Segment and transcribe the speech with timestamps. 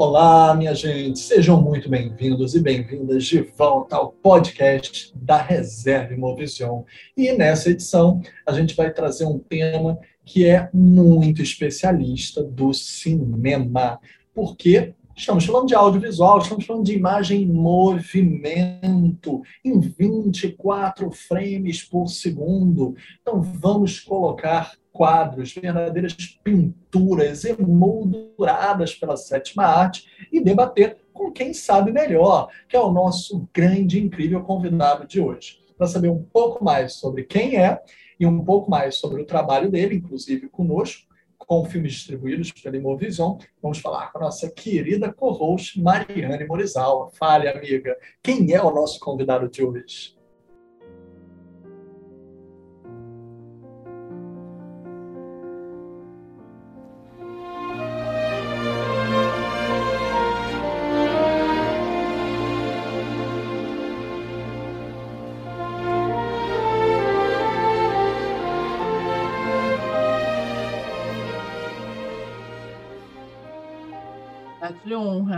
[0.00, 6.84] Olá, minha gente, sejam muito bem-vindos e bem-vindas de volta ao podcast da Reserva Imovision.
[7.14, 14.00] E nessa edição, a gente vai trazer um tema que é muito especialista do cinema.
[14.34, 22.08] Porque estamos falando de audiovisual, estamos falando de imagem em movimento, em 24 frames por
[22.08, 22.94] segundo.
[23.20, 31.92] Então, vamos colocar quadros, verdadeiras pinturas emolduradas pela sétima arte e debater com quem sabe
[31.92, 35.60] melhor, que é o nosso grande e incrível convidado de hoje.
[35.76, 37.80] Para saber um pouco mais sobre quem é
[38.18, 41.09] e um pouco mais sobre o trabalho dele, inclusive conosco,
[41.50, 47.10] com filmes distribuídos pela Imovision, vamos falar com a nossa querida co-host Mariane Morizawa.
[47.10, 50.19] Fale, amiga, quem é o nosso convidado de hoje?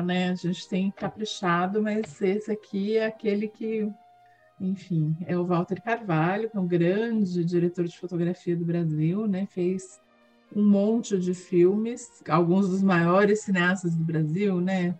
[0.03, 0.31] Né?
[0.31, 3.89] A gente tem caprichado, mas esse aqui é aquele que,
[4.61, 9.47] enfim, é o Walter Carvalho, que é um grande diretor de fotografia do Brasil, né?
[9.47, 10.01] Fez
[10.55, 14.95] um monte de filmes, alguns dos maiores cineastas do Brasil, né?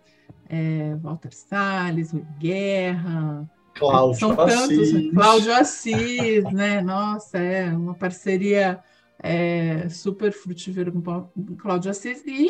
[0.49, 4.91] É, Walter Salles, Rui Guerra, Cláudio são Assis.
[4.91, 6.81] tantos, Cláudio Assis, né?
[6.81, 8.79] Nossa, é uma parceria
[9.19, 11.01] é, super frutífera com
[11.57, 12.49] Cláudio Assis e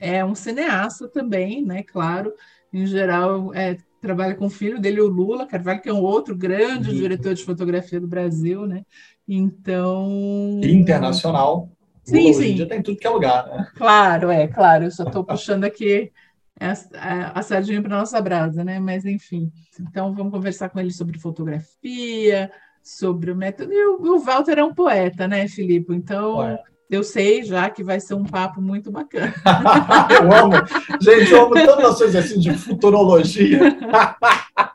[0.00, 1.82] é um cineasta também, né?
[1.82, 2.32] Claro,
[2.72, 6.34] em geral, é, trabalha com o filho dele, o Lula Carvalho, que é um outro
[6.34, 6.96] grande uhum.
[6.96, 8.84] diretor de fotografia do Brasil, né?
[9.28, 10.60] Então.
[10.64, 11.70] Internacional.
[12.02, 12.38] Sim, Lula, sim.
[12.38, 13.68] Hoje em dia tem tudo que é lugar, né?
[13.76, 14.84] Claro, é, claro.
[14.84, 16.10] Eu só estou puxando aqui
[16.58, 18.80] a, a sardinha para nossa brasa, né?
[18.80, 19.52] Mas, enfim.
[19.78, 22.50] Então, vamos conversar com ele sobre fotografia,
[22.82, 23.72] sobre o método.
[23.72, 25.94] E o, o Walter é um poeta, né, Filipe?
[25.94, 26.38] Então.
[26.38, 26.58] Ué
[26.90, 29.32] eu sei já que vai ser um papo muito bacana.
[30.20, 30.54] eu amo.
[31.00, 33.60] Gente, eu amo tantas coisas assim de futurologia.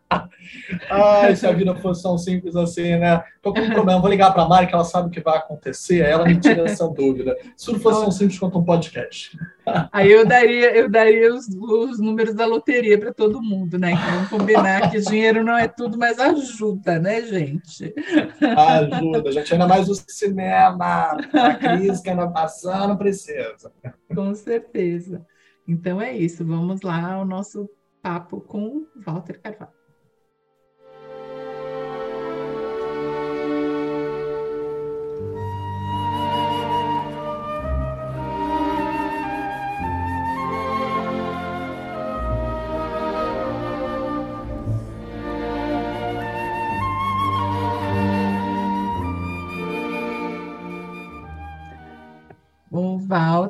[0.89, 3.23] Ai, se a vida fosse tão simples assim, né?
[3.41, 5.37] Tô com um problema, vou ligar para a Mari que ela sabe o que vai
[5.37, 7.35] acontecer, aí ela me tira essa dúvida.
[7.57, 9.37] Se não fosse tão simples quanto um podcast.
[9.91, 13.95] Aí eu daria, eu daria os, os números da loteria para todo mundo, né?
[13.95, 17.93] Que vamos combinar que dinheiro não é tudo, mas ajuda, né, gente?
[18.41, 19.53] Ajuda, gente.
[19.53, 23.71] Ainda mais o cinema, a crise que ainda passando, precisa.
[24.13, 25.25] Com certeza.
[25.67, 27.67] Então é isso, vamos lá ao nosso
[28.01, 29.84] papo com Walter Carvalho.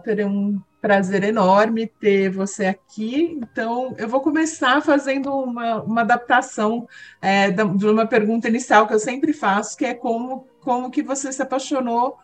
[0.05, 3.39] Walter, é um prazer enorme ter você aqui.
[3.41, 6.88] Então, eu vou começar fazendo uma, uma adaptação
[7.21, 11.33] é, de uma pergunta inicial que eu sempre faço, que é como, como que você
[11.33, 12.17] se apaixonou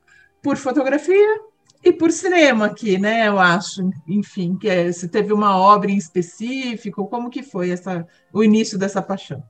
[0.44, 1.42] por fotografia
[1.84, 3.28] e por cinema aqui, né?
[3.28, 8.08] Eu acho, enfim, que é, se teve uma obra em específico, como que foi essa,
[8.32, 9.44] o início dessa paixão?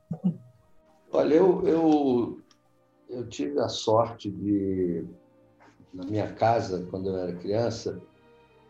[1.10, 2.40] Olha, eu, eu,
[3.10, 5.04] eu tive a sorte de
[5.92, 8.00] na minha casa, quando eu era criança,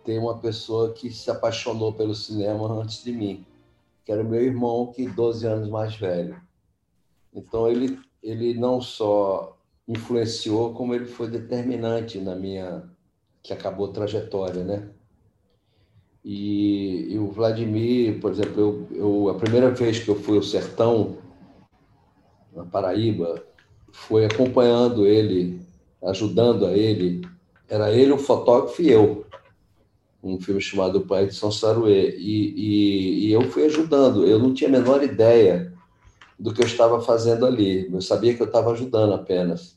[0.04, 3.44] tem uma pessoa que se apaixonou pelo cinema antes de mim,
[4.04, 6.40] que era meu irmão, que 12 anos mais velho.
[7.32, 9.56] Então ele ele não só
[9.88, 12.88] influenciou, como ele foi determinante na minha
[13.43, 14.88] que acabou trajetória, né?
[16.25, 20.43] E, e, o Vladimir, por exemplo, eu, eu, a primeira vez que eu fui ao
[20.43, 21.19] sertão,
[22.52, 23.43] na Paraíba,
[23.90, 25.60] foi acompanhando ele
[26.04, 27.22] ajudando a ele,
[27.69, 29.25] era ele, o fotógrafo e eu,
[30.22, 32.16] um filme chamado O Pai de São Saruê.
[32.16, 35.72] E, e, e, eu fui ajudando, eu não tinha a menor ideia
[36.38, 39.76] do que eu estava fazendo ali, eu sabia que eu estava ajudando apenas.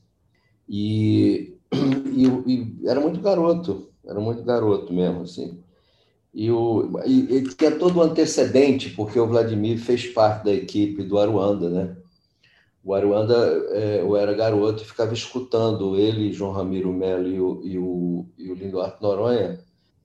[0.68, 5.60] E, e, e era muito garoto, era muito garoto mesmo, assim.
[6.34, 11.04] E, o, e, e tinha todo o antecedente, porque o Vladimir fez parte da equipe
[11.04, 11.96] do Aruanda, né?
[12.86, 13.36] o Aruanda,
[13.72, 18.26] é, eu era garoto e ficava escutando ele, João Ramiro Melo e o, e o,
[18.38, 19.60] e o Noronha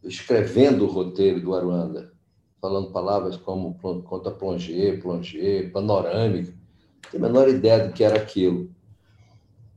[0.04, 2.12] escrevendo o roteiro do Aruanda,
[2.60, 3.74] falando palavras como
[4.04, 6.52] conta plongé, plongé, panorâmica.
[6.52, 8.70] Não tenho a menor ideia do que era aquilo.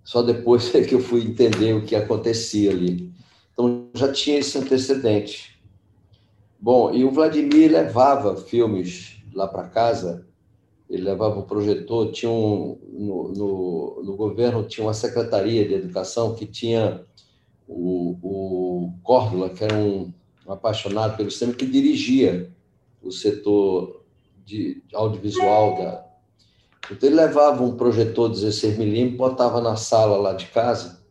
[0.04, 3.12] Só depois é que eu fui entender o que acontecia ali.
[3.54, 5.62] Então já tinha esse antecedente.
[6.60, 10.26] Bom, e o Vladimir levava filmes lá para casa,
[10.90, 16.36] ele levava um projetor, tinha um, no, no, no, governo tinha uma secretaria de educação
[16.36, 17.04] que tinha
[17.68, 20.14] o, o que era um,
[20.46, 22.52] um apaixonado pelo cinema, que dirigia
[23.02, 24.04] o setor
[24.46, 26.06] de, audiovisual da,
[26.92, 31.02] então ele levava um projetor 16mm, botava na sala lá de casa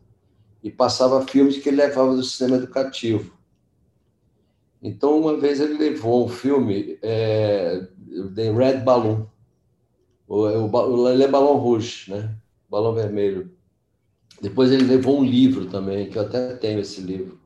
[0.61, 3.33] e passava filmes que ele levava do sistema educativo.
[4.81, 7.87] Então, uma vez ele levou um filme, é,
[8.35, 9.25] The Red Balloon,
[10.27, 12.35] o, o, ele é Balão Rouge, né?
[12.69, 13.52] Balão Vermelho.
[14.43, 17.39] Depois ele levou um livro também, que eu até tenho esse livro.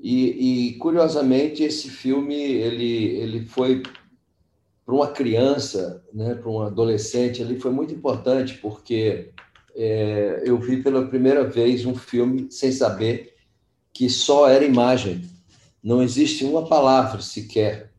[0.00, 3.82] E, e curiosamente, esse filme ele, ele foi
[4.86, 9.32] para uma criança, né, para um adolescente, ele foi muito importante, porque
[9.74, 13.34] é, eu vi pela primeira vez um filme sem saber
[13.92, 15.28] que só era imagem.
[15.84, 17.92] Não existe uma palavra sequer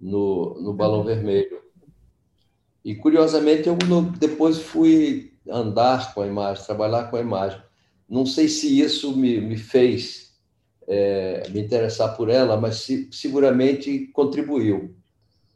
[0.00, 1.60] no, no Balão Vermelho.
[2.84, 3.76] E, curiosamente, eu
[4.18, 7.60] depois fui andar com a imagem, trabalhar com a imagem.
[8.08, 10.30] Não sei se isso me, me fez
[10.86, 14.94] é, me interessar por ela, mas se, seguramente contribuiu.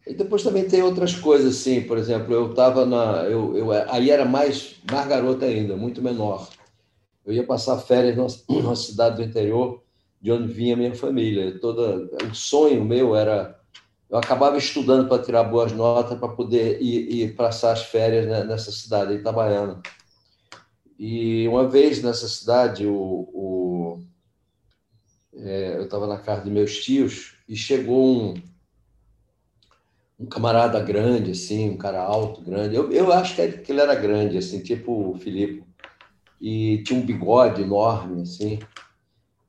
[0.06, 3.24] E depois também tem outras coisas, assim, por exemplo, eu estava na.
[3.24, 6.48] Eu, eu, aí era mais, mais garota ainda, muito menor.
[7.24, 8.14] Eu ia passar férias
[8.46, 9.82] numa, cidade do interior,
[10.20, 11.58] de onde vinha minha família.
[11.58, 13.58] Toda, o sonho meu era.
[14.14, 18.70] Eu acabava estudando para tirar boas notas para poder ir, ir, passar as férias nessa
[18.70, 19.82] cidade, Itabaiana.
[20.96, 24.02] E uma vez nessa cidade, o, o
[25.34, 28.34] é, eu estava na casa de meus tios e chegou um
[30.16, 32.76] um camarada grande, assim, um cara alto, grande.
[32.76, 35.64] Eu, eu acho que ele era grande, assim, tipo o Filipe.
[36.40, 38.60] E tinha um bigode enorme, assim.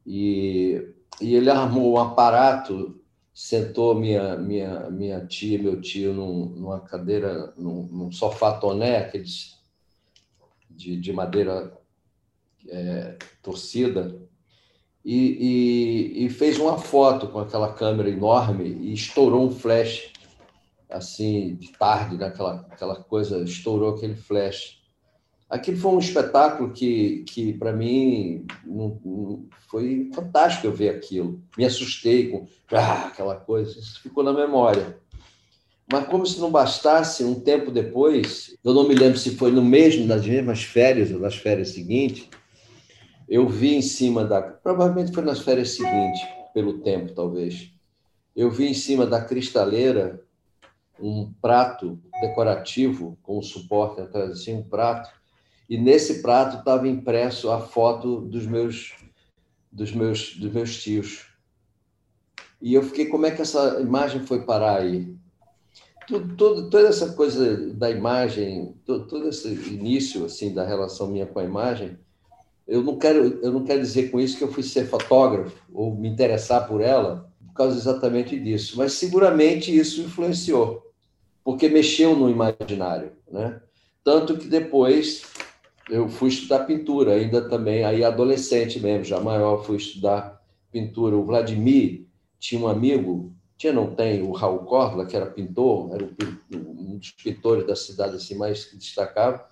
[0.04, 0.92] E,
[1.22, 3.00] e ele armou um aparato,
[3.36, 9.60] sentou minha, minha, minha tia, meu tio, num, numa cadeira, num, num sofá toné, aqueles
[10.70, 11.78] de, de madeira
[12.70, 14.18] é, torcida,
[15.04, 20.12] e, e, e, fez uma foto com aquela câmera enorme e estourou um flash
[20.90, 22.66] assim, de tarde, naquela né?
[22.72, 24.82] aquela coisa, estourou aquele flash.
[25.50, 31.40] Aquilo foi um espetáculo que, que para mim, não, não, foi fantástico eu ver aquilo.
[31.58, 34.98] Me assustei com ah, aquela coisa, isso ficou na memória.
[35.92, 39.64] Mas como se não bastasse, um tempo depois, eu não me lembro se foi no
[39.64, 42.28] mesmo, nas mesmas férias ou nas férias seguintes,
[43.30, 44.42] eu vi em cima da.
[44.42, 46.22] Provavelmente foi nas férias seguintes,
[46.54, 47.72] pelo tempo, talvez.
[48.36, 50.22] Eu vi em cima da cristaleira
[51.00, 55.10] um prato decorativo com um suporte atrás assim um prato
[55.70, 58.94] e nesse prato estava impresso a foto dos meus
[59.72, 61.26] dos meus dos meus tios.
[62.62, 65.14] E eu fiquei como é que essa imagem foi parar aí?
[66.08, 71.26] Tudo, tudo, toda essa coisa da imagem todo, todo esse início assim da relação minha
[71.26, 71.98] com a imagem
[72.68, 75.96] eu não quero eu não quero dizer com isso que eu fui ser fotógrafo ou
[75.96, 78.78] me interessar por ela por causa exatamente disso.
[78.78, 80.86] Mas seguramente isso influenciou
[81.44, 83.62] porque mexeu no imaginário, né?
[84.04, 85.24] Tanto que depois
[85.90, 91.16] eu fui estudar pintura, ainda também, aí adolescente mesmo, já maior, fui estudar pintura.
[91.16, 92.06] O Vladimir
[92.40, 96.04] tinha um amigo, tinha não tem, o Raul Córdoba, que era pintor, era
[96.54, 99.46] um dos pintores da cidade assim mais que destacava,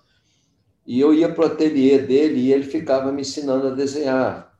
[0.86, 4.54] e eu ia para o ateliê dele e ele ficava me ensinando a desenhar.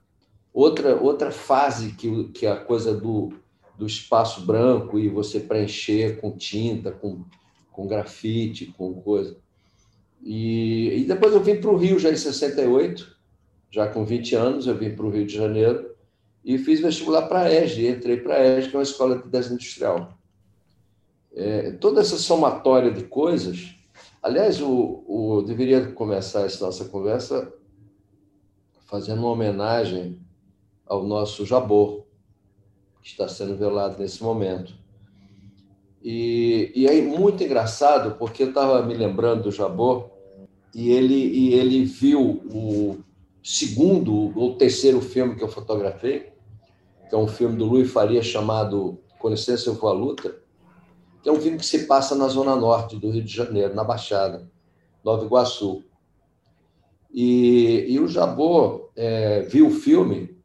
[0.53, 3.33] Outra, outra fase que, que a coisa do,
[3.77, 7.25] do espaço branco e você preencher com tinta, com,
[7.73, 9.37] com grafite, com coisa.
[10.25, 13.15] E, e depois eu vim para o Rio já em 68,
[13.71, 15.95] já com 20 anos, eu vim para o Rio de Janeiro
[16.43, 19.29] e fiz vestibular para a ESG, entrei para a ESG, que é uma escola de
[19.29, 20.19] desenho industrial.
[21.35, 23.75] É, toda essa somatória de coisas,
[24.23, 27.53] aliás, o, o deveria começar essa nossa conversa
[28.87, 30.21] fazendo uma homenagem
[30.87, 32.07] ao nosso Jabor,
[33.03, 34.73] que está sendo velado nesse momento.
[36.03, 40.14] E, e aí, muito engraçado, porque eu estava me lembrando do Jabor,
[40.75, 42.99] e ele, e ele viu o
[43.43, 46.33] segundo ou terceiro filme que eu fotografei,
[47.09, 50.37] que é um filme do Luiz Faria chamado Com licença, eu vou à luta,
[51.23, 53.85] que é um filme que se passa na zona norte do Rio de Janeiro, na
[53.85, 54.51] Baixada,
[55.05, 55.85] Nova Iguaçu.
[57.13, 60.37] E, e o Jabor é, viu o filme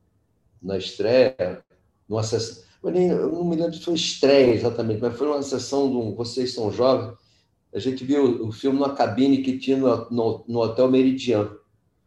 [0.61, 1.63] na estreia,
[2.07, 5.97] numa sessão, eu não me lembro se foi estreia exatamente, mas foi uma sessão de
[5.97, 7.17] um Vocês São Jovens.
[7.73, 11.51] A gente viu o filme numa cabine que tinha no, no, no Hotel Meridian.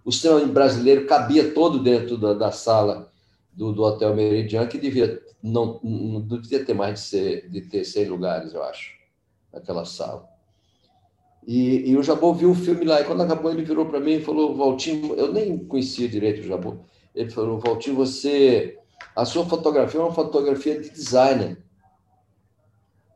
[0.05, 3.13] O cinema brasileiro cabia todo dentro da, da sala.
[3.53, 7.85] do, do Hotel Meridian, que devia não, não devia ter mais de, ser, de ter
[7.85, 8.93] 100 lugares, eu acho,
[9.53, 10.29] naquela sala.
[11.45, 14.13] E, e o Jabô viu o filme lá, e quando acabou, ele virou para mim
[14.13, 16.77] e falou: Valtinho, eu nem conhecia direito o Jabô.
[17.13, 18.79] Ele falou: Valtinho, você.
[19.17, 21.59] A sua fotografia é uma fotografia de designer.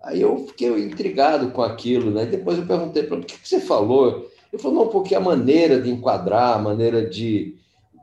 [0.03, 2.27] Aí eu fiquei intrigado com aquilo, né?
[2.27, 4.31] Depois eu perguntei para ele: o que você falou?
[4.53, 7.57] Ele falou: não, porque a maneira de enquadrar, a maneira de,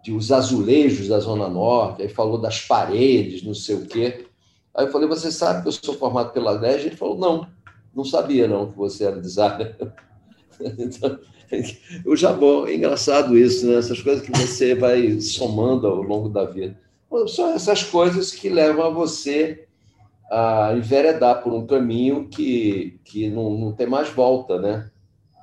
[0.03, 4.25] de os azulejos da Zona Norte, aí falou das paredes, não sei o quê.
[4.73, 6.87] Aí eu falei: você sabe que eu sou formado pela NEG?
[6.87, 7.47] Ele falou: não,
[7.95, 9.75] não sabia não que você era designer.
[10.77, 11.19] Então,
[12.05, 13.75] o Jabó, é engraçado isso, né?
[13.75, 16.77] essas coisas que você vai somando ao longo da vida.
[17.27, 19.67] São essas coisas que levam a você
[20.33, 24.89] a enveredar por um caminho que, que não, não tem mais volta, né?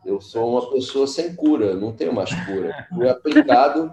[0.05, 2.87] Eu sou uma pessoa sem cura, não tenho mais cura.
[2.93, 3.91] Fui aplicado,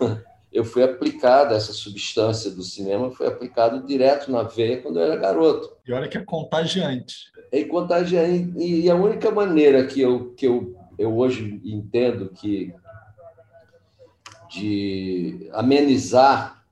[0.52, 5.16] eu fui aplicado, essa substância do cinema foi aplicado direto na veia quando eu era
[5.16, 5.72] garoto.
[5.86, 8.52] E olha que é contagiante é contagiante.
[8.58, 12.74] E a única maneira que eu, que eu, eu hoje entendo que
[14.50, 16.64] de amenizar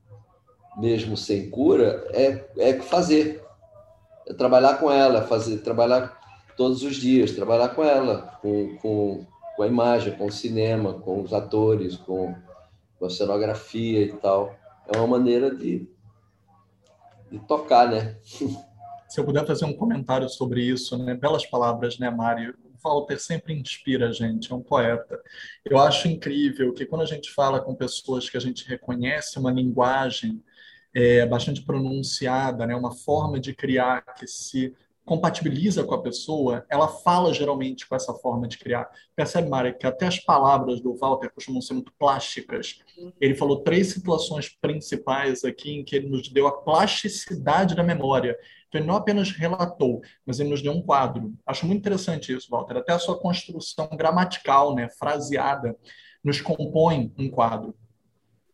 [0.77, 3.41] mesmo sem cura é, é fazer.
[4.27, 6.17] É trabalhar com ela, fazer, trabalhar
[6.55, 9.25] todos os dias, trabalhar com ela, com, com,
[9.55, 12.35] com a imagem, com o cinema, com os atores, com,
[12.97, 14.55] com a cenografia e tal.
[14.87, 15.87] É uma maneira de,
[17.31, 18.17] de tocar, né?
[19.07, 21.13] se eu puder fazer um comentário sobre isso, né?
[21.13, 22.55] Belas palavras, né, Mário?
[22.83, 25.19] Walter sempre inspira a gente, é um poeta.
[25.63, 29.51] Eu acho incrível que quando a gente fala com pessoas que a gente reconhece uma
[29.51, 30.43] linguagem
[30.95, 34.73] é, bastante pronunciada, né, uma forma de criar que se
[35.05, 38.89] compatibiliza com a pessoa, ela fala geralmente com essa forma de criar.
[39.15, 42.79] Percebe, Mari, que até as palavras do Walter costumam ser muito plásticas.
[43.19, 48.37] Ele falou três situações principais aqui em que ele nos deu a plasticidade da memória.
[48.67, 51.33] Então, ele não apenas relatou, mas ele nos deu um quadro.
[51.45, 52.77] Acho muito interessante isso, Walter.
[52.77, 55.75] Até a sua construção gramatical, né, fraseada,
[56.23, 57.75] nos compõe um quadro.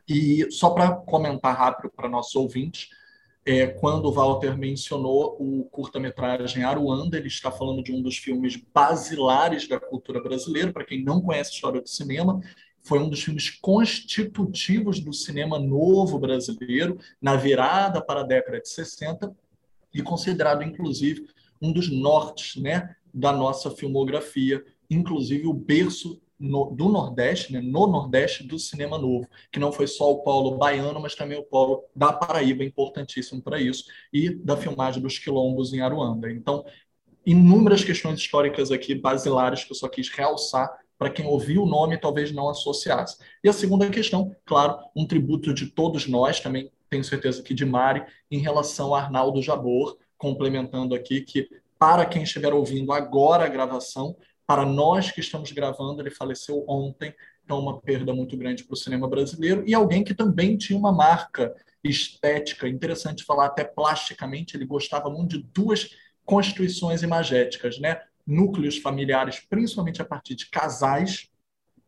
[0.10, 2.90] E só para comentar rápido para nossos ouvintes,
[3.46, 8.56] é, quando o Walter mencionou o curta-metragem Aruanda, ele está falando de um dos filmes
[8.74, 10.74] basilares da cultura brasileira.
[10.74, 12.42] Para quem não conhece a história do cinema,
[12.82, 18.68] foi um dos filmes constitutivos do cinema novo brasileiro, na virada para a década de
[18.68, 19.32] 60,
[19.94, 21.28] e considerado, inclusive,
[21.62, 27.88] um dos nortes né, da nossa filmografia, inclusive o berço no, do Nordeste, né, no
[27.88, 31.84] Nordeste do cinema novo, que não foi só o polo baiano, mas também o polo
[31.96, 36.32] da Paraíba, importantíssimo para isso, e da filmagem dos quilombos em Aruanda.
[36.32, 36.64] Então,
[37.26, 41.98] inúmeras questões históricas aqui basilares que eu só quis realçar para quem ouviu o nome
[41.98, 43.18] talvez não associasse.
[43.42, 47.66] E a segunda questão, claro, um tributo de todos nós, também tenho certeza que de
[47.66, 53.48] Mari, em relação a Arnaldo Jabor, complementando aqui que para quem estiver ouvindo agora a
[53.48, 54.18] gravação,
[54.50, 57.14] para nós que estamos gravando, ele faleceu ontem,
[57.46, 60.92] então uma perda muito grande para o cinema brasileiro e alguém que também tinha uma
[60.92, 65.92] marca estética, interessante falar até plasticamente, ele gostava muito de duas
[66.26, 68.02] constituições imagéticas, né?
[68.26, 71.30] Núcleos familiares, principalmente a partir de casais,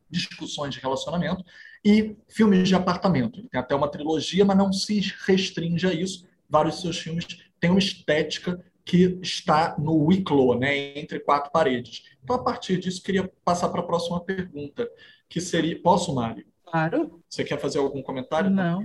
[0.07, 1.43] discussões de relacionamento
[1.83, 3.41] e filmes de apartamento.
[3.49, 6.27] Tem até uma trilogia, mas não se restringe a isso.
[6.47, 7.25] Vários de seus filmes
[7.59, 12.10] têm uma estética que está no Wicklow, né, entre quatro paredes.
[12.23, 14.89] Então, a partir disso, queria passar para a próxima pergunta,
[15.27, 15.81] que seria...
[15.81, 16.45] Posso, Mário?
[16.65, 17.21] Claro.
[17.29, 18.49] Você quer fazer algum comentário?
[18.49, 18.83] Não.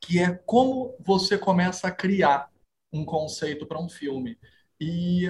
[0.00, 2.50] Que é como você começa a criar
[2.92, 4.38] um conceito para um filme.
[4.80, 5.26] E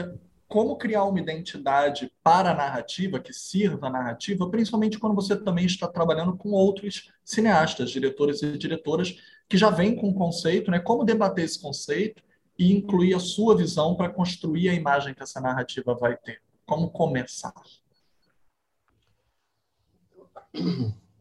[0.49, 5.67] como criar uma identidade para a narrativa, que sirva a narrativa, principalmente quando você também
[5.67, 9.17] está trabalhando com outros cineastas, diretores e diretoras,
[9.49, 10.79] que já vêm com um conceito, né?
[10.79, 12.23] Como debater esse conceito
[12.59, 16.41] e incluir a sua visão para construir a imagem que essa narrativa vai ter?
[16.67, 17.55] Como começar?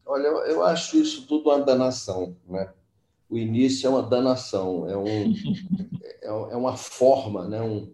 [0.05, 2.73] Olha, eu acho isso tudo uma danação, né?
[3.29, 5.33] O início é uma danação, é, um,
[6.03, 7.61] é, é uma forma, né?
[7.61, 7.93] um,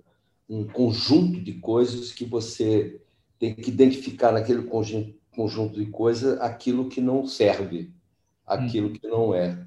[0.49, 3.01] um conjunto de coisas que você
[3.39, 7.91] tem que identificar naquele conjunto de coisas aquilo que não serve,
[8.45, 8.93] aquilo hum.
[8.93, 9.65] que não é,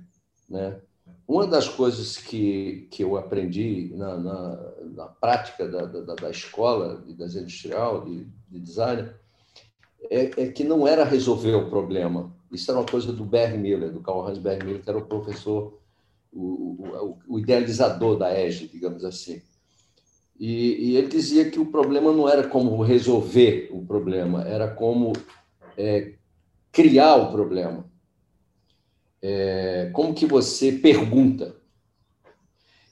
[0.49, 0.81] né?
[1.27, 7.03] Uma das coisas que, que eu aprendi na, na, na prática da, da, da, escola
[7.07, 9.11] de desenho industrial, de, de design,
[10.11, 12.35] é, é, que não era resolver o problema.
[12.53, 15.07] Isso era uma coisa do Berg Miller, do Karl Hans Berg Miller, que era o
[15.07, 15.81] professor,
[16.31, 19.41] o, o, o idealizador da EGE, digamos assim.
[20.39, 25.13] E, e, ele dizia que o problema não era como resolver o problema, era como
[25.77, 26.15] é,
[26.71, 27.94] criar o problema
[29.27, 31.57] é, como que você pergunta,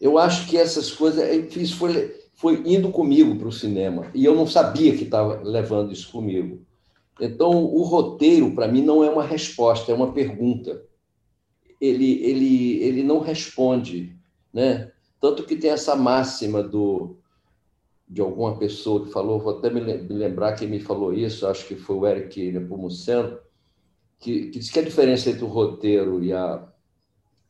[0.00, 1.22] Eu acho que essas coisas,
[1.54, 5.92] isso foi, foi indo comigo para o cinema, e eu não sabia que estava levando
[5.92, 6.66] isso comigo.
[7.20, 10.82] Então, o roteiro, para mim, não é uma resposta, é uma pergunta.
[11.78, 14.16] Ele, ele, ele não responde.
[14.52, 14.90] Né?
[15.20, 17.18] Tanto que tem essa máxima do,
[18.08, 21.76] de alguma pessoa que falou, vou até me lembrar quem me falou isso, acho que
[21.76, 23.38] foi o Eric Nepomuceno,
[24.22, 26.64] que, que diz que a diferença entre o roteiro e a,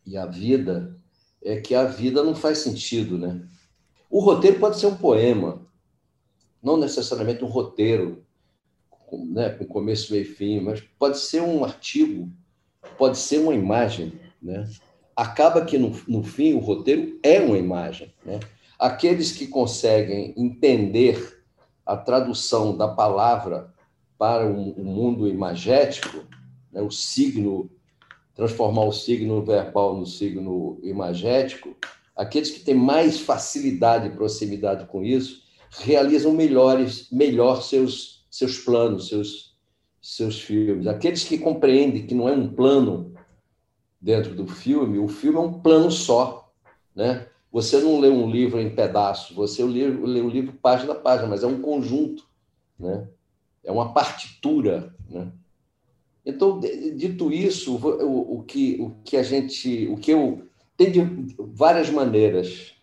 [0.06, 0.98] e a vida
[1.44, 3.46] é que a vida não faz sentido, né?
[4.08, 5.66] O roteiro pode ser um poema,
[6.62, 8.24] não necessariamente um roteiro,
[8.88, 12.32] com, né, com começo, meio e fim, mas pode ser um artigo,
[12.96, 14.66] pode ser uma imagem, né?
[15.14, 18.40] Acaba que, no, no fim, o roteiro é uma imagem, né?
[18.78, 21.42] Aqueles que conseguem entender
[21.84, 23.72] a tradução da palavra
[24.16, 26.24] para o mundo imagético,
[26.72, 27.70] né, o signo
[28.34, 31.76] transformar o signo verbal no signo imagético,
[32.16, 39.08] aqueles que têm mais facilidade e proximidade com isso realizam melhores, melhor seus, seus planos,
[39.08, 39.56] seus,
[40.00, 40.86] seus filmes.
[40.86, 43.14] Aqueles que compreendem que não é um plano
[44.00, 46.52] dentro do filme, o filme é um plano só,
[46.94, 47.26] né?
[47.50, 51.28] Você não lê um livro em pedaços, você lê, lê o livro página a página,
[51.28, 52.26] mas é um conjunto,
[52.78, 53.08] né?
[53.62, 55.30] É uma partitura, né?
[56.24, 60.42] Então, dito isso, o, o, que, o que a gente, o que eu
[60.76, 61.00] tem de
[61.38, 62.74] várias maneiras,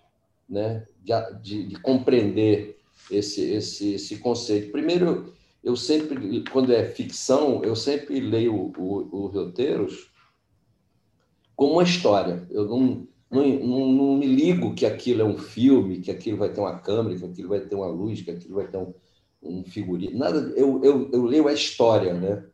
[0.48, 2.78] né, de, de, de compreender
[3.10, 4.72] esse, esse, esse conceito.
[4.72, 10.10] Primeiro, eu sempre, quando é ficção, eu sempre leio os roteiros
[11.56, 12.48] como uma história.
[12.50, 16.50] Eu não, não, não, não, me ligo que aquilo é um filme, que aquilo vai
[16.52, 18.94] ter uma câmera, que aquilo vai ter uma luz, que aquilo vai ter um,
[19.42, 20.18] um figurino.
[20.18, 22.46] Nada, eu, eu, eu leio a história, né?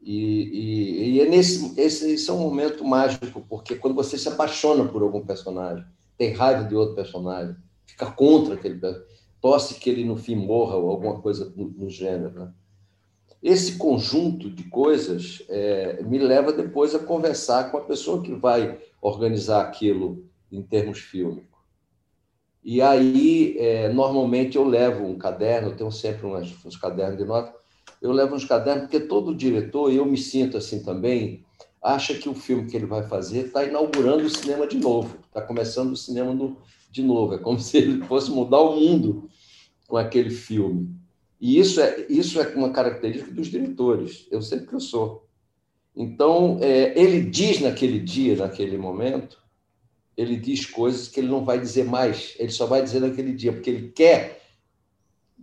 [0.00, 4.28] E, e, e é nesse, esse, esse é um momento mágico, porque quando você se
[4.28, 5.84] apaixona por algum personagem,
[6.16, 7.56] tem raiva de outro personagem,
[7.86, 8.80] fica contra aquele
[9.40, 12.38] torce que ele no fim morra ou alguma coisa do, do gênero.
[12.38, 12.52] Né?
[13.42, 18.78] Esse conjunto de coisas é, me leva depois a conversar com a pessoa que vai
[19.00, 21.58] organizar aquilo em termos fílmicos.
[22.64, 27.24] E aí, é, normalmente, eu levo um caderno, eu tenho sempre uns, uns cadernos de
[27.24, 27.54] notas,
[28.00, 31.44] eu levo uns cadernos, porque todo diretor, e eu me sinto assim também,
[31.82, 35.40] acha que o filme que ele vai fazer está inaugurando o cinema de novo, está
[35.40, 36.56] começando o cinema no,
[36.90, 37.34] de novo.
[37.34, 39.28] É como se ele fosse mudar o mundo
[39.86, 40.94] com aquele filme.
[41.40, 45.26] E isso é, isso é uma característica dos diretores, eu sempre que eu sou.
[45.94, 49.40] Então, é, ele diz naquele dia, naquele momento,
[50.16, 53.52] ele diz coisas que ele não vai dizer mais, ele só vai dizer naquele dia,
[53.52, 54.37] porque ele quer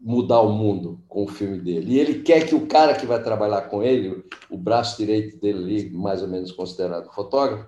[0.05, 1.93] mudar o mundo com o filme dele.
[1.95, 5.89] E ele quer que o cara que vai trabalhar com ele, o braço direito dele,
[5.89, 7.67] mais ou menos considerado fotógrafo,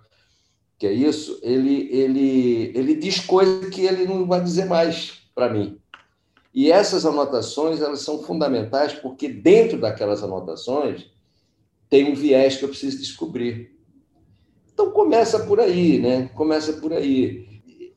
[0.77, 5.51] que é isso, ele, ele, ele diz coisas que ele não vai dizer mais para
[5.51, 5.79] mim.
[6.53, 11.09] E essas anotações elas são fundamentais porque dentro daquelas anotações
[11.89, 13.75] tem um viés que eu preciso descobrir.
[14.71, 16.29] Então começa por aí, né?
[16.35, 17.47] Começa por aí.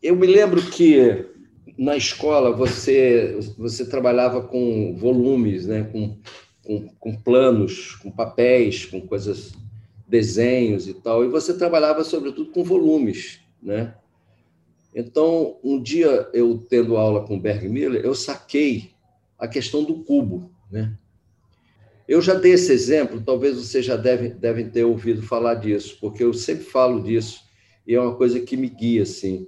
[0.02, 1.29] Eu me lembro que
[1.80, 5.84] na escola você você trabalhava com volumes, né?
[5.84, 6.18] com,
[6.62, 9.54] com, com, planos, com papéis, com coisas,
[10.06, 13.94] desenhos e tal, e você trabalhava sobretudo com volumes, né?
[14.94, 18.90] Então, um dia eu tendo aula com Berg Miller, eu saquei
[19.38, 20.92] a questão do cubo, né?
[22.06, 26.24] Eu já dei esse exemplo, talvez vocês já devem, devem ter ouvido falar disso, porque
[26.24, 27.40] eu sempre falo disso
[27.86, 29.46] e é uma coisa que me guia, assim.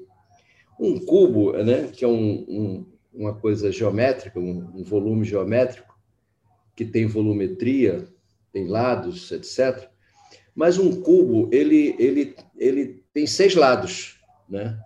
[0.79, 5.97] Um cubo, né, que é um, um, uma coisa geométrica, um, um, volume geométrico,
[6.75, 8.07] que tem volumetria,
[8.53, 9.89] tem lados, etc.
[10.55, 14.79] Mas um cubo, ele, ele, ele tem seis lados, né?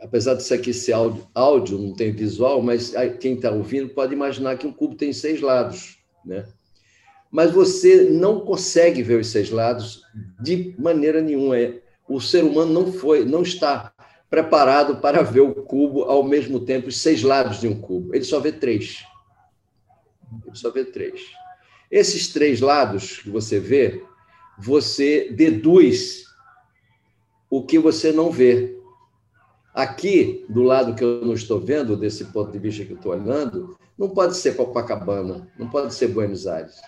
[0.00, 4.56] Apesar disso aqui ser áudio, áudio não tem visual, mas quem está ouvindo pode imaginar
[4.56, 6.46] que um cubo tem seis lados, né?
[7.30, 10.02] Mas você não consegue ver os seis lados
[10.40, 11.56] de maneira nenhuma.
[12.08, 13.92] O ser humano não foi, não está
[14.30, 18.14] preparado para ver o cubo ao mesmo tempo, os seis lados de um cubo.
[18.14, 19.04] Ele só vê três.
[20.46, 21.22] Ele só vê três.
[21.90, 24.04] Esses três lados que você vê,
[24.58, 26.24] você deduz
[27.48, 28.76] o que você não vê.
[29.72, 33.12] Aqui, do lado que eu não estou vendo, desse ponto de vista que eu estou
[33.12, 36.80] olhando, não pode ser Copacabana, não pode ser Buenos Aires.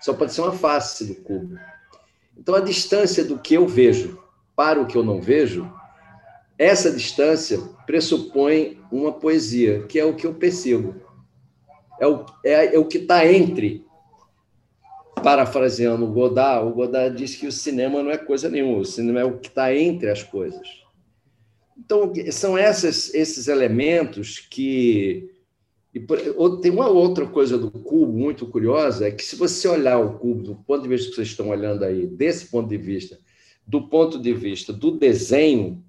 [0.00, 1.58] Só pode ser uma face do cubo.
[2.36, 4.22] Então, a distância do que eu vejo
[4.54, 5.70] para o que eu não vejo
[6.58, 10.94] essa distância pressupõe uma poesia, que é o que eu percebo.
[12.00, 13.84] É o, é, é o que está entre.
[15.22, 19.20] Parafraseando o Godard, o Godard diz que o cinema não é coisa nenhuma, o cinema
[19.20, 20.84] é o que está entre as coisas.
[21.76, 25.30] Então, são essas, esses elementos que.
[26.62, 30.42] tem uma outra coisa do cubo muito curiosa: é que se você olhar o cubo
[30.42, 33.18] do ponto de vista que vocês estão olhando aí, desse ponto de vista,
[33.66, 35.82] do ponto de vista do desenho,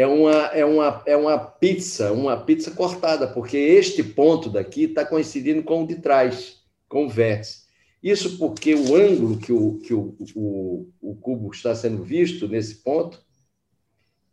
[0.00, 5.04] é uma, é uma, é uma pizza, uma pizza cortada, porque este ponto daqui está
[5.04, 7.64] coincidindo com o de trás, com o vértice.
[8.02, 12.76] Isso porque o ângulo que o, que o, o, o cubo está sendo visto nesse
[12.76, 13.22] ponto,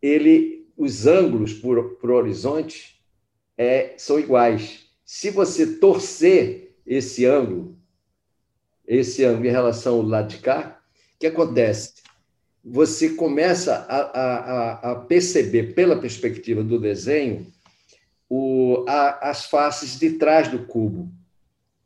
[0.01, 3.01] ele, os ângulos por, por horizonte
[3.57, 4.85] é, são iguais.
[5.03, 7.77] Se você torcer esse ângulo,
[8.87, 10.81] esse ângulo em relação ao lado de cá,
[11.15, 11.95] o que acontece?
[12.69, 17.47] Você começa a, a, a perceber, pela perspectiva do desenho,
[18.29, 21.09] o, a, as faces de trás do cubo.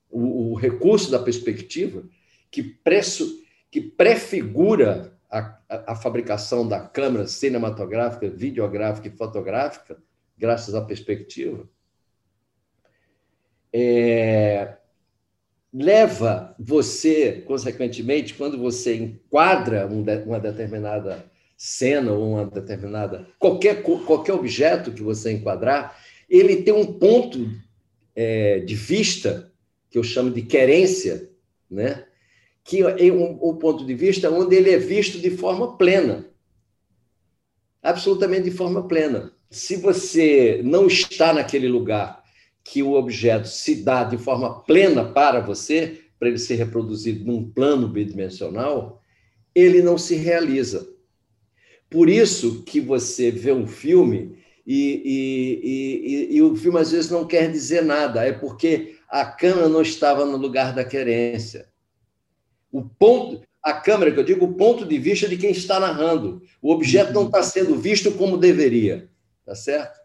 [0.10, 2.04] O, o recurso da perspectiva
[2.50, 10.02] que, preço, que prefigura a, a, fabricação da câmera cinematográfica, videográfica e fotográfica,
[10.38, 11.70] graças à perspectiva,
[13.72, 14.78] é,
[15.74, 24.34] leva você, consequentemente, quando você enquadra um uma determinada cena ou uma determinada qualquer qualquer
[24.34, 25.98] objeto que você enquadrar,
[26.30, 27.50] ele tem um ponto
[28.16, 29.52] é, de vista
[29.90, 31.30] que eu chamo de querência,
[31.70, 32.06] né?
[32.64, 36.26] que é um, um ponto de vista onde ele é visto de forma plena.
[37.82, 39.34] Absolutamente de forma plena.
[39.50, 42.21] Se você não está naquele lugar
[42.64, 47.50] que o objeto se dá de forma plena para você, para ele ser reproduzido num
[47.50, 49.02] plano bidimensional,
[49.54, 50.88] ele não se realiza.
[51.90, 57.10] Por isso que você vê um filme e, e, e, e, o filme às vezes
[57.10, 61.68] não quer dizer nada, é porque a câmera não estava no lugar da querência.
[62.72, 66.42] O ponto, a câmera, que eu digo, o ponto de vista de quem está narrando.
[66.62, 69.10] O objeto não está sendo visto como deveria,
[69.46, 70.00] tá certo?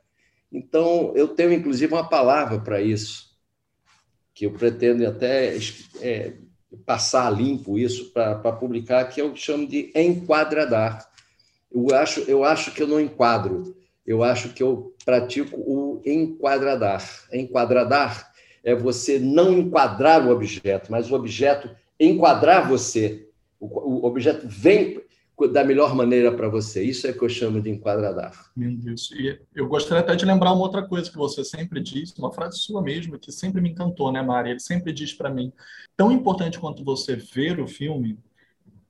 [0.52, 3.36] Então, eu tenho inclusive uma palavra para isso,
[4.34, 5.56] que eu pretendo até
[6.00, 6.34] é,
[6.84, 11.10] passar limpo isso para publicar, que eu chamo de enquadradar.
[11.72, 17.02] Eu acho, eu acho que eu não enquadro, eu acho que eu pratico o enquadradar.
[17.32, 18.32] Enquadradar
[18.62, 23.28] é você não enquadrar o objeto, mas o objeto enquadrar você.
[23.58, 25.00] O, o objeto vem
[25.52, 26.82] da melhor maneira para você.
[26.82, 28.50] Isso é que eu chamo de enquadrar.
[28.56, 29.14] Isso.
[29.14, 32.58] E eu gostaria até de lembrar uma outra coisa que você sempre disse, uma frase
[32.58, 34.50] sua mesmo, que sempre me encantou, né, Mari?
[34.50, 35.52] Ele sempre diz para mim:
[35.96, 38.18] tão importante quanto você ver o filme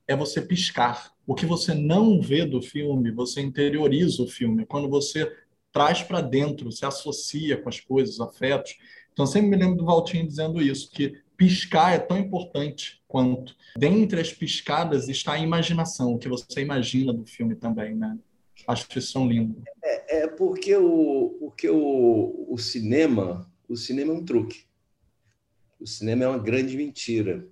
[0.07, 1.13] é você piscar.
[1.27, 4.65] O que você não vê do filme, você interioriza o filme.
[4.65, 5.33] Quando você
[5.73, 8.77] traz para dentro, se associa com as coisas, os afetos,
[9.17, 13.55] então, sempre me lembro do Valtinho dizendo isso, que piscar é tão importante quanto.
[13.77, 18.19] Dentre as piscadas está a imaginação, o que você imagina do filme também, né?
[18.67, 19.63] Acho que isso é lindo.
[19.85, 24.65] É, é porque, o, porque o, o cinema, o cinema é um truque.
[25.79, 27.47] O cinema é uma grande mentira.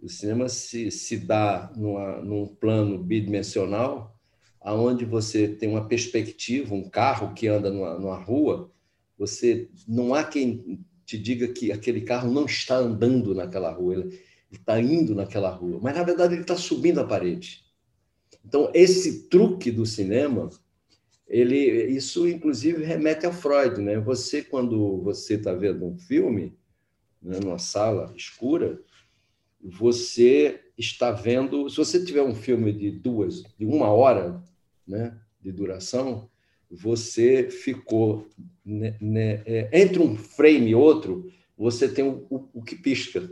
[0.00, 4.18] O cinema se, se dá numa, num plano bidimensional,
[4.60, 8.70] aonde você tem uma perspectiva, um carro que anda numa, numa rua,
[9.16, 14.20] você não há quem te diga que aquele carro não está andando naquela rua, ele
[14.50, 17.64] está indo naquela rua, mas na verdade ele está subindo a parede.
[18.44, 20.50] Então esse truque do cinema,
[21.28, 23.98] ele, isso inclusive remete a Freud, né?
[24.00, 26.56] Você quando você está vendo um filme,
[27.22, 28.80] né, numa sala escura,
[29.60, 31.68] você está vendo.
[31.70, 34.42] Se você tiver um filme de duas, de uma hora,
[34.86, 36.28] né, de duração,
[36.70, 38.26] você ficou
[38.64, 43.30] né, né, é, entre um frame e outro, você tem o, o, o, que pisca,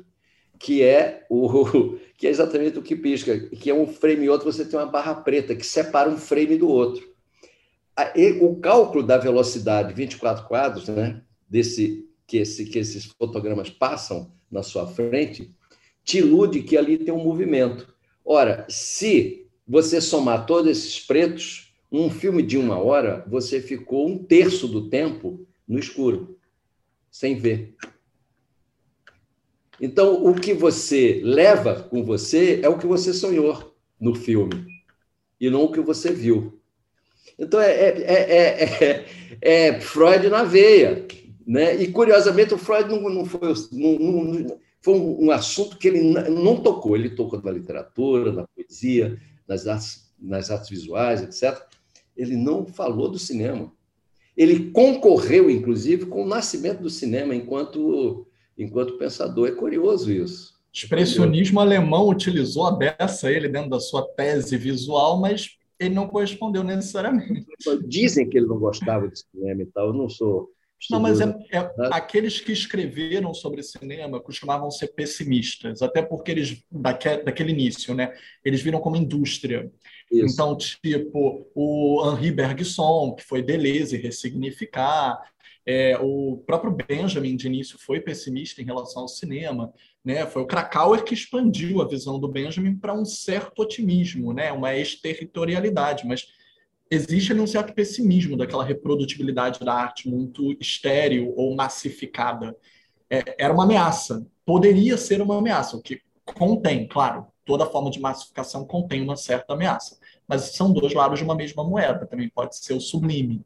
[0.59, 4.51] que é o que é exatamente o que pisca, que é um frame e outro,
[4.51, 7.12] você tem uma barra preta que separa um frame do outro.
[8.40, 14.62] O cálculo da velocidade 24 quadros, né, desse que, esse, que esses fotogramas passam na
[14.62, 15.55] sua frente,
[16.03, 17.94] te ilude que ali tem um movimento.
[18.25, 24.18] Ora, se você somar todos esses pretos, um filme de uma hora, você ficou um
[24.18, 26.38] terço do tempo no escuro,
[27.11, 27.75] sem ver.
[29.81, 34.66] Então, o que você leva com você é o que você sonhou no filme,
[35.40, 36.61] e não o que você viu.
[37.38, 39.07] Então, é, é, é,
[39.40, 41.07] é Freud na veia.
[41.47, 41.83] Né?
[41.83, 46.01] E, curiosamente, o Freud não, não foi, não, não, foi um, um, assunto que ele
[46.03, 46.97] não tocou.
[46.97, 51.74] Ele tocou na literatura, na poesia, nas artes, nas artes visuais, etc
[52.16, 53.72] ele não falou do cinema.
[54.37, 58.27] Ele concorreu, inclusive, com o nascimento do cinema enquanto,
[58.59, 59.48] enquanto pensador.
[59.48, 60.55] É curioso isso.
[60.55, 66.09] O expressionismo alemão utilizou a beça ele dentro da sua tese visual, mas ele não
[66.09, 67.46] correspondeu necessariamente.
[67.87, 70.50] Dizem que ele não gostava de cinema e tal, eu não sou.
[70.91, 76.63] Não, mas é, é, aqueles que escreveram sobre cinema costumavam ser pessimistas, até porque eles,
[76.71, 78.13] daquele, daquele início, né,
[78.45, 79.71] eles viram como indústria.
[80.13, 80.35] Isso.
[80.35, 85.19] Então, tipo, o Henri Bergson, que foi Deleuze ressignificar,
[85.67, 89.73] é, o próprio Benjamin, de início, foi pessimista em relação ao cinema.
[90.05, 90.27] Né?
[90.27, 94.53] Foi o Krakauer que expandiu a visão do Benjamin para um certo otimismo, né?
[94.53, 96.27] uma exterritorialidade, mas
[96.95, 102.57] existe um certo pessimismo daquela reprodutibilidade da arte muito estéril ou massificada.
[103.11, 108.01] É, era uma ameaça, poderia ser uma ameaça, o que contém, claro, toda forma de
[108.01, 112.57] massificação contém uma certa ameaça, mas são dois lados de uma mesma moeda, também pode
[112.57, 113.45] ser o sublime.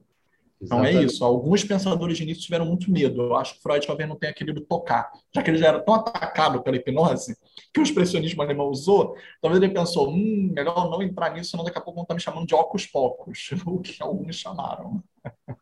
[0.61, 1.25] Então é isso.
[1.25, 3.23] Alguns pensadores de início tiveram muito medo.
[3.23, 5.95] Eu acho que Freud talvez não tenha querido tocar, já que ele já era tão
[5.95, 7.37] atacado pela hipnose
[7.73, 9.17] que o expressionismo alemão usou.
[9.41, 12.21] Talvez ele pensou: hum, melhor não entrar nisso, senão daqui a pouco vão estar me
[12.21, 15.03] chamando de ocos pocos, o que alguns chamaram.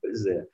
[0.01, 0.47] Pois é.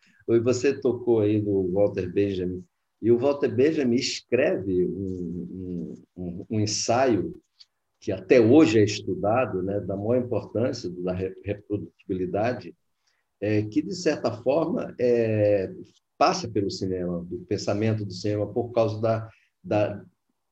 [0.42, 2.64] Você tocou aí no Walter Benjamin.
[3.00, 7.34] E o Walter Benjamin escreve um, um, um ensaio
[8.00, 11.12] que até hoje é estudado, né, da maior importância da
[11.44, 12.74] reprodutibilidade
[13.42, 15.68] é, que, de certa forma, é,
[16.16, 19.28] passa pelo cinema, do pensamento do cinema, por causa da,
[19.62, 20.04] da,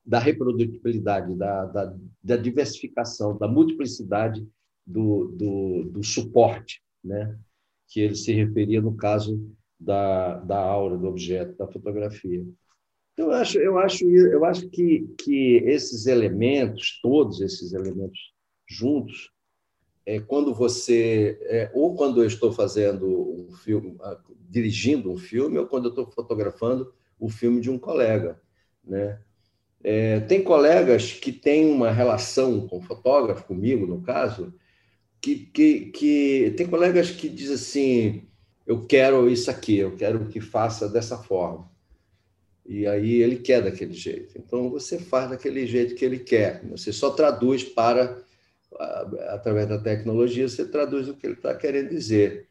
[0.05, 4.45] da reprodutibilidade, da, da, da, diversificação, da multiplicidade
[4.85, 7.39] do, do, do, suporte, né?
[7.87, 9.41] que ele se referia no caso
[9.79, 12.45] da, da aura, do objeto, da fotografia.
[13.13, 18.19] Então, eu acho, eu acho, eu acho que, que esses elementos, todos esses elementos
[18.69, 19.31] juntos,
[20.05, 23.97] é quando você é, ou quando eu estou fazendo um filme,
[24.49, 28.41] dirigindo um filme, ou quando eu estou fotografando o filme de um colega,
[28.85, 29.21] né?
[29.83, 34.53] É, tem colegas que têm uma relação com o fotógrafo, comigo no caso,
[35.21, 38.29] que, que, que tem colegas que dizem assim,
[38.67, 41.71] eu quero isso aqui, eu quero que faça dessa forma.
[42.67, 44.39] E aí ele quer daquele jeito.
[44.39, 46.65] Então você faz daquele jeito que ele quer.
[46.69, 48.23] Você só traduz para
[49.29, 52.47] através da tecnologia, você traduz o que ele está querendo dizer.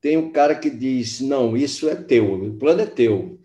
[0.00, 3.38] Tem um cara que diz: não, isso é teu, o plano é teu.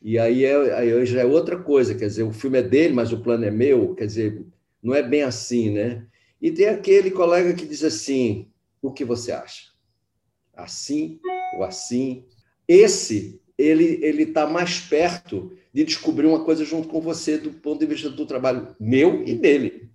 [0.00, 3.12] E aí, é, aí já é outra coisa, quer dizer, o filme é dele, mas
[3.12, 4.46] o plano é meu, quer dizer,
[4.82, 6.06] não é bem assim, né?
[6.40, 8.48] E tem aquele colega que diz assim:
[8.80, 9.68] o que você acha?
[10.54, 11.20] Assim
[11.56, 12.24] ou assim?
[12.66, 17.80] Esse, ele ele está mais perto de descobrir uma coisa junto com você do ponto
[17.80, 19.87] de vista do trabalho meu e dele.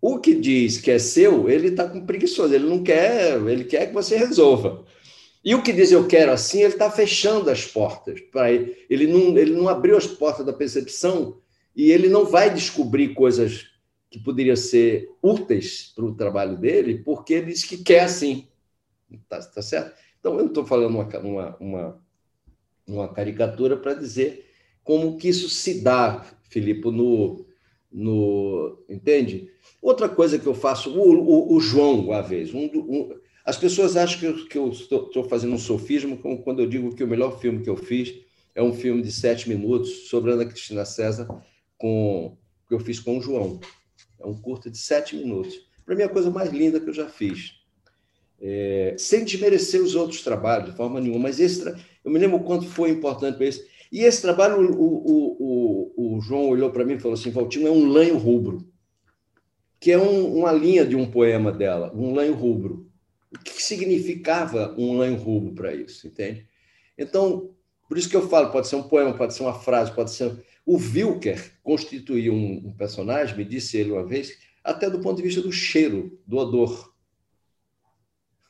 [0.00, 3.88] O que diz que é seu, ele está com preguiçoso, ele não quer, ele quer
[3.88, 4.84] que você resolva.
[5.44, 8.76] E o que diz eu quero assim, ele está fechando as portas para ele.
[8.88, 11.38] Ele não, ele não abriu as portas da percepção
[11.74, 13.70] e ele não vai descobrir coisas
[14.10, 18.48] que poderiam ser úteis para o trabalho dele, porque ele diz que quer assim.
[19.28, 19.94] Tá, tá certo?
[20.18, 22.02] Então, eu não estou falando uma, uma, uma,
[22.86, 24.46] uma caricatura para dizer
[24.82, 27.46] como que isso se dá, Filipe, no,
[27.92, 29.50] no entende?
[29.82, 33.96] Outra coisa que eu faço, o, o, o João, uma vez, um, um, as pessoas
[33.96, 37.08] acham que eu, que eu estou, estou, fazendo um sofismo quando eu digo que o
[37.08, 38.14] melhor filme que eu fiz
[38.54, 41.26] é um filme de sete minutos sobre Ana Cristina César,
[41.78, 42.36] com,
[42.68, 43.58] que eu fiz com o João.
[44.18, 45.54] É um curto de sete minutos.
[45.84, 47.54] Para mim, é a coisa mais linda que eu já fiz.
[48.40, 51.64] É, sem desmerecer os outros trabalhos, de forma nenhuma, mas esse,
[52.04, 53.66] eu me lembro quanto foi importante para esse.
[53.90, 57.68] E esse trabalho, o, o, o, o João olhou para mim e falou assim: Valtinho,
[57.68, 58.70] é um lanho rubro
[59.80, 62.86] que é um, uma linha de um poema dela, um lanho rubro.
[63.34, 66.46] O que significava um lanho rubro para isso, entende?
[66.98, 67.54] Então,
[67.88, 70.44] por isso que eu falo, pode ser um poema, pode ser uma frase, pode ser.
[70.66, 75.22] O Wilker constituiu um, um personagem, me disse ele uma vez, até do ponto de
[75.22, 76.89] vista do cheiro, do odor.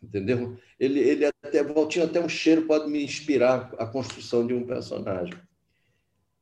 [0.03, 0.57] Entendeu?
[0.79, 5.35] Ele, ele até, Valtinho, até um cheiro pode me inspirar a construção de um personagem.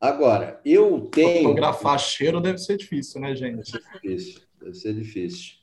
[0.01, 1.43] Agora, eu tenho.
[1.43, 3.77] Fotografar cheiro deve ser difícil, né, gente?
[3.77, 5.55] É difícil deve ser difícil.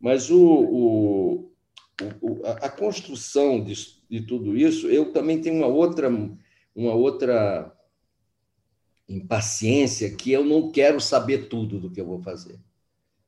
[0.00, 1.52] Mas o, o,
[2.20, 3.74] o a, construção de,
[4.08, 6.08] de tudo isso, eu também tenho uma outra,
[6.74, 7.74] uma outra
[9.08, 12.58] impaciência que eu não quero saber tudo do que eu vou fazer.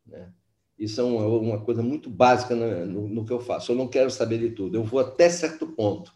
[0.06, 0.32] Né?
[0.78, 3.72] Isso é uma, uma coisa muito básica no, no, que eu faço.
[3.72, 4.76] Eu não quero saber de tudo.
[4.76, 6.14] Eu vou até certo ponto.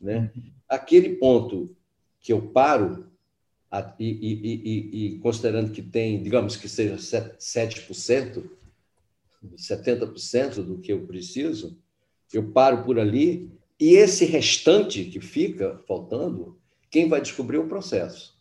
[0.00, 0.30] Né?
[0.68, 1.76] Aquele ponto
[2.20, 3.06] que eu paro,
[3.98, 8.48] e, e, e, e, considerando que tem, digamos que seja 7%,
[9.56, 11.78] 70% do que eu preciso,
[12.32, 16.58] eu paro por ali, e esse restante que fica faltando,
[16.90, 18.36] quem vai descobrir é o processo.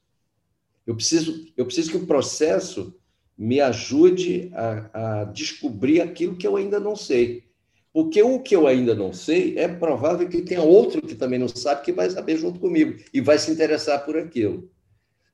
[0.85, 2.95] Eu preciso, eu preciso que o processo
[3.37, 7.45] me ajude a, a descobrir aquilo que eu ainda não sei.
[7.93, 11.47] Porque o que eu ainda não sei, é provável que tenha outro que também não
[11.47, 14.69] sabe, que vai saber junto comigo e vai se interessar por aquilo.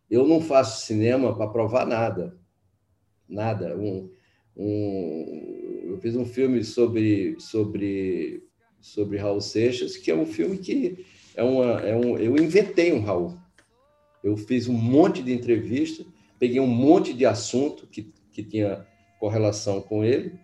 [0.10, 2.38] Eu não faço cinema para provar nada.
[3.28, 3.76] Nada.
[3.76, 4.10] Um,
[4.56, 8.44] um, eu fiz um filme sobre, sobre,
[8.80, 13.02] sobre Raul Seixas, que é um filme que é uma, é um, eu inventei um
[13.02, 13.38] Raul.
[14.24, 16.06] Eu fiz um monte de entrevista,
[16.44, 18.86] peguei um monte de assunto que, que tinha
[19.18, 20.38] correlação com ele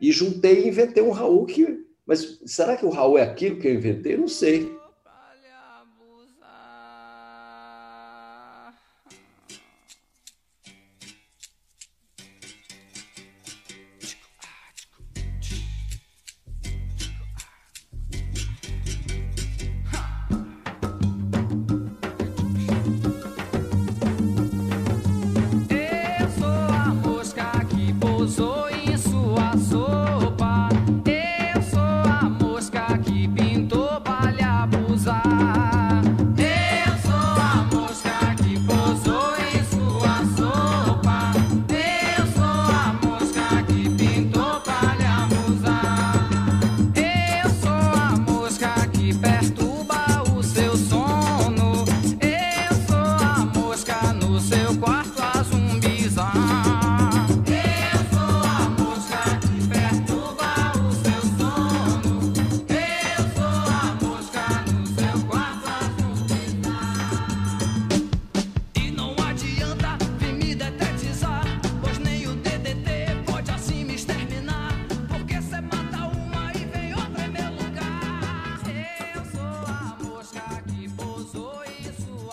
[0.00, 1.80] e juntei e inventei um Raul que.
[2.06, 4.16] Mas será que o Raul é aquilo que eu inventei?
[4.16, 4.72] não sei.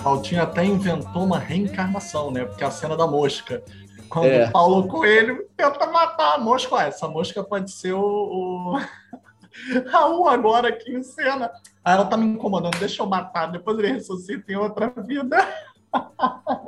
[0.09, 2.45] Altinho até inventou uma reencarnação, né?
[2.45, 3.63] Porque a cena da mosca.
[4.09, 4.47] Quando é.
[4.47, 8.79] o Paulo Coelho tenta matar a mosca, ah, essa mosca pode ser o, o...
[9.89, 11.51] Raul agora aqui em cena.
[11.83, 15.37] Ah, ela tá me incomodando, deixa eu matar, depois ele ressuscita em outra vida.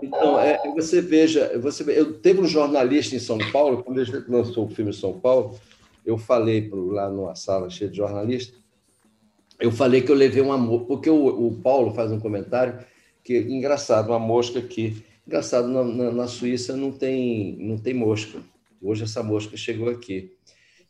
[0.02, 4.66] Então, é, você veja, você eu teve um jornalista em São Paulo, quando ele lançou
[4.66, 5.60] o filme São Paulo,
[6.04, 8.60] eu falei pro, lá numa sala cheia de jornalistas,
[9.60, 12.80] eu falei que eu levei uma porque o, o Paulo faz um comentário
[13.32, 18.40] que engraçado, uma mosca que engraçado na, na, na, Suíça não tem não tem mosca.
[18.82, 20.34] Hoje essa mosca chegou aqui.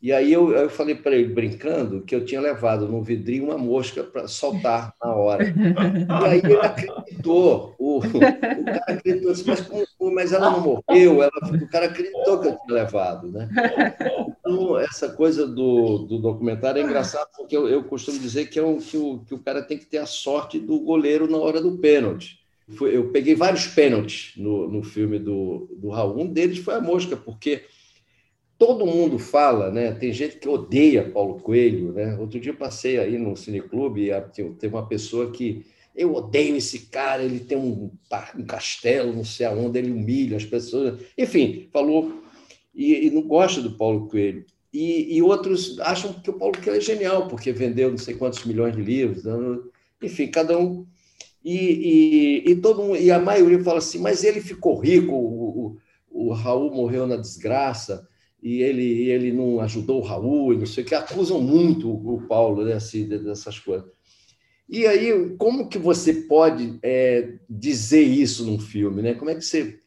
[0.02, 3.56] E aí eu, eu falei para ele brincando que eu tinha levado no vidrinho uma
[3.56, 5.44] mosca para soltar na hora.
[5.44, 7.76] E aí ele acreditou.
[7.78, 11.22] O, o cara acreditou assim, mas, mas ela não morreu.
[11.22, 13.48] Ela, o cara acreditou que eu tinha levado, né?
[14.40, 18.64] Então, essa coisa do, do documentário é engraçado porque eu, eu costumo dizer que, é
[18.64, 21.60] um, que, o, que o cara tem que ter a sorte do goleiro na hora
[21.60, 22.40] do pênalti.
[22.80, 26.20] Eu peguei vários pênaltis no, no filme do, do Raul.
[26.20, 27.62] Um deles foi a mosca, porque
[28.62, 29.90] todo mundo fala, né?
[29.90, 32.16] Tem gente que odeia Paulo Coelho, né?
[32.16, 34.20] Outro dia eu passei aí no cineclube e
[34.56, 37.90] teve uma pessoa que eu odeio esse cara, ele tem um,
[38.38, 41.02] um castelo, não sei aonde, ele humilha as pessoas.
[41.18, 42.22] Enfim, falou
[42.72, 44.46] e, e não gosta do Paulo Coelho.
[44.72, 48.44] E, e, outros acham que o Paulo Coelho é genial, porque vendeu não sei quantos
[48.44, 49.24] milhões de livros.
[50.00, 50.86] Enfim, cada um.
[51.44, 55.76] E, e, todo mundo, e a maioria fala assim, mas ele ficou rico, o,
[56.12, 58.08] o, o Raul morreu na desgraça,
[58.42, 62.26] e ele, ele não ajudou o Raul, e não sei o que, acusam muito o
[62.26, 63.88] Paulo né, assim, dessas coisas.
[64.68, 69.02] E aí, como que você pode é, dizer isso num filme?
[69.02, 69.14] Né?
[69.14, 69.82] Como é que você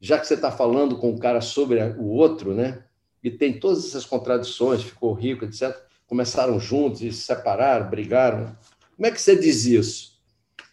[0.00, 2.84] já que você está falando com o cara sobre o outro, né?
[3.22, 5.76] E tem todas essas contradições, ficou rico, etc.
[6.06, 8.56] Começaram juntos e se separaram, brigaram.
[8.96, 10.18] Como é que você diz isso?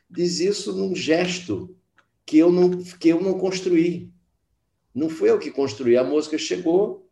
[0.09, 1.75] Diz isso num gesto
[2.25, 4.09] que eu não, que eu não construí.
[4.95, 5.97] Não fui eu que construí.
[5.97, 7.06] A mosca chegou,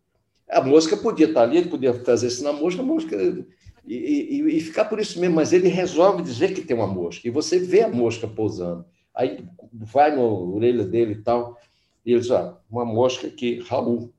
[0.50, 3.16] a mosca podia estar ali, ele podia fazer isso na mosca, a mosca.
[3.86, 7.28] E, e, e, ficar por isso mesmo, mas ele resolve dizer que tem uma mosca.
[7.28, 8.86] E você vê a mosca pousando.
[9.14, 11.58] Aí vai na orelha dele e tal.
[12.06, 14.12] E eles, ó, uma mosca aqui, Raul.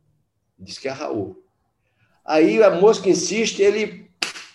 [0.58, 1.42] Diz que é Raul.
[2.24, 4.10] Aí a mosca insiste, ele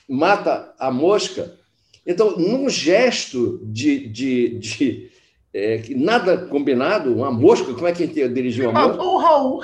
[0.08, 1.58] mata a mosca.
[2.06, 5.12] Então, num gesto de, de, de
[5.54, 9.04] é, nada combinado, uma mosca, como é que a gente dirigiu uma mosca?
[9.04, 9.62] O Raul.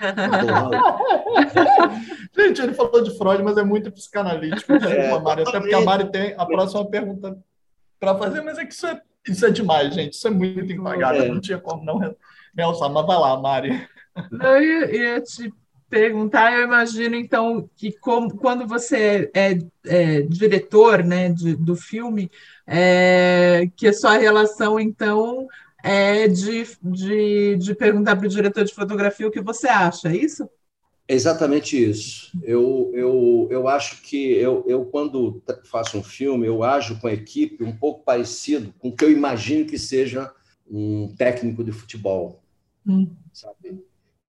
[2.36, 4.72] Gente, ele falou de Freud, mas é muito psicanalítico.
[4.72, 7.38] É, Mari, até porque a Mari tem a próxima pergunta
[7.98, 10.14] para fazer, mas é que isso é, isso é demais, gente.
[10.14, 11.22] Isso é muito impagável.
[11.22, 11.28] É.
[11.28, 11.98] Não tinha como não
[12.54, 13.86] Nelson, mas vai lá, Mari.
[14.32, 15.52] Eu ia, ia te
[15.88, 22.30] perguntar, eu imagino então que como, quando você é, é diretor né, de, do filme,
[22.66, 25.48] é, que a sua relação então
[25.82, 30.16] é de, de, de perguntar para o diretor de fotografia o que você acha, é
[30.16, 30.48] isso?
[31.10, 32.30] É exatamente isso.
[32.44, 37.12] Eu, eu, eu acho que eu, eu, quando faço um filme, eu ajo com a
[37.12, 40.32] equipe um pouco parecido com o que eu imagino que seja
[40.70, 42.40] um técnico de futebol.
[42.86, 43.10] Hum.
[43.32, 43.84] Sabe?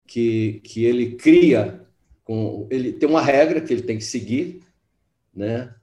[0.06, 1.86] Que, que ele cria,
[2.24, 4.60] com, ele tem uma regra que ele tem que seguir,
[5.34, 5.74] né?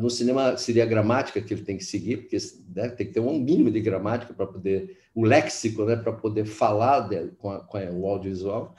[0.00, 2.38] No cinema seria a gramática que ele tem que seguir, porque
[2.74, 6.46] né, tem que ter um mínimo de gramática para poder, o léxico, né, para poder
[6.46, 8.74] falar de, com, a, com a, o audiovisual.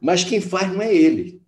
[0.00, 1.40] Mas quem faz não é ele.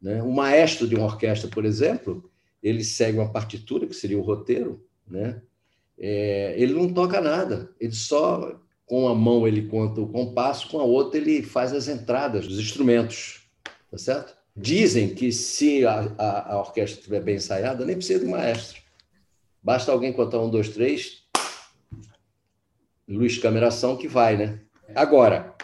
[0.00, 0.22] Né?
[0.22, 2.30] O maestro de uma orquestra, por exemplo,
[2.62, 5.42] ele segue uma partitura, que seria o roteiro, né?
[5.98, 10.80] É, ele não toca nada, ele só com a mão ele conta o compasso, com
[10.80, 13.48] a outra ele faz as entradas dos instrumentos,
[13.90, 14.36] tá certo?
[14.56, 18.80] Dizem que se a, a, a orquestra estiver bem ensaiada, nem precisa de maestro.
[19.62, 21.24] Basta alguém contar um, dois, três,
[23.08, 24.60] luz, cameração, que vai, né?
[24.94, 25.54] Agora,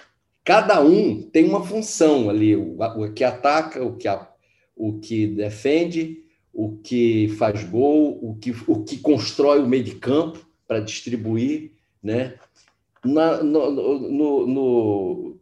[0.44, 4.28] Cada um tem uma função ali, o, o que ataca, o que, a,
[4.74, 9.94] o que defende, o que faz gol, o que, o que constrói o meio de
[9.94, 11.72] campo para distribuir,
[12.02, 12.34] né?
[13.04, 15.39] Na, no, no, no,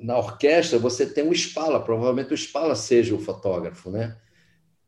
[0.00, 4.16] na orquestra você tem um espala, provavelmente o espala seja o fotógrafo, né?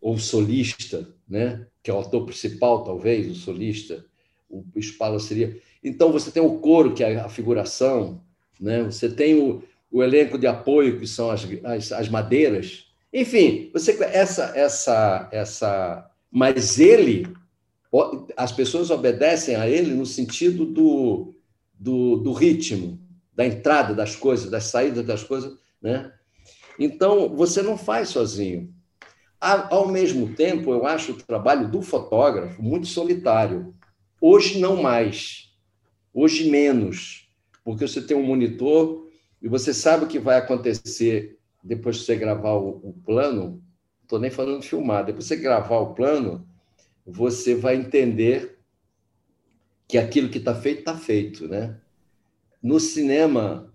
[0.01, 1.67] Ou o solista, né?
[1.83, 4.05] Que é o ator principal, talvez, o solista.
[4.49, 5.61] O espala seria.
[5.83, 8.23] Então você tem o coro, que é a figuração,
[8.61, 8.83] né?
[8.85, 12.87] Você tem o, o elenco de apoio, que são as, as, as madeiras.
[13.13, 17.27] Enfim, você essa essa essa mas ele
[18.37, 21.35] as pessoas obedecem a ele no sentido do,
[21.79, 22.99] do, do ritmo,
[23.37, 26.11] da entrada das coisas, das saídas das coisas, né?
[26.79, 28.75] Então, você não faz sozinho.
[29.39, 33.75] Ao mesmo tempo, eu acho o trabalho do fotógrafo muito solitário.
[34.21, 35.53] Hoje não mais,
[36.13, 37.27] hoje menos
[37.67, 39.09] porque você tem um monitor
[39.43, 43.61] e você sabe o que vai acontecer depois de você gravar o, o plano.
[44.05, 45.05] Estou nem falando de filmar.
[45.05, 46.49] Depois de você gravar o plano,
[47.05, 48.61] você vai entender
[49.89, 51.77] que aquilo que está feito está feito, né?
[52.67, 53.73] No cinema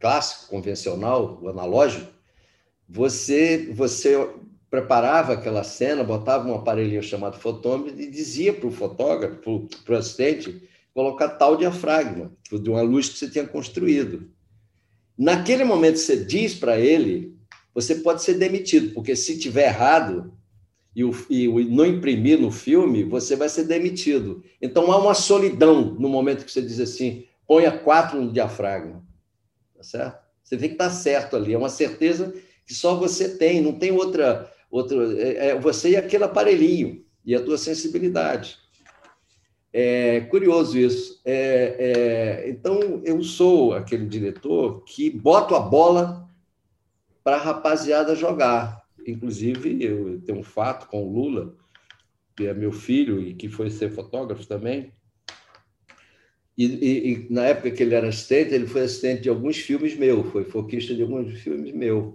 [0.00, 2.10] clássico, convencional, o analógico,
[2.88, 4.16] você você
[4.70, 9.98] preparava aquela cena, botava um aparelhinho chamado fotômetro e dizia para o fotógrafo, para o
[9.98, 14.30] assistente, colocar tal diafragma, de uma luz que você tinha construído.
[15.18, 17.36] Naquele momento você diz para ele,
[17.74, 20.32] você pode ser demitido, porque se tiver errado
[20.94, 24.42] e, o, e não imprimir no filme, você vai ser demitido.
[24.62, 29.04] Então há uma solidão no momento que você diz assim, ponha quatro no diafragma,
[29.74, 30.24] tá certo?
[30.42, 32.34] Você tem que estar certo ali, é uma certeza
[32.66, 37.34] que só você tem, não tem outra, outra é, é você e aquele aparelhinho e
[37.34, 38.58] a tua sensibilidade.
[39.72, 41.20] É curioso isso.
[41.24, 46.26] É, é, então, eu sou aquele diretor que boto a bola
[47.22, 48.82] para a rapaziada jogar.
[49.06, 51.54] Inclusive, eu tenho um fato com o Lula,
[52.36, 54.92] que é meu filho e que foi ser fotógrafo também.
[56.56, 59.96] E, e, e, na época que ele era assistente, ele foi assistente de alguns filmes
[59.96, 62.14] meus, foi foquista de alguns filmes meus.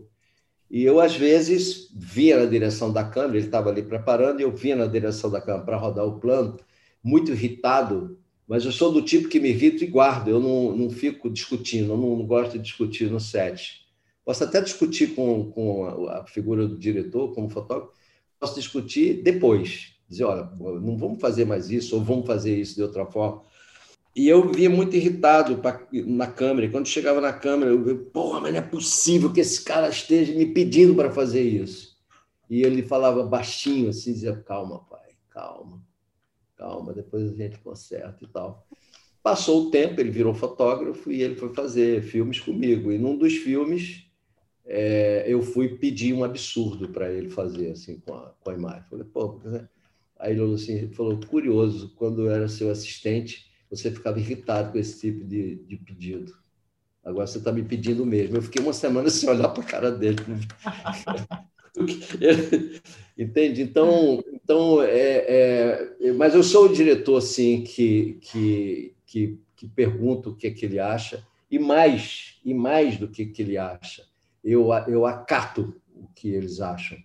[0.70, 4.52] E eu, às vezes, via na direção da câmera, ele estava ali preparando, e eu
[4.56, 6.58] vinha na direção da câmera para rodar o plano
[7.04, 8.18] muito irritado,
[8.48, 11.92] mas eu sou do tipo que me irrito e guardo, eu não, não fico discutindo,
[11.92, 13.82] eu não, não gosto de discutir no set.
[14.24, 17.94] Posso até discutir com, com a figura do diretor, como fotógrafo,
[18.40, 22.82] posso discutir depois, dizer, olha, não vamos fazer mais isso, ou vamos fazer isso de
[22.82, 23.44] outra forma.
[24.16, 26.68] E eu via muito irritado pra, na câmera.
[26.68, 29.90] E quando chegava na câmera, eu via, porra, mas não é possível que esse cara
[29.90, 31.98] esteja me pedindo para fazer isso.
[32.50, 35.82] E ele falava baixinho, assim, dizia, calma, pai, calma
[36.62, 38.68] calma, depois a gente conserta e tal.
[39.24, 42.92] Passou o tempo, ele virou fotógrafo e ele foi fazer filmes comigo.
[42.92, 44.06] E num dos filmes,
[44.64, 48.84] é, eu fui pedir um absurdo para ele fazer assim com a, com a imagem.
[48.90, 49.68] Falei, pô, né?
[50.20, 55.00] aí ele assim, falou, curioso, quando eu era seu assistente, você ficava irritado com esse
[55.00, 56.34] tipo de, de pedido.
[57.04, 58.36] Agora você está me pedindo mesmo.
[58.36, 60.18] Eu fiquei uma semana sem olhar para a cara dele.
[63.18, 63.62] Entende?
[63.62, 70.32] Então, então é, é, mas eu sou o diretor assim que, que, que, que pergunto
[70.32, 74.06] o que, é que ele acha e mais e mais do que, que ele acha,
[74.44, 76.98] eu, eu acato o que eles acham.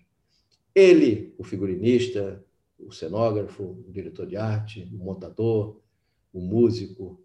[0.74, 2.44] Ele, o figurinista,
[2.78, 5.80] o cenógrafo, o diretor de arte, o montador,
[6.38, 7.20] o músico,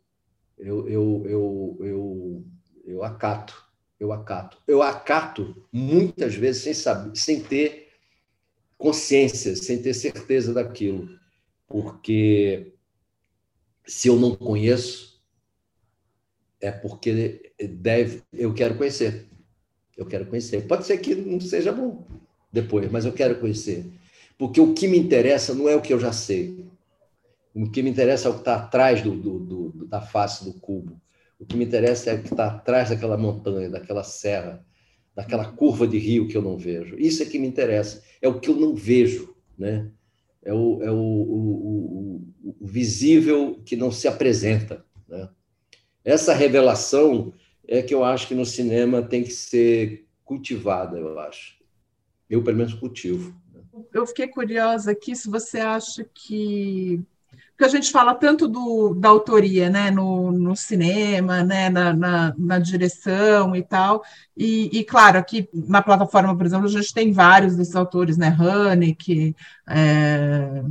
[0.58, 2.46] eu, eu, eu, eu,
[2.86, 4.58] eu acato eu acato.
[4.68, 7.90] Eu acato muitas vezes sem saber, sem ter
[8.76, 11.08] consciência, sem ter certeza daquilo,
[11.68, 12.74] porque
[13.86, 15.22] se eu não conheço
[16.60, 19.28] é porque deve, eu quero conhecer.
[19.96, 20.68] Eu quero conhecer.
[20.68, 22.08] Pode ser que não seja bom
[22.52, 23.86] depois, mas eu quero conhecer.
[24.36, 26.66] Porque o que me interessa não é o que eu já sei.
[27.54, 30.54] O que me interessa é o que está atrás do, do, do, da face do
[30.54, 31.02] cubo.
[31.40, 34.66] O que me interessa é o que está atrás daquela montanha, daquela serra,
[35.16, 36.96] daquela curva de rio que eu não vejo.
[36.98, 38.04] Isso é que me interessa.
[38.22, 39.92] É o que eu não vejo, né?
[40.44, 45.30] É o, é o, o, o, o visível que não se apresenta, né?
[46.04, 47.34] Essa revelação
[47.68, 51.58] é que eu acho que no cinema tem que ser cultivada, eu acho.
[52.30, 53.36] Eu, pelo menos, cultivo.
[53.54, 53.62] Né?
[53.94, 57.02] Eu fiquei curiosa aqui se você acha que
[57.62, 62.34] porque a gente fala tanto do, da autoria, né, no, no cinema, né, na, na,
[62.36, 64.02] na, direção e tal,
[64.36, 68.36] e, e, claro, aqui na plataforma, por exemplo, a gente tem vários desses autores, né,
[68.40, 69.36] Haneke,
[69.70, 70.64] é,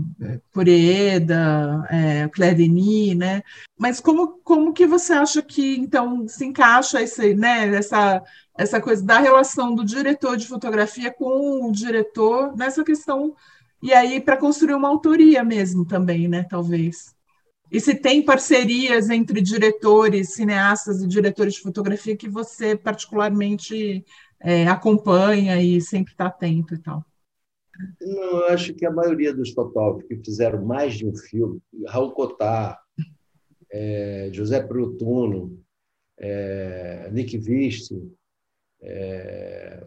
[0.52, 3.42] Pureda, é, Claire Denis, né,
[3.78, 8.20] mas como, como que você acha que, então, se encaixa esse, né, essa,
[8.58, 13.36] essa coisa da relação do diretor de fotografia com o diretor nessa questão
[13.82, 16.44] e aí para construir uma autoria mesmo também, né?
[16.44, 17.14] Talvez.
[17.70, 24.04] E se tem parcerias entre diretores, cineastas e diretores de fotografia que você particularmente
[24.40, 27.04] é, acompanha e sempre está atento e tal?
[28.00, 32.12] Não, eu acho que a maioria dos fotógrafos que fizeram mais de um filme, Raul
[32.12, 32.76] Cotard,
[33.70, 35.62] é, José Brutuno,
[36.18, 37.94] é, Nick Viste,
[38.82, 39.86] é,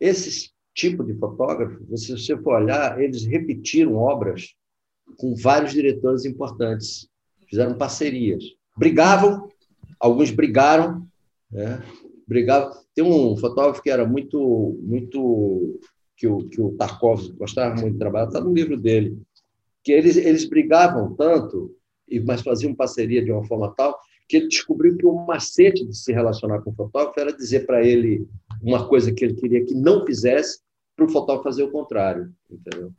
[0.00, 4.54] esses tipo de fotógrafo, se você for olhar, eles repetiram obras
[5.16, 7.08] com vários diretores importantes,
[7.48, 8.44] fizeram parcerias,
[8.76, 9.48] brigavam,
[10.00, 11.06] alguns brigaram,
[11.50, 11.82] né?
[12.26, 12.72] brigavam.
[12.94, 15.80] Tem um fotógrafo que era muito, muito
[16.16, 19.18] que o que o Tarkovsky gostava muito de trabalhar, está no livro dele,
[19.82, 21.74] que eles eles brigavam tanto
[22.24, 23.98] mas faziam parceria de uma forma tal
[24.28, 27.84] que ele descobriu que o macete de se relacionar com o fotógrafo era dizer para
[27.86, 28.26] ele
[28.62, 30.60] uma coisa que ele queria que não fizesse
[30.96, 32.92] para o fotógrafo fazer o contrário, entendeu?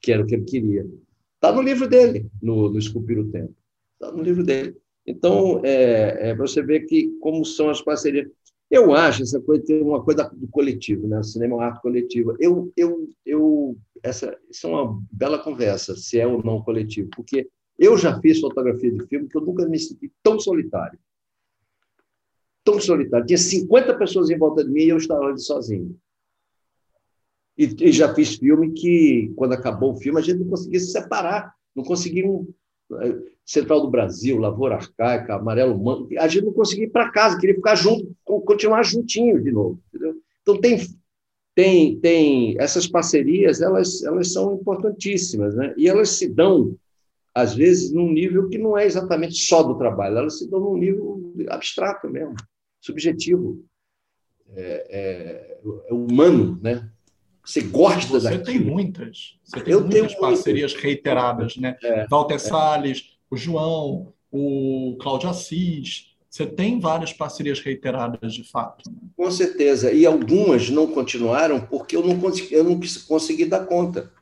[0.00, 0.86] Que era o que ele queria.
[1.34, 3.54] Está no livro dele, no, no Esculpir o Tempo.
[3.94, 4.76] Está no livro dele.
[5.06, 8.28] Então, é, é, você vê que como são as parcerias.
[8.70, 11.18] Eu acho essa coisa tem uma coisa do coletivo, né?
[11.18, 12.36] O cinema é uma arte coletiva.
[12.38, 17.48] Eu, eu, eu, essa, isso é uma bela conversa, se é ou não coletivo, porque
[17.78, 20.98] eu já fiz fotografia de filme que eu nunca me senti tão solitário.
[22.62, 23.24] Tão solitário.
[23.24, 25.96] Tinha 50 pessoas em volta de mim e eu estava ali sozinho.
[27.58, 30.92] E, e, já fiz filme que, quando acabou o filme, a gente não conseguia se
[30.92, 32.24] separar, não conseguia.
[32.26, 32.46] Um,
[33.00, 37.38] eh, Central do Brasil, Lavoura Arcaica, Amarelo Mano, a gente não conseguia ir para casa,
[37.38, 39.80] queria ficar junto, continuar juntinho de novo.
[39.88, 40.16] Entendeu?
[40.42, 40.78] Então, tem,
[41.54, 45.72] tem, tem essas parcerias, elas, elas são importantíssimas, né?
[45.78, 46.76] e elas se dão,
[47.34, 50.76] às vezes, num nível que não é exatamente só do trabalho, elas se dão num
[50.76, 52.34] nível abstrato mesmo,
[52.82, 53.64] subjetivo,
[54.54, 56.86] é, é, é humano, né?
[57.48, 58.44] Você gosta Você daquilo.
[58.44, 59.38] tem muitas.
[59.42, 61.78] Você tem eu muitas parcerias reiteradas, né?
[61.82, 62.38] É, Walter é.
[62.38, 66.08] Salles, o João, o Cláudio Assis.
[66.28, 68.90] Você tem várias parcerias reiteradas, de fato.
[69.16, 69.90] Com certeza.
[69.90, 72.78] E algumas não continuaram porque eu não consegui, eu não
[73.08, 74.12] consegui dar conta.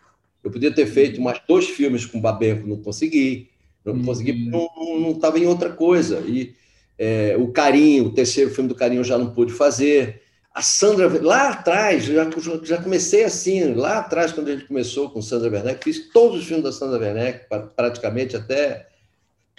[0.45, 3.51] Eu podia ter feito mais dois filmes com o Babenco, não consegui.
[3.85, 4.05] Não uhum.
[4.05, 6.20] consegui, não estava em outra coisa.
[6.20, 6.55] E
[6.97, 10.22] é, o Carinho, o terceiro filme do Carinho eu já não pude fazer.
[10.57, 12.26] A Sandra, lá atrás, já,
[12.62, 16.46] já comecei assim, lá atrás, quando a gente começou com Sandra Werneck, fiz todos os
[16.46, 17.44] filmes da Sandra Werneck,
[17.76, 18.88] praticamente até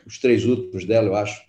[0.07, 1.39] os três últimos dela, eu acho.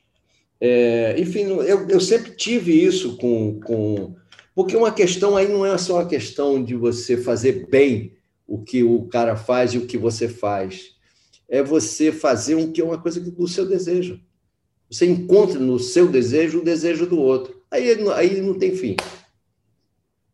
[0.60, 4.14] É, enfim, eu, eu sempre tive isso com, com.
[4.54, 8.12] Porque uma questão aí não é só uma questão de você fazer bem
[8.46, 10.90] o que o cara faz e o que você faz.
[11.48, 14.20] É você fazer um que é uma coisa do seu desejo.
[14.90, 17.62] Você encontra no seu desejo o desejo do outro.
[17.70, 18.94] Aí, aí não tem fim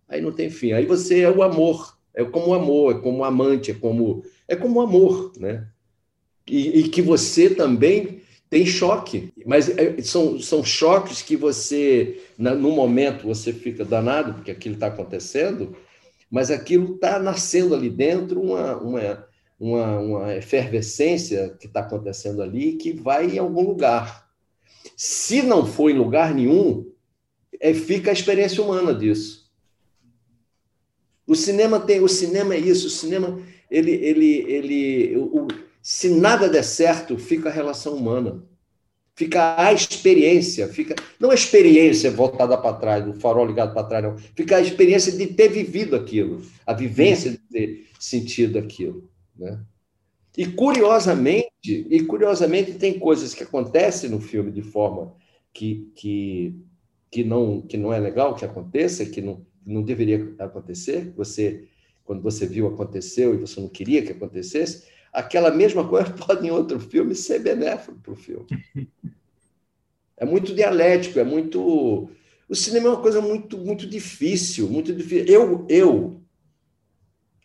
[0.08, 0.72] aí não tem fim.
[0.72, 4.22] Aí você é o amor, é como o amor, é como o amante, é como
[4.46, 5.66] é como o amor, né?
[6.46, 12.70] E, e que você também tem choque, mas é, são, são choques que você, no
[12.70, 15.74] momento, você fica danado porque aquilo está acontecendo,
[16.30, 19.26] mas aquilo está nascendo ali dentro, uma, uma,
[19.58, 24.28] uma, uma efervescência que está acontecendo ali que vai em algum lugar.
[24.96, 26.88] Se não for em lugar nenhum,
[27.58, 29.43] é, fica a experiência humana disso.
[31.26, 35.48] O cinema tem, o cinema é isso, o cinema ele ele ele o,
[35.82, 38.42] se nada der certo, fica a relação humana.
[39.16, 44.02] Fica a experiência, fica não a experiência voltada para trás, do farol ligado para trás,
[44.02, 44.18] não.
[44.18, 49.60] Fica a experiência de ter vivido aquilo, a vivência de ter sentido aquilo, né?
[50.36, 55.14] E curiosamente, e curiosamente tem coisas que acontecem no filme de forma
[55.52, 56.56] que, que
[57.08, 61.68] que não que não é legal que aconteça, que não não deveria acontecer, você
[62.04, 66.50] quando você viu aconteceu e você não queria que acontecesse, aquela mesma coisa pode em
[66.50, 68.46] outro filme ser benéfico para o filme.
[70.16, 72.08] É muito dialético, é muito.
[72.48, 75.26] O cinema é uma coisa muito, muito difícil, muito difícil.
[75.26, 76.22] Eu, eu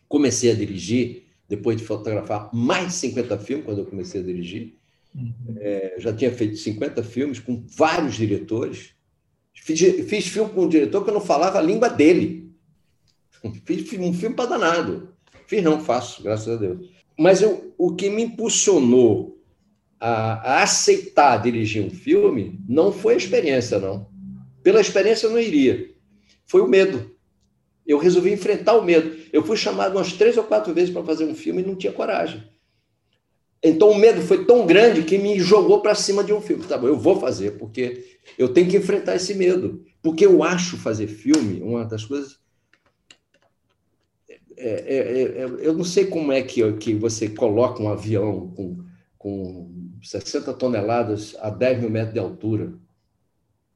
[0.08, 4.76] comecei a dirigir depois de fotografar mais de 50 filmes quando eu comecei a dirigir.
[5.12, 5.56] Uhum.
[5.58, 8.94] É, já tinha feito 50 filmes com vários diretores.
[9.62, 12.50] Fiz, fiz filme com um diretor que eu não falava a língua dele.
[13.64, 15.14] Fiz um filme para danado.
[15.46, 16.90] Fiz não, faço, graças a Deus.
[17.18, 19.38] Mas eu, o que me impulsionou
[19.98, 24.08] a, a, aceitar dirigir um filme não foi a experiência, não.
[24.62, 25.90] Pela experiência eu não iria.
[26.46, 27.14] Foi o medo.
[27.86, 29.16] Eu resolvi enfrentar o medo.
[29.32, 31.92] Eu fui chamado umas três ou quatro vezes para fazer um filme e não tinha
[31.92, 32.42] coragem.
[33.62, 36.64] Então o medo foi tão grande que me jogou para cima de um filme.
[36.64, 39.84] Tá bom, eu vou fazer, porque eu tenho que enfrentar esse medo.
[40.02, 42.38] Porque eu acho fazer filme uma das coisas.
[44.56, 48.48] É, é, é, é eu não sei como é que, que você coloca um avião
[48.48, 48.78] com,
[49.18, 49.70] com
[50.02, 52.72] 60 toneladas a 10 mil metros de altura.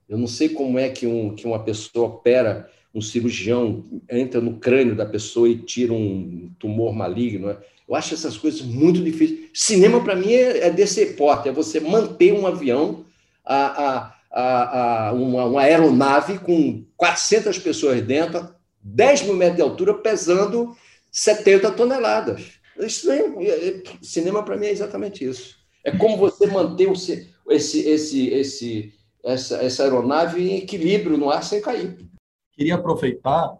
[0.09, 4.59] Eu não sei como é que, um, que uma pessoa opera, um cirurgião entra no
[4.59, 7.49] crânio da pessoa e tira um tumor maligno.
[7.49, 7.57] Né?
[7.89, 9.51] Eu acho essas coisas muito difíceis.
[9.53, 13.05] Cinema, para mim, é, é desse porte, é você manter um avião,
[13.45, 18.49] a, a, a, uma, uma, aeronave com 400 pessoas dentro,
[18.81, 20.77] 10 mil metros de altura, pesando
[21.11, 22.43] 70 toneladas.
[22.79, 25.57] Isso é, é, cinema, para mim, é exatamente isso.
[25.85, 27.29] É como você manter o, esse,
[27.89, 31.99] esse, esse, essa, essa aeronave em equilíbrio no ar sem cair.
[32.57, 33.57] Queria aproveitar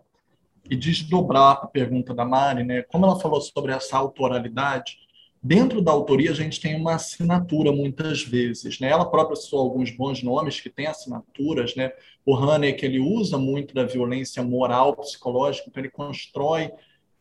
[0.69, 2.83] e desdobrar a pergunta da Mari, né?
[2.83, 4.99] Como ela falou sobre essa autoralidade,
[5.43, 8.89] dentro da autoria a gente tem uma assinatura muitas vezes, né?
[8.89, 11.93] Ela própria citou alguns bons nomes que têm assinaturas, né?
[12.25, 16.71] O Haneke, ele usa muito da violência moral, psicológica, então ele constrói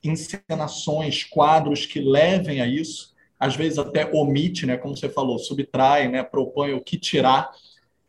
[0.03, 3.13] encenações, quadros que levem a isso
[3.43, 7.51] às vezes até omite, né, como você falou, subtrai, né, propõe o que tirar.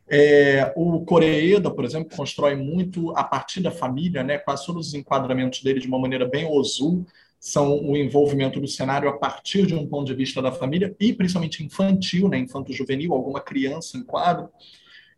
[0.07, 4.93] É, o Coreeda, por exemplo, constrói muito a partir da família, né, quase todos os
[4.93, 7.05] enquadramentos dele de uma maneira bem osul,
[7.39, 11.13] são o envolvimento do cenário a partir de um ponto de vista da família, e
[11.13, 14.49] principalmente infantil, né, infanto-juvenil, alguma criança em quadro.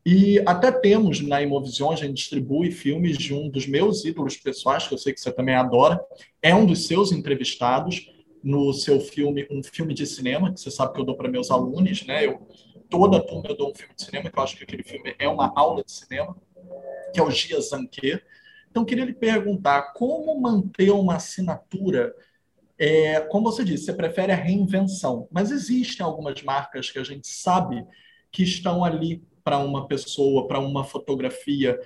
[0.05, 4.87] E até temos na Imovision, a gente distribui filmes de um dos meus ídolos pessoais,
[4.87, 5.99] que eu sei que você também adora,
[6.41, 8.09] é um dos seus entrevistados,
[8.43, 11.51] no seu filme, um filme de cinema, que você sabe que eu dou para meus
[11.51, 12.25] alunos, né?
[12.25, 12.39] Eu,
[12.89, 15.15] toda a turma eu dou um filme de cinema, que eu acho que aquele filme
[15.17, 16.35] é uma aula de cinema,
[17.13, 18.23] que é o Gia Zanquet.
[18.69, 22.13] Então, queria lhe perguntar como manter uma assinatura.
[22.77, 27.27] É, como você disse, você prefere a reinvenção, mas existem algumas marcas que a gente
[27.27, 27.83] sabe
[28.31, 31.79] que estão ali para uma pessoa, para uma fotografia,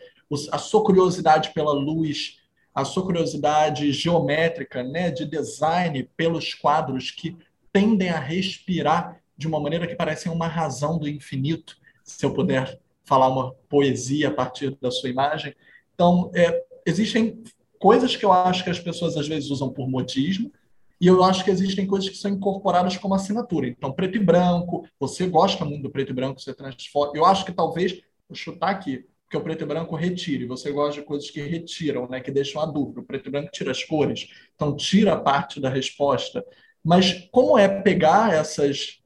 [0.51, 2.41] a sua curiosidade pela luz,
[2.73, 7.37] a sua curiosidade geométrica, né, de design pelos quadros que
[7.71, 12.79] tendem a respirar de uma maneira que parecem uma razão do infinito, se eu puder
[13.03, 15.55] falar uma poesia a partir da sua imagem.
[15.93, 17.43] Então, é, existem
[17.79, 20.51] coisas que eu acho que as pessoas às vezes usam por modismo,
[20.99, 23.67] e eu acho que existem coisas que são incorporadas como assinatura.
[23.67, 27.13] Então, preto e branco, você gosta muito do preto e branco, você transforma.
[27.15, 27.93] Eu acho que talvez,
[28.29, 30.45] vou chutar aqui, que o preto e branco retire.
[30.45, 32.99] Você gosta de coisas que retiram, né, que deixam a dúvida.
[32.99, 36.45] O preto e branco tira as cores, então tira parte da resposta.
[36.83, 39.00] Mas como é pegar essas,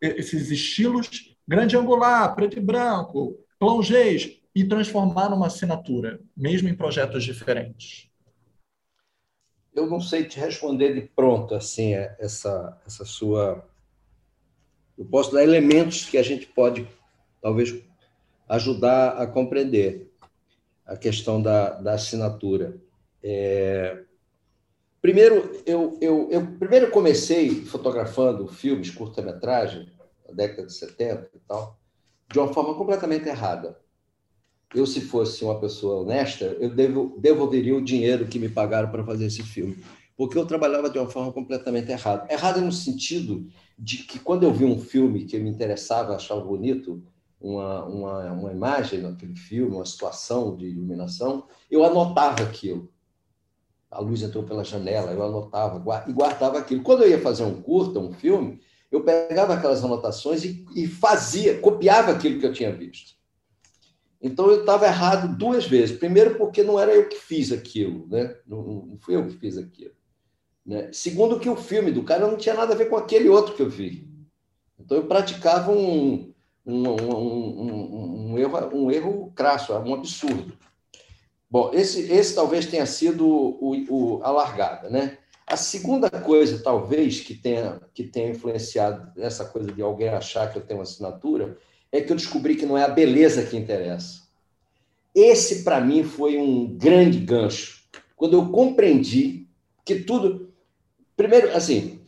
[0.00, 7.24] esses estilos grande angular, preto e branco, plongés e transformar numa assinatura, mesmo em projetos
[7.24, 8.08] diferentes?
[9.74, 13.64] Eu não sei te responder de pronto assim é, essa essa sua.
[14.96, 16.86] Eu posso dar elementos que a gente pode
[17.40, 17.82] talvez
[18.48, 20.12] ajudar a compreender
[20.84, 22.76] a questão da, da assinatura.
[23.22, 24.04] É...
[25.00, 29.88] Primeiro, eu, eu, eu primeiro comecei fotografando filmes, curta-metragem,
[30.28, 31.78] na década de 70 e tal,
[32.30, 33.78] de uma forma completamente errada.
[34.74, 39.04] Eu, se fosse uma pessoa honesta, eu devo, devolveria o dinheiro que me pagaram para
[39.04, 39.82] fazer esse filme,
[40.16, 42.32] porque eu trabalhava de uma forma completamente errada.
[42.32, 43.48] Errada no sentido
[43.78, 47.02] de que, quando eu vi um filme que me interessava, achava bonito,
[47.40, 52.92] uma, uma, uma imagem naquele filme, uma situação de iluminação, eu anotava aquilo.
[53.90, 55.78] A luz entrou pela janela, eu anotava
[56.08, 56.82] e guardava aquilo.
[56.82, 58.60] Quando eu ia fazer um curta, um filme,
[58.90, 63.18] eu pegava aquelas anotações e, e fazia, copiava aquilo que eu tinha visto.
[64.22, 65.96] Então eu estava errado duas vezes.
[65.96, 68.36] Primeiro, porque não era eu que fiz aquilo, né?
[68.46, 69.92] não, não fui eu que fiz aquilo.
[70.64, 70.90] Né?
[70.92, 73.62] Segundo, que o filme do cara não tinha nada a ver com aquele outro que
[73.62, 74.08] eu vi.
[74.78, 76.32] Então eu praticava um,
[76.66, 80.52] um, um, um, erro, um erro crasso, um absurdo.
[81.50, 85.18] Bom, esse, esse talvez tenha sido o, o, a largada, né?
[85.46, 90.56] A segunda coisa, talvez, que tenha, que tenha influenciado essa coisa de alguém achar que
[90.56, 91.58] eu tenho uma assinatura,
[91.90, 94.20] é que eu descobri que não é a beleza que interessa.
[95.12, 97.82] Esse, para mim, foi um grande gancho.
[98.14, 99.48] Quando eu compreendi
[99.84, 100.52] que tudo.
[101.16, 102.00] Primeiro, assim,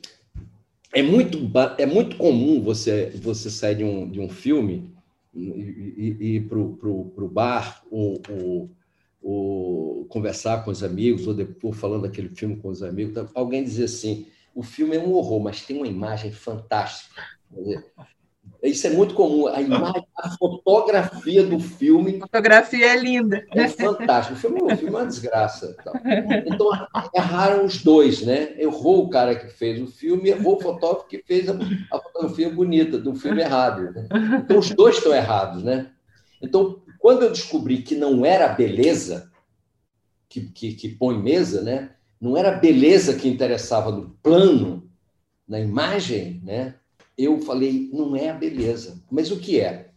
[0.95, 1.38] é muito,
[1.78, 4.95] é muito comum você, você sair de um, de um filme
[5.34, 8.70] e, e ir para o bar ou, ou,
[9.23, 13.85] ou, conversar com os amigos, ou depois falando daquele filme com os amigos, alguém dizer
[13.85, 17.23] assim: o filme é um horror, mas tem uma imagem fantástica.
[18.62, 19.49] Isso é muito comum.
[19.49, 22.18] A imagem, a fotografia do filme.
[22.18, 23.45] A fotografia é linda.
[23.53, 24.35] É fantástico.
[24.35, 25.77] O filme, o filme é uma desgraça.
[26.47, 26.70] Então,
[27.14, 28.55] erraram os dois, né?
[28.59, 31.55] Errou o cara que fez o filme, errou o fotógrafo que fez a,
[31.91, 33.91] a fotografia bonita do filme errado.
[33.91, 34.07] Né?
[34.45, 35.91] Então, os dois estão errados, né?
[36.41, 39.29] Então, quando eu descobri que não era a beleza
[40.29, 41.91] que, que, que põe mesa, né?
[42.21, 44.89] Não era a beleza que interessava no plano,
[45.47, 46.77] na imagem, né?
[47.19, 49.03] eu falei, não é a beleza.
[49.11, 49.91] Mas o que é?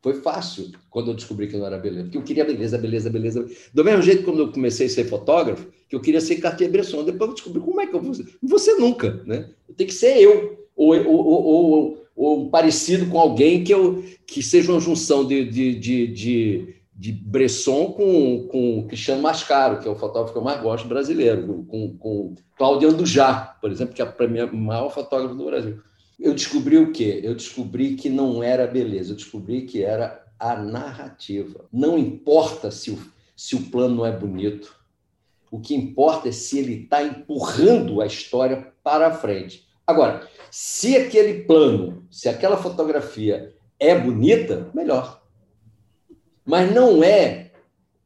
[0.00, 3.50] Foi fácil quando eu descobri que não era beleza, porque eu queria beleza, beleza, beleza.
[3.74, 7.04] Do mesmo jeito quando eu comecei a ser fotógrafo, que eu queria ser Cartier-Bresson.
[7.04, 8.24] Depois eu descobri como é que eu vou ser.
[8.40, 9.50] Você nunca, né?
[9.76, 14.80] Tem que ser eu, ou, ou, ou, parecido com alguém que, eu, que seja uma
[14.80, 20.38] junção de, de, de, de, Bresson com, com Cristiano Mascaro, que é o fotógrafo que
[20.38, 24.90] eu mais gosto brasileiro, com, com Cláudio Andujá, por exemplo, que é é o maior
[24.90, 25.80] fotógrafo do Brasil
[26.20, 27.20] eu descobri o quê?
[27.24, 31.66] Eu descobri que não era beleza, eu descobri que era a narrativa.
[31.72, 32.98] Não importa se o,
[33.34, 34.76] se o plano não é bonito,
[35.50, 39.66] o que importa é se ele está empurrando a história para frente.
[39.90, 45.20] Agora, se aquele plano, se aquela fotografia é bonita, melhor.
[46.44, 47.50] Mas não é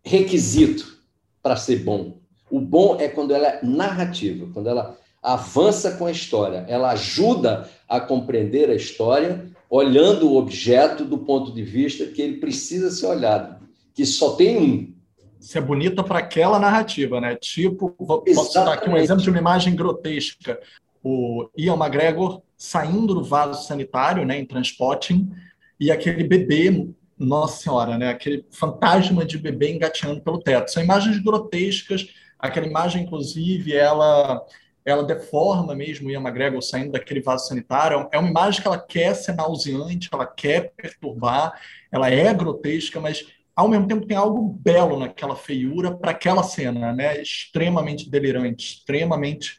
[0.02, 0.98] requisito
[1.42, 2.18] para ser bom.
[2.50, 7.68] O bom é quando ela é narrativa, quando ela avança com a história, ela ajuda
[7.88, 13.06] a compreender a história, olhando o objeto do ponto de vista que ele precisa ser
[13.06, 14.94] olhado, que só tem um.
[15.40, 17.36] Isso é bonita para aquela narrativa, né?
[17.36, 20.58] Tipo, vou, posso citar aqui um exemplo de uma imagem grotesca.
[21.04, 25.30] O Ian McGregor saindo do vaso sanitário, né, em transporting,
[25.78, 26.88] e aquele bebê,
[27.18, 30.70] nossa senhora, né, aquele fantasma de bebê engateando pelo teto.
[30.70, 32.06] São imagens grotescas.
[32.38, 34.42] Aquela imagem, inclusive, ela
[34.84, 38.06] ela deforma mesmo Ian McGregor saindo daquele vaso sanitário.
[38.12, 41.58] É uma imagem que ela quer ser nauseante, ela quer perturbar,
[41.90, 43.24] ela é grotesca, mas
[43.56, 47.20] ao mesmo tempo tem algo belo naquela feiura para aquela cena, né?
[47.22, 49.56] Extremamente delirante, extremamente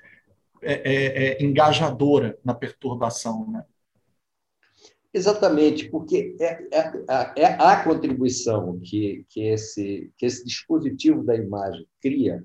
[0.65, 3.63] é, é, é, engajadora na perturbação, né?
[5.13, 7.03] Exatamente, porque é, é,
[7.37, 12.43] é, a contribuição que, que, esse, que esse dispositivo da imagem cria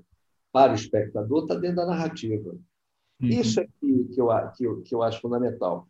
[0.53, 2.51] para o espectador está dentro da narrativa.
[3.21, 3.27] Uhum.
[3.27, 5.87] Isso é que, que, eu, que, eu, que eu acho fundamental.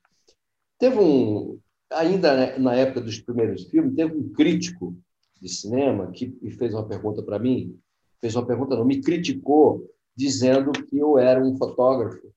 [0.80, 1.60] Teve um,
[1.92, 4.96] ainda na época dos primeiros filmes, teve um crítico
[5.40, 7.78] de cinema que fez uma pergunta para mim,
[8.20, 9.88] fez uma pergunta, não, me criticou
[10.22, 12.32] dizendo que eu era um fotógrafo.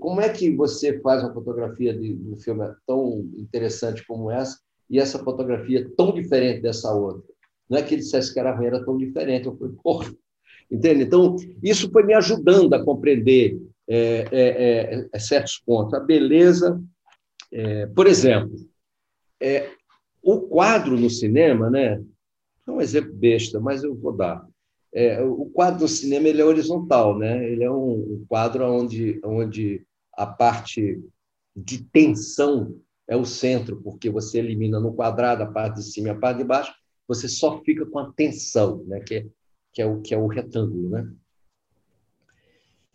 [0.00, 4.58] Como é que você faz uma fotografia de, de um filme tão interessante como essa
[4.88, 7.30] e essa fotografia tão diferente dessa outra?
[7.68, 9.46] Não é que ele dissesse que era era tão diferente.
[9.46, 10.10] Eu falei, porra,
[10.70, 11.04] entende?
[11.04, 15.94] Então, isso foi me ajudando a compreender é, é, é, certos pontos.
[15.94, 16.82] A beleza,
[17.52, 18.56] é, por exemplo,
[19.38, 19.70] é,
[20.22, 22.02] o quadro no cinema, né?
[22.66, 24.44] É um exemplo besta, mas eu vou dar.
[24.92, 27.48] É, o quadro no cinema ele é horizontal, né?
[27.48, 31.00] Ele é um, um quadro onde, onde a parte
[31.54, 32.76] de tensão
[33.08, 36.38] é o centro, porque você elimina no quadrado a parte de cima e a parte
[36.38, 36.72] de baixo,
[37.06, 39.00] você só fica com a tensão, né?
[39.00, 39.26] que, é,
[39.72, 40.90] que, é o, que é o retângulo.
[40.90, 41.10] Né?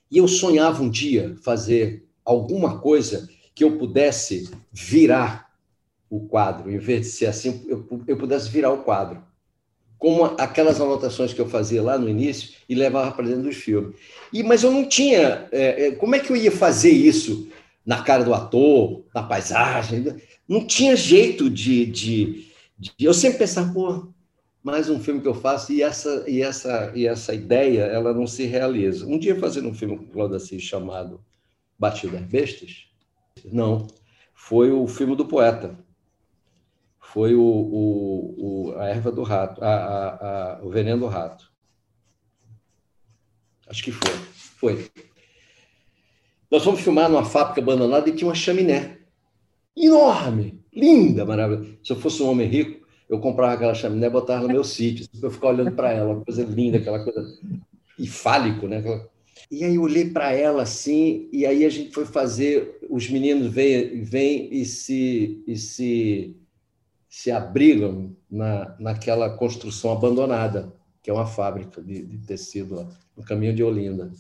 [0.10, 5.54] E eu sonhava um dia fazer alguma coisa que eu pudesse virar
[6.10, 9.22] o quadro, em vez de ser assim, eu, eu pudesse virar o quadro.
[9.98, 13.96] Como aquelas anotações que eu fazia lá no início e levava para dentro dos filmes.
[14.32, 15.48] E, mas eu não tinha.
[15.52, 17.48] É, é, como é que eu ia fazer isso
[17.86, 20.16] na cara do ator, na paisagem?
[20.48, 21.86] Não tinha jeito de.
[21.86, 24.08] de, de eu sempre pensava, pô,
[24.66, 28.26] mais um filme que eu faço e essa e essa e essa ideia ela não
[28.26, 29.06] se realiza.
[29.06, 31.24] Um dia fazendo um filme com Cláudio Assis chamado
[31.78, 32.88] Batidas Bestas,
[33.52, 33.86] não,
[34.34, 35.78] foi o filme do poeta.
[37.16, 38.36] Foi o, o,
[38.72, 41.50] o a erva do rato, a, a, a, o veneno do rato.
[43.70, 44.12] Acho que foi.
[44.60, 44.92] Foi.
[46.52, 48.98] Nós fomos filmar numa fábrica abandonada e tinha uma chaminé
[49.78, 51.78] enorme linda, maravilhosa.
[51.82, 55.08] Se eu fosse um homem rico, eu comprava aquela chaminé e botava no meu sítio,
[55.18, 57.26] para eu ficar olhando para ela, uma coisa linda, aquela coisa
[57.98, 58.84] e fálico, né?
[59.50, 63.48] E aí eu olhei para ela assim, e aí a gente foi fazer, os meninos
[63.54, 66.36] vêm, vêm e se e se
[67.16, 73.24] se abrigam na, naquela construção abandonada, que é uma fábrica de, de tecido lá, no
[73.24, 74.12] caminho de Olinda.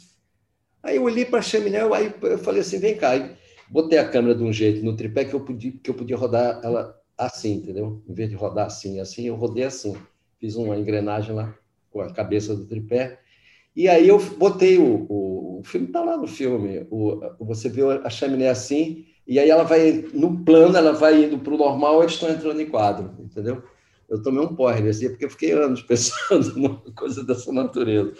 [0.82, 3.36] Aí eu olhei para a chaminé, aí eu falei assim, vem cá, aí
[3.70, 6.62] botei a câmera de um jeito no tripé que eu podia, que eu podia rodar
[6.64, 8.02] ela assim, entendeu?
[8.08, 9.94] Em vez de rodar assim, assim, eu rodei assim.
[10.40, 11.54] Fiz uma engrenagem lá
[11.92, 13.20] com a cabeça do tripé.
[13.76, 16.88] E aí eu botei o, o, o filme, está lá no filme.
[16.90, 21.40] O, você vê a chaminé assim, e aí ela vai, no plano, ela vai indo
[21.40, 23.64] para o normal, eles estão entrando em quadro, entendeu?
[24.08, 28.14] Eu tomei um porre assim, porque eu fiquei anos pensando numa coisa dessa natureza.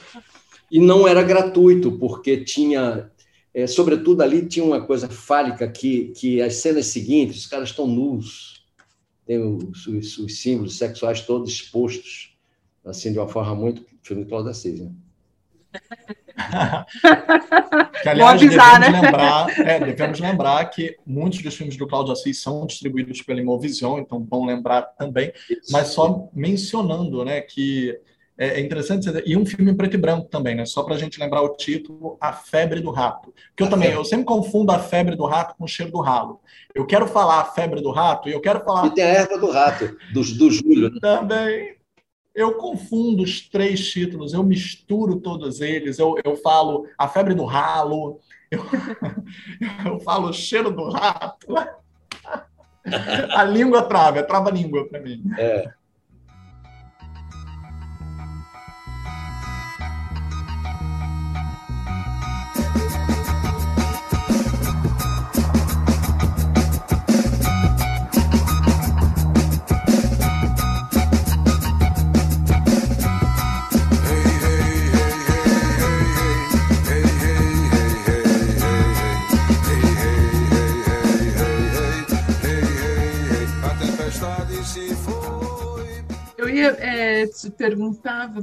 [0.72, 3.12] E não era gratuito, porque tinha,
[3.54, 7.86] é, sobretudo ali, tinha uma coisa fálica que, que as cenas seguintes, os caras estão
[7.86, 8.66] nus,
[9.28, 12.36] tem os, os, os símbolos sexuais todos expostos,
[12.84, 14.92] assim, de uma forma muito filme Cláudio Assis, né?
[18.02, 19.08] que, aliás, avisar, devemos, né?
[19.08, 24.00] lembrar, é, devemos lembrar que muitos dos filmes do Cláudio Assis são distribuídos pela Imovision,
[24.00, 25.72] então bom lembrar também, Isso.
[25.72, 27.98] mas só mencionando né, que
[28.38, 30.66] é, é interessante e um filme em preto e branco também, né?
[30.66, 33.34] Só para a gente lembrar o título, A Febre do Rato.
[33.56, 36.42] Que eu também, eu sempre confundo a febre do rato com o cheiro do ralo.
[36.74, 38.88] Eu quero falar a febre do rato e eu quero falar.
[38.88, 40.90] E tem a erva do rato, do, do Júlio.
[40.92, 41.00] Né?
[41.00, 41.76] Também
[42.36, 47.46] eu confundo os três títulos, eu misturo todos eles, eu, eu falo a febre do
[47.46, 48.20] ralo,
[48.52, 48.62] eu,
[49.86, 51.48] eu falo o cheiro do rato.
[53.32, 55.24] A língua trava, é trava-língua para mim.
[55.40, 55.74] É.
[86.60, 88.42] é, te perguntava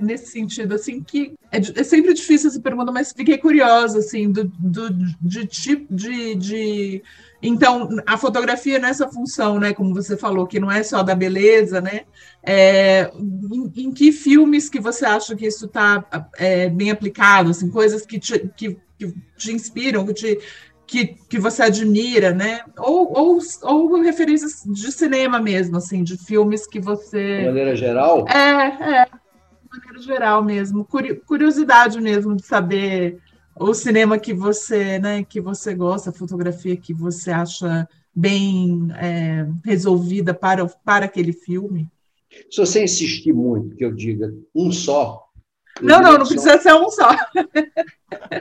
[0.00, 4.44] nesse sentido, assim, que é, é, sempre difícil essa pergunta, mas fiquei curiosa, assim, do,
[4.44, 4.90] do
[5.20, 7.02] de tipo de, de,
[7.42, 11.80] Então, a fotografia nessa função, né, como você falou, que não é só da beleza,
[11.80, 12.02] né,
[12.42, 16.04] é, em, em, que filmes que você acha que isso está
[16.36, 20.38] é, bem aplicado, assim, coisas que te, que, que te inspiram, que te
[20.90, 22.62] que, que você admira, né?
[22.76, 27.38] Ou, ou, ou referências de cinema mesmo, assim, de filmes que você.
[27.38, 28.26] De maneira geral?
[28.28, 29.04] É, é.
[29.04, 30.84] De maneira geral mesmo.
[31.26, 33.18] Curiosidade mesmo de saber
[33.56, 39.46] o cinema que você, né, que você gosta, a fotografia que você acha bem é,
[39.64, 41.88] resolvida para, para aquele filme.
[42.50, 45.29] Se você insistir muito que eu diga um só,
[45.82, 47.08] não, não, não precisa ser um só.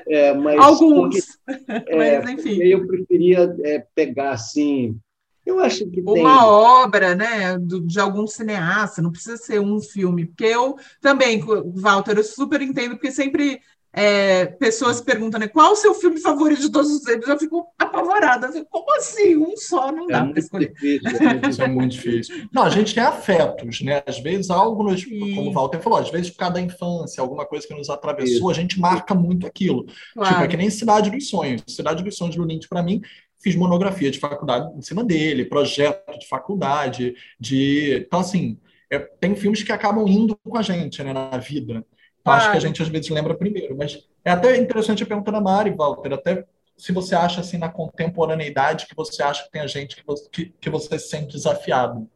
[0.08, 1.38] É, mas Alguns.
[1.46, 1.62] Porque,
[1.94, 2.58] é, mas, enfim.
[2.64, 5.00] Eu preferia é, pegar assim.
[5.46, 6.26] Eu acho que Uma tem...
[6.26, 10.26] obra, né, de algum cineasta, não precisa ser um filme.
[10.26, 11.44] Porque eu também,
[11.76, 13.62] Walter, eu super entendo, porque sempre
[13.92, 17.28] é, pessoas perguntam, né, qual o seu filme favorito de todos os tempos?
[17.28, 18.48] Eu fico apavorada.
[18.70, 19.36] Como assim?
[19.36, 20.74] Um só não dá é para escolher.
[20.74, 22.48] Difícil, é isso é muito difícil.
[22.54, 24.04] Não, a gente tem afetos, né?
[24.06, 27.46] Às vezes, algo, nos, como o Walter falou, às vezes, por causa da infância, alguma
[27.46, 28.50] coisa que nos atravessou, isso.
[28.50, 29.86] a gente marca muito aquilo.
[30.14, 30.30] Claro.
[30.30, 31.64] Tipo, é que nem Cidade dos Sonhos.
[31.68, 33.02] Cidade dos Sonhos do Lynch, para mim,
[33.42, 38.04] fiz monografia de faculdade em cima dele, projeto de faculdade, de.
[38.06, 38.60] Então, assim,
[38.92, 41.84] é, tem filmes que acabam indo com a gente né, na vida.
[42.30, 45.32] Então, acho que a gente às vezes lembra primeiro, mas é até interessante a pergunta
[45.32, 46.46] da Mari, Walter, até
[46.78, 50.30] se você acha assim na contemporaneidade que você acha que tem a gente que você,
[50.30, 52.10] que, que você se sente desafiado.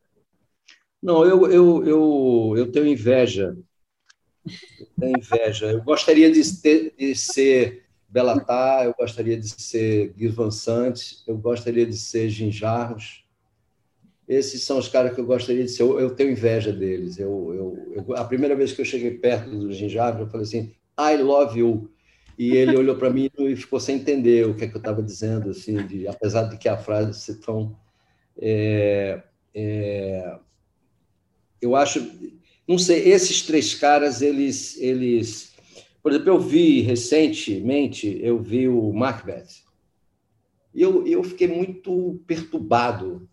[1.02, 3.58] Não, eu, eu, eu, eu tenho inveja.
[4.46, 5.66] Eu tenho inveja.
[5.72, 11.38] Eu gostaria de, ter, de ser Belatá, eu gostaria de ser Guy Van Sant, eu
[11.38, 13.23] gostaria de ser Jim Jarros,
[14.34, 15.84] esses são os caras que eu gostaria de ser.
[15.84, 17.18] Eu, eu tenho inveja deles.
[17.18, 17.54] Eu,
[17.94, 21.22] eu, eu, a primeira vez que eu cheguei perto do Ginjabra, eu falei assim, I
[21.22, 21.90] love you.
[22.38, 25.04] E ele olhou para mim e ficou sem entender o que, é que eu estava
[25.04, 27.78] dizendo, assim, de, apesar de que a frase ser tão.
[28.40, 29.22] É,
[29.54, 30.38] é,
[31.62, 32.06] eu acho.
[32.68, 34.80] Não sei, esses três caras, eles.
[34.80, 35.54] eles
[36.02, 39.64] por exemplo, eu vi recentemente, eu vi o Macbeth.
[40.74, 43.30] E eu, eu fiquei muito perturbado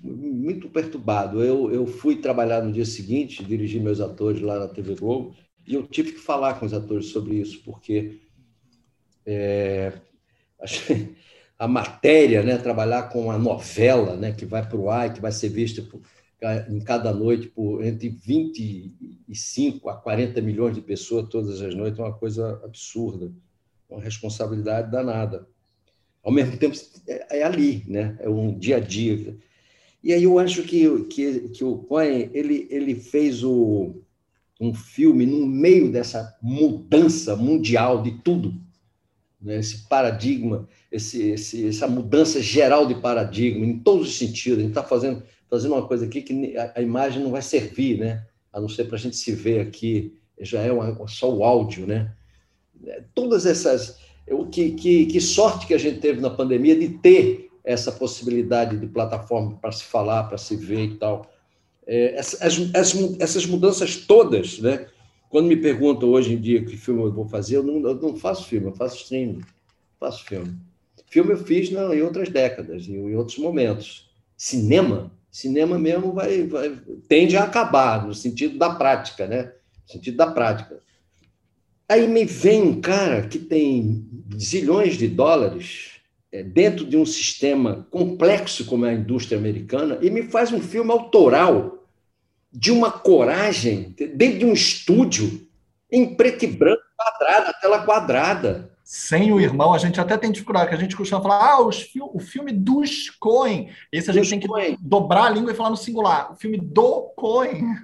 [0.00, 1.42] muito perturbado.
[1.42, 5.34] Eu, eu fui trabalhar no dia seguinte, dirigi meus atores lá na TV Globo,
[5.66, 8.20] e eu tive que falar com os atores sobre isso, porque
[9.24, 9.92] é,
[11.58, 12.58] a matéria, né?
[12.58, 14.32] trabalhar com a novela né?
[14.32, 16.00] que vai para o ar, que vai ser vista por,
[16.68, 22.02] em cada noite por entre 25 a 40 milhões de pessoas todas as noites, é
[22.02, 23.32] uma coisa absurda,
[23.88, 25.46] uma responsabilidade danada.
[26.22, 26.76] Ao mesmo tempo,
[27.06, 28.16] é, é ali, né?
[28.20, 29.36] é um dia a dia.
[30.02, 34.02] E aí eu acho que, que, que o Cohen ele, ele fez o,
[34.60, 38.54] um filme no meio dessa mudança mundial de tudo,
[39.40, 39.58] né?
[39.58, 44.58] esse paradigma, esse, esse, essa mudança geral de paradigma, em todos os sentidos.
[44.58, 47.98] A gente está fazendo, fazendo uma coisa aqui que a, a, imagem não vai servir,
[47.98, 48.26] né?
[48.52, 51.86] a não ser para a gente se ver aqui, já é uma, só o áudio.
[51.86, 52.12] Né?
[53.14, 54.00] Todas essas.
[54.52, 58.86] Que, que, que sorte que a gente teve na pandemia de ter essa possibilidade de
[58.86, 61.30] plataforma para se falar, para se ver e tal.
[61.86, 62.70] É, essas,
[63.18, 64.86] essas mudanças todas, né?
[65.28, 68.16] Quando me perguntam hoje em dia que filme eu vou fazer, eu não, eu não
[68.16, 69.40] faço filme, eu faço streaming,
[69.98, 70.54] faço filme.
[71.06, 74.10] Filme eu fiz em outras décadas, em outros momentos.
[74.36, 79.52] Cinema, cinema mesmo vai, vai tende a acabar no sentido da prática, né?
[79.86, 80.80] No sentido da prática.
[81.88, 84.06] Aí me vem um cara que tem
[84.38, 85.91] zilhões de dólares
[86.40, 90.90] dentro de um sistema complexo como é a indústria americana e me faz um filme
[90.90, 91.86] autoral
[92.50, 95.46] de uma coragem dentro de um estúdio
[95.90, 98.72] em preto e branco, quadrada, tela quadrada.
[98.82, 102.00] Sem o irmão, a gente até tem dificuldade, que a gente costuma falar, ah, fi
[102.00, 103.70] o filme dos Coen.
[103.90, 104.76] Esse a gente tem que Coen.
[104.80, 106.32] dobrar a língua e falar no singular.
[106.32, 107.76] O filme do Coen.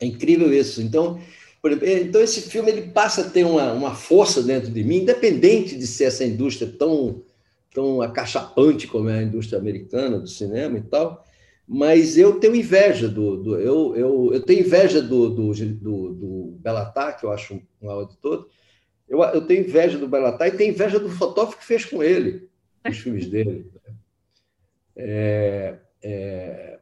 [0.00, 0.82] É incrível isso.
[0.82, 1.20] Então,
[1.72, 5.86] então, esse filme ele passa a ter uma, uma força dentro de mim, independente de
[5.86, 7.22] ser essa indústria tão,
[7.72, 11.24] tão acachapante como é a indústria americana do cinema e tal.
[11.66, 13.42] Mas eu tenho inveja do.
[13.42, 16.60] do eu, eu, eu tenho inveja do, do, do, do
[17.18, 18.46] que eu acho um auditor.
[19.08, 22.46] Eu, eu tenho inveja do Belatar e tenho inveja do fotógrafo que fez com ele,
[22.86, 23.70] os filmes dele.
[24.94, 26.78] É, é,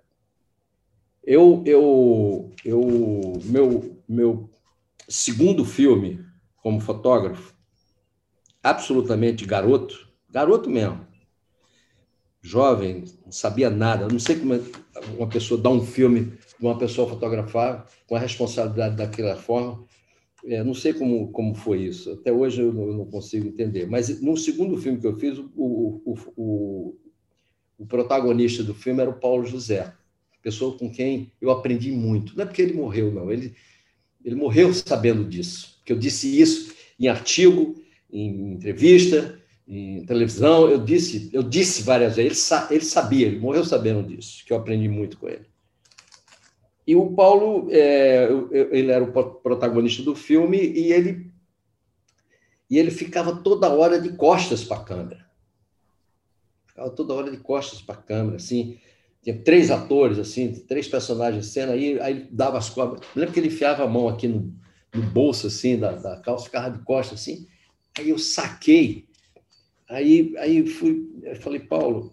[1.24, 4.50] eu, eu, eu, meu, meu
[5.12, 6.24] segundo filme
[6.56, 7.54] como fotógrafo,
[8.62, 11.06] absolutamente garoto, garoto mesmo,
[12.40, 14.08] jovem, não sabia nada.
[14.08, 14.58] Não sei como
[15.16, 19.84] uma pessoa dá um filme uma pessoa fotografar com a responsabilidade daquela forma.
[20.44, 22.12] É, não sei como, como foi isso.
[22.12, 23.86] Até hoje eu não, eu não, consigo entender.
[23.86, 26.96] Mas no segundo filme que eu fiz, o, o, o,
[27.78, 29.92] o protagonista do filme era o Paulo José,
[30.40, 32.36] pessoa com quem eu aprendi muito.
[32.36, 33.30] Não é porque ele morreu, não.
[33.30, 33.54] Ele
[34.24, 37.74] ele morreu sabendo disso, que eu disse isso em artigo,
[38.10, 40.68] em entrevista, em televisão.
[40.68, 42.50] Eu disse, eu disse várias vezes.
[42.50, 45.46] Ele, ele sabia, ele morreu sabendo disso, que eu aprendi muito com ele.
[46.86, 48.28] E o Paulo, é,
[48.70, 51.30] ele era o protagonista do filme e ele
[52.68, 55.26] e ele ficava toda hora de costas para a câmera.
[56.66, 58.78] Ficava toda hora de costas para a câmera, assim
[59.22, 63.06] tinha três atores, assim, três personagens em cena, aí, aí dava as cobras.
[63.14, 64.52] lembro que ele enfiava a mão aqui no,
[64.92, 67.46] no bolso, assim, da, da calça, ficava de costas, assim.
[67.96, 69.08] Aí eu saquei.
[69.88, 72.12] Aí, aí fui, eu falei, Paulo,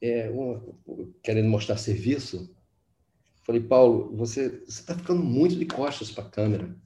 [0.00, 0.62] é, uma,
[1.24, 2.54] querendo mostrar serviço,
[3.42, 6.76] falei, Paulo, você está ficando muito de costas para a câmera.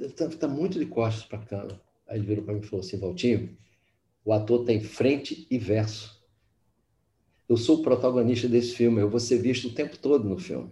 [0.00, 1.80] Está tá muito de costas para a câmera.
[2.08, 3.54] Aí ele virou para mim e falou assim, Valtinho,
[4.24, 6.21] o ator tem frente e verso
[7.52, 10.70] eu sou o protagonista desse filme, eu vou ser visto o tempo todo no filme.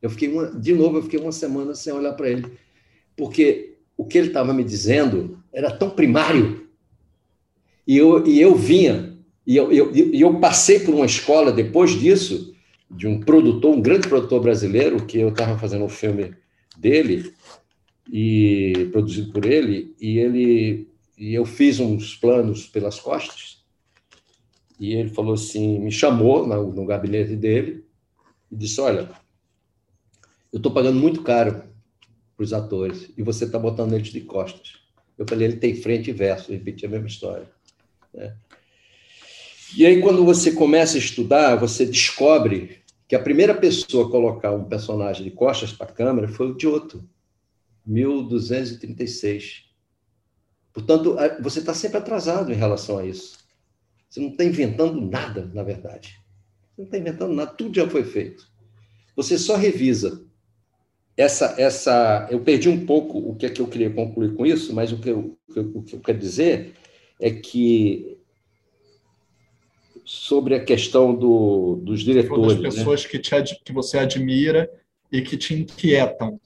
[0.00, 2.52] Eu fiquei uma, de novo, eu fiquei uma semana sem olhar para ele,
[3.16, 6.68] porque o que ele estava me dizendo era tão primário.
[7.86, 12.54] E eu, e eu vinha, e eu, eu, eu passei por uma escola depois disso,
[12.90, 16.32] de um produtor, um grande produtor brasileiro, que eu estava fazendo um filme
[16.76, 17.32] dele,
[18.10, 23.61] e produzido por ele, e ele e eu fiz uns planos pelas costas,
[24.82, 27.84] e ele falou assim, me chamou no, no gabinete dele
[28.50, 29.08] e disse: Olha,
[30.52, 31.62] eu estou pagando muito caro
[32.36, 34.80] para os atores e você está botando eles de costas.
[35.16, 37.48] Eu falei: ele tem frente e verso, repeti a mesma história.
[38.12, 38.36] Né?
[39.76, 44.50] E aí, quando você começa a estudar, você descobre que a primeira pessoa a colocar
[44.50, 47.08] um personagem de costas para a câmera foi o Giotto,
[47.86, 49.62] 1236.
[50.72, 53.41] Portanto, você está sempre atrasado em relação a isso.
[54.12, 56.20] Você não está inventando nada, na verdade.
[56.68, 58.46] Você não está inventando nada, tudo já foi feito.
[59.16, 60.26] Você só revisa.
[61.16, 64.74] Essa, essa, eu perdi um pouco o que é que eu queria concluir com isso,
[64.74, 66.74] mas o que eu, o que eu quero dizer
[67.18, 68.18] é que
[70.04, 72.80] sobre a questão do, dos diretores, das né?
[72.80, 73.08] pessoas né?
[73.08, 74.70] que, te, que você admira
[75.10, 76.38] e que te inquietam.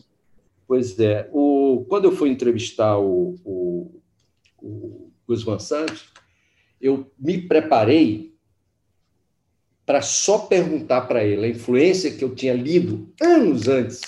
[0.69, 1.29] Pois é.
[1.33, 4.01] O, quando eu fui entrevistar o, o,
[4.63, 6.15] o Guzmán Santos,
[6.81, 8.35] eu me preparei
[9.85, 14.01] para só perguntar para ele a influência que eu tinha lido anos antes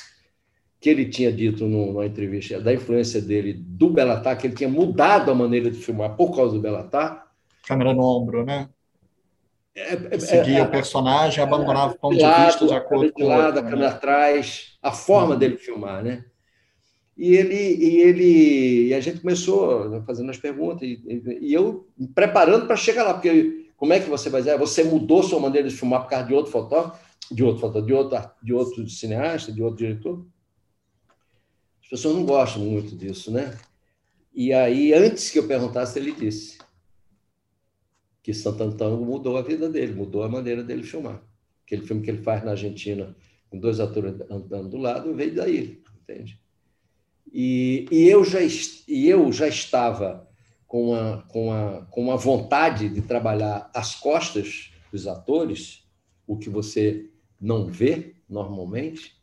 [0.81, 5.31] que ele tinha dito numa entrevista da influência dele do Belatar, que ele tinha mudado
[5.31, 7.27] a maneira de filmar por causa do Belatar.
[7.67, 8.69] Câmera no ombro, né?
[9.75, 13.25] É, é, Seguia é, o personagem, abandonava o ponto de, lado, vista de acordo com
[13.25, 13.95] o lado, a câmera né?
[13.95, 15.39] atrás, a forma uhum.
[15.39, 16.25] dele filmar, né?
[17.19, 21.03] E ele, e ele, e a gente começou né, fazendo as perguntas e,
[21.41, 24.57] e eu me preparando para chegar lá, porque como é que você vai dizer?
[24.57, 27.93] Você mudou sua maneira de filmar por causa de outro fotógrafo, de outro fotógrafo, de
[27.93, 30.25] outro, de outro cineasta, de outro diretor?
[31.83, 33.59] As pessoas não gostam muito disso, né?
[34.33, 36.59] E aí, antes que eu perguntasse, ele disse:
[38.23, 41.23] que Santo Antônio mudou a vida dele, mudou a maneira dele filmar.
[41.65, 43.17] Aquele filme que ele faz na Argentina,
[43.49, 46.39] com dois atores andando do lado, veio daí, entende?
[47.33, 50.29] E, e, eu, já, e eu já estava
[50.67, 55.85] com a, com, a, com a vontade de trabalhar as costas dos atores,
[56.27, 57.07] o que você
[57.41, 59.17] não vê normalmente,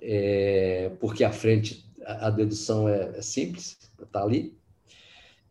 [0.00, 4.54] é, porque a frente, a, dedução é, é simples, está ali.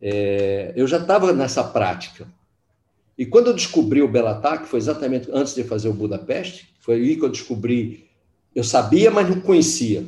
[0.00, 2.28] É, eu já estava nessa prática.
[3.16, 6.96] E quando eu descobri o Belatá, que foi exatamente antes de fazer o Budapeste, foi
[6.96, 8.08] aí que eu descobri.
[8.54, 10.04] Eu sabia, mas não conhecia.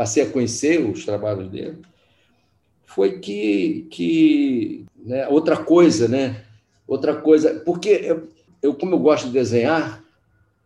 [0.00, 1.76] Passei a conhecer os trabalhos dele.
[2.86, 6.42] Foi que, que né, outra coisa, né?
[6.88, 8.26] Outra coisa, porque eu,
[8.62, 10.02] eu como eu gosto de desenhar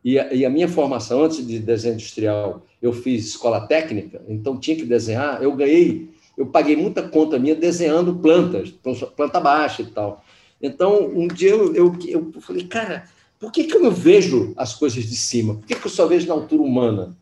[0.04, 4.56] e a, e a minha formação antes de desenho industrial, eu fiz escola técnica, então
[4.56, 5.42] tinha que desenhar.
[5.42, 8.70] Eu ganhei, eu paguei muita conta minha desenhando plantas,
[9.16, 10.22] planta baixa e tal.
[10.62, 13.08] Então, um dia eu, eu, eu falei, cara,
[13.40, 15.56] por que, que eu não vejo as coisas de cima?
[15.56, 17.16] Por que, que eu só vejo na altura humana?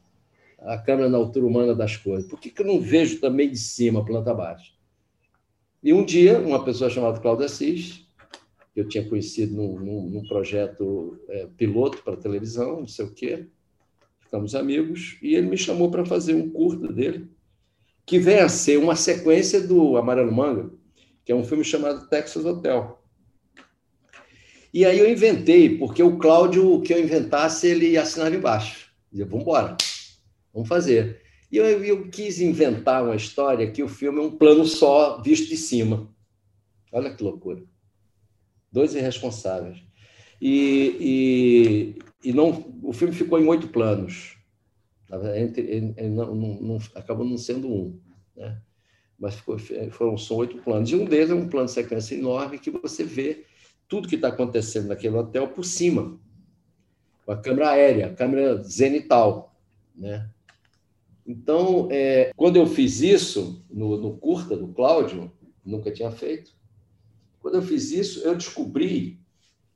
[0.64, 2.28] A câmera na altura humana das coisas.
[2.28, 4.72] Por que, que eu não vejo também de cima planta baixa?
[5.82, 8.06] E um dia, uma pessoa chamada Cláudia Assis,
[8.72, 13.12] que eu tinha conhecido num, num, num projeto é, piloto para televisão, não sei o
[13.12, 13.46] quê,
[14.20, 17.28] ficamos amigos, e ele me chamou para fazer um curta dele,
[18.06, 20.70] que vem a ser uma sequência do Amarelo Manga,
[21.24, 23.02] que é um filme chamado Texas Hotel.
[24.72, 28.90] E aí eu inventei, porque o Cláudio, o que eu inventasse, ele assinava embaixo.
[29.10, 29.76] Dizia, vamos embora,
[30.52, 31.20] vamos fazer.
[31.50, 35.48] E eu, eu, quis inventar uma história que o filme é um plano só, visto
[35.48, 36.08] de cima.
[36.90, 37.62] Olha que loucura.
[38.70, 39.82] Dois irresponsáveis.
[40.40, 40.96] E,
[42.24, 44.38] e, e não, o filme ficou em oito planos.
[45.36, 48.00] Entre, não, não, não, acabou não sendo um.
[48.34, 48.58] Né?
[49.18, 49.58] Mas ficou,
[49.90, 50.90] foram só oito planos.
[50.90, 53.44] E um deles é um plano de sequência enorme que você vê
[53.86, 56.18] tudo que está acontecendo naquele hotel por cima,
[57.26, 59.54] com a câmera aérea, a câmera zenital,
[59.94, 60.30] né?
[61.32, 65.32] Então, é, quando eu fiz isso no, no curta do Cláudio,
[65.64, 66.52] nunca tinha feito.
[67.40, 69.18] Quando eu fiz isso, eu descobri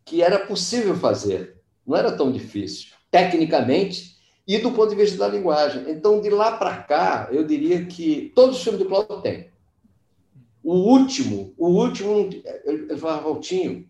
[0.05, 5.29] que era possível fazer, não era tão difícil, tecnicamente e do ponto de vista da
[5.29, 5.91] linguagem.
[5.91, 9.51] Então, de lá para cá, eu diria que todos os filmes do Cláudio têm.
[10.63, 12.29] O último, o último,
[12.67, 13.89] ele falava, Valtinho,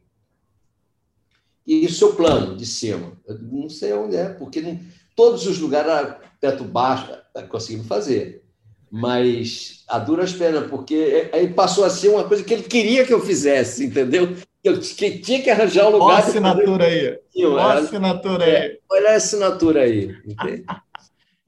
[1.66, 3.20] e o seu plano de cima?
[3.26, 4.78] Eu não sei onde é, porque
[5.16, 7.10] todos os lugares, teto baixo,
[7.42, 8.42] conseguimos fazer.
[8.90, 13.12] Mas a duras penas, porque aí passou a ser uma coisa que ele queria que
[13.12, 14.36] eu fizesse, entendeu?
[14.62, 16.06] Eu que tinha que arranjar um lugar.
[16.06, 17.18] Olha a assinatura aí.
[17.44, 18.78] Olha a assinatura aí.
[18.90, 20.14] Olha a assinatura aí.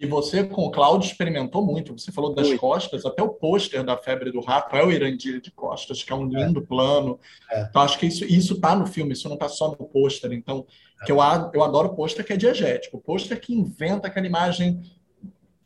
[0.01, 1.99] E você, com o Cláudio, experimentou muito.
[1.99, 2.61] Você falou das muito.
[2.61, 6.15] costas, até o pôster da Febre do Rato é o Irandir de costas, que é
[6.15, 6.45] um é.
[6.45, 6.67] lindo é.
[6.67, 7.19] plano.
[7.51, 7.63] É.
[7.63, 10.33] Então, acho que isso isso tá no filme, isso não está só no pôster.
[10.33, 10.65] Então,
[11.03, 11.05] é.
[11.05, 11.19] que eu,
[11.53, 13.01] eu adoro pôster que é diegético.
[13.01, 14.81] Pôster que inventa aquela imagem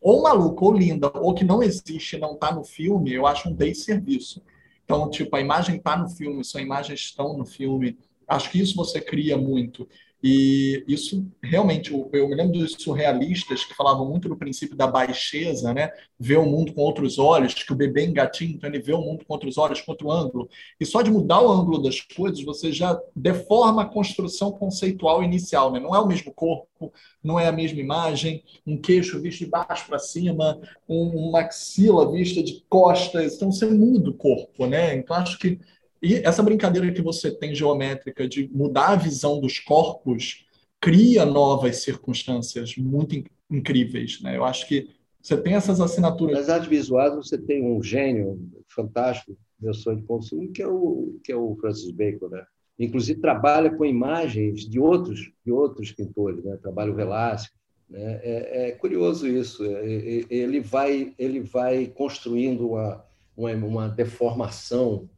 [0.02, 3.54] ou maluca, ou linda, ou que não existe, não está no filme, eu acho um
[3.54, 4.42] desserviço.
[4.84, 7.96] Então, tipo, a imagem está no filme, sua imagens estão no filme.
[8.26, 9.88] Acho que isso você cria muito.
[10.22, 15.74] E isso realmente, eu me lembro dos surrealistas que falavam muito do princípio da baixeza,
[15.74, 15.90] né?
[16.18, 19.24] Ver o mundo com outros olhos, que o bebê engatinha, então ele vê o mundo
[19.24, 20.48] com outros olhos, com outro ângulo.
[20.78, 25.72] E só de mudar o ângulo das coisas, você já deforma a construção conceitual inicial,
[25.72, 25.80] né?
[25.80, 26.92] Não é o mesmo corpo,
[27.22, 32.42] não é a mesma imagem, um queixo visto de baixo para cima, uma axila vista
[32.44, 34.94] de costas, então você muda o corpo, né?
[34.94, 35.58] Então acho que
[36.02, 40.46] e essa brincadeira que você tem geométrica de mudar a visão dos corpos
[40.80, 44.20] cria novas circunstâncias muito incríveis.
[44.20, 44.36] Né?
[44.36, 44.88] Eu acho que
[45.22, 46.36] você tem essas assinaturas.
[46.36, 51.20] Nas artes visuais, você tem um gênio fantástico, meu sonho de consumo, que é o,
[51.22, 52.28] que é o Francis Bacon.
[52.28, 52.44] Né?
[52.80, 56.58] Inclusive, trabalha com imagens de outros, de outros pintores, né?
[56.60, 57.56] trabalha o Velázquez.
[57.88, 58.20] Né?
[58.24, 59.64] É, é curioso isso.
[59.64, 63.04] É, é, ele vai, ele vai construindo uma,
[63.36, 65.08] uma, uma deformação.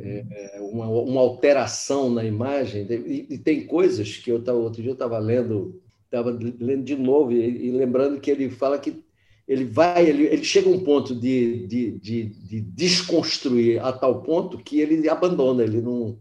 [0.00, 2.86] É, uma, uma, alteração na imagem.
[2.90, 6.96] E, e, tem coisas que eu tava, outro dia eu estava lendo, estava lendo de
[6.96, 9.02] novo e, e, lembrando que ele fala que
[9.48, 14.22] ele vai, ele, ele chega a um ponto de, de, de, de desconstruir a tal
[14.22, 16.18] ponto que ele abandona, ele não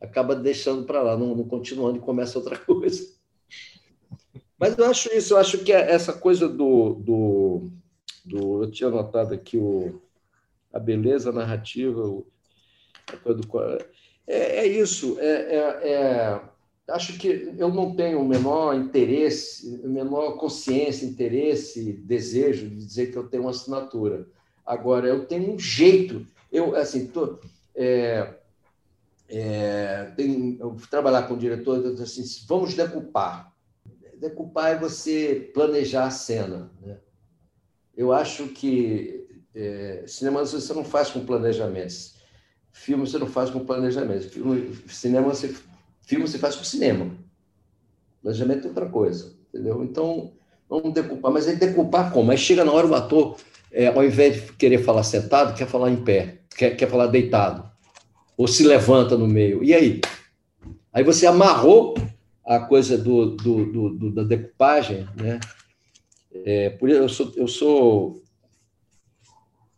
[0.00, 3.06] acaba deixando para lá, não, não continuando e começa outra coisa.
[4.58, 7.70] Mas eu acho isso, eu acho que é essa coisa do, do,
[8.24, 10.00] do eu tinha notado aqui o,
[10.72, 12.26] a beleza narrativa, o,
[14.26, 16.40] é, é isso, é, é, é,
[16.88, 23.10] acho que eu não tenho o menor interesse, a menor consciência, interesse, desejo de dizer
[23.10, 24.26] que eu tenho uma assinatura.
[24.64, 27.38] Agora, eu tenho um jeito, eu, assim, tô,
[27.74, 28.34] é,
[29.28, 30.12] é,
[30.60, 33.52] eu trabalhar com o diretor, eu assim, vamos decupar.
[34.18, 36.70] Decupar é você planejar a cena.
[36.80, 36.98] Né?
[37.96, 42.11] Eu acho que é, cinema você não faz com planejamentos.
[42.72, 44.30] Filme você não faz com planejamento.
[44.30, 45.54] Filme, cinema você,
[46.00, 47.10] filme você faz com cinema.
[48.22, 49.84] Planejamento é outra coisa, entendeu?
[49.84, 50.32] Então,
[50.68, 51.30] vamos decupar.
[51.32, 52.30] Mas aí decupar como?
[52.30, 53.36] Aí chega na hora o ator,
[53.70, 57.72] é, ao invés de querer falar sentado, quer falar em pé, quer, quer falar deitado
[58.36, 59.62] ou se levanta no meio.
[59.62, 60.00] E aí?
[60.92, 61.94] Aí você amarrou
[62.44, 65.38] a coisa do, do, do, do da decupagem, né?
[66.34, 68.21] É, por eu sou eu sou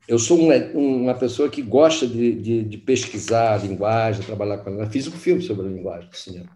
[0.07, 4.71] eu sou uma, uma pessoa que gosta de, de, de, pesquisar a linguagem, trabalhar com
[4.71, 4.91] ela.
[4.91, 6.51] Fiz um filme sobre a linguagem do cinema,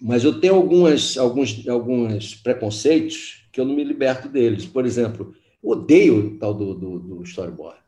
[0.00, 4.66] mas eu tenho algumas alguns alguns preconceitos que eu não me liberto deles.
[4.66, 7.80] Por exemplo, odeio o tal do, do, do storyboard.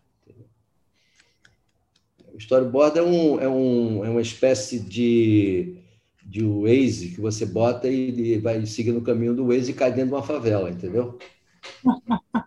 [2.33, 5.77] O storyboard é, um, é, um, é uma espécie de,
[6.25, 10.09] de Waze que você bota e vai seguindo o caminho do Waze e cai dentro
[10.09, 11.19] de uma favela, entendeu?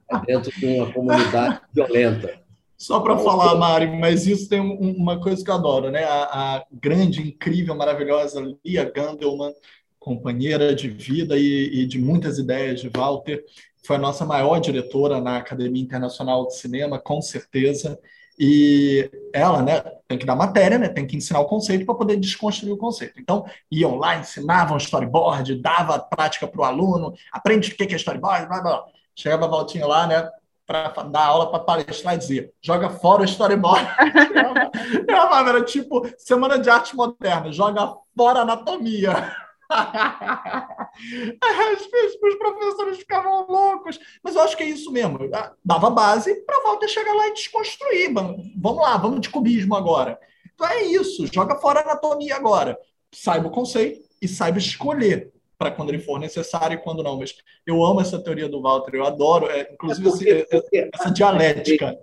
[0.09, 2.44] É dentro de uma comunidade violenta.
[2.77, 6.03] Só para falar, Mari, mas isso tem uma coisa que eu adoro, né?
[6.03, 9.53] A, a grande, incrível, maravilhosa Lia Gandelman,
[9.97, 13.43] companheira de vida e, e, de muitas ideias de Walter,
[13.85, 17.97] foi a nossa maior diretora na Academia Internacional de Cinema, com certeza.
[18.37, 22.17] E ela, né, tem que dar matéria, né, tem que ensinar o conceito para poder
[22.17, 23.19] desconstruir o conceito.
[23.19, 28.47] Então, iam lá, ensinavam storyboard, dava prática para o aluno, aprende o que é storyboard,
[28.47, 28.85] blá, blá.
[29.15, 30.29] Chegava a voltinha lá, né,
[30.65, 33.85] para dar aula para palestrar e dizia: joga fora o storyboard.
[35.47, 39.35] era tipo Semana de Arte Moderna, joga fora a anatomia.
[42.23, 43.99] Os professores ficavam loucos.
[44.23, 45.19] Mas eu acho que é isso mesmo.
[45.63, 48.13] Dava base para Walter chegar lá e desconstruir.
[48.13, 50.19] Vamos lá, vamos de cubismo agora.
[50.53, 51.27] Então é isso.
[51.27, 52.77] Joga fora a anatomia agora.
[53.11, 57.17] Saiba o conceito e saiba escolher para quando ele for necessário e quando não.
[57.17, 61.09] Mas eu amo essa teoria do Walter, eu adoro, é, inclusive, é porque, porque essa
[61.11, 61.97] dialética.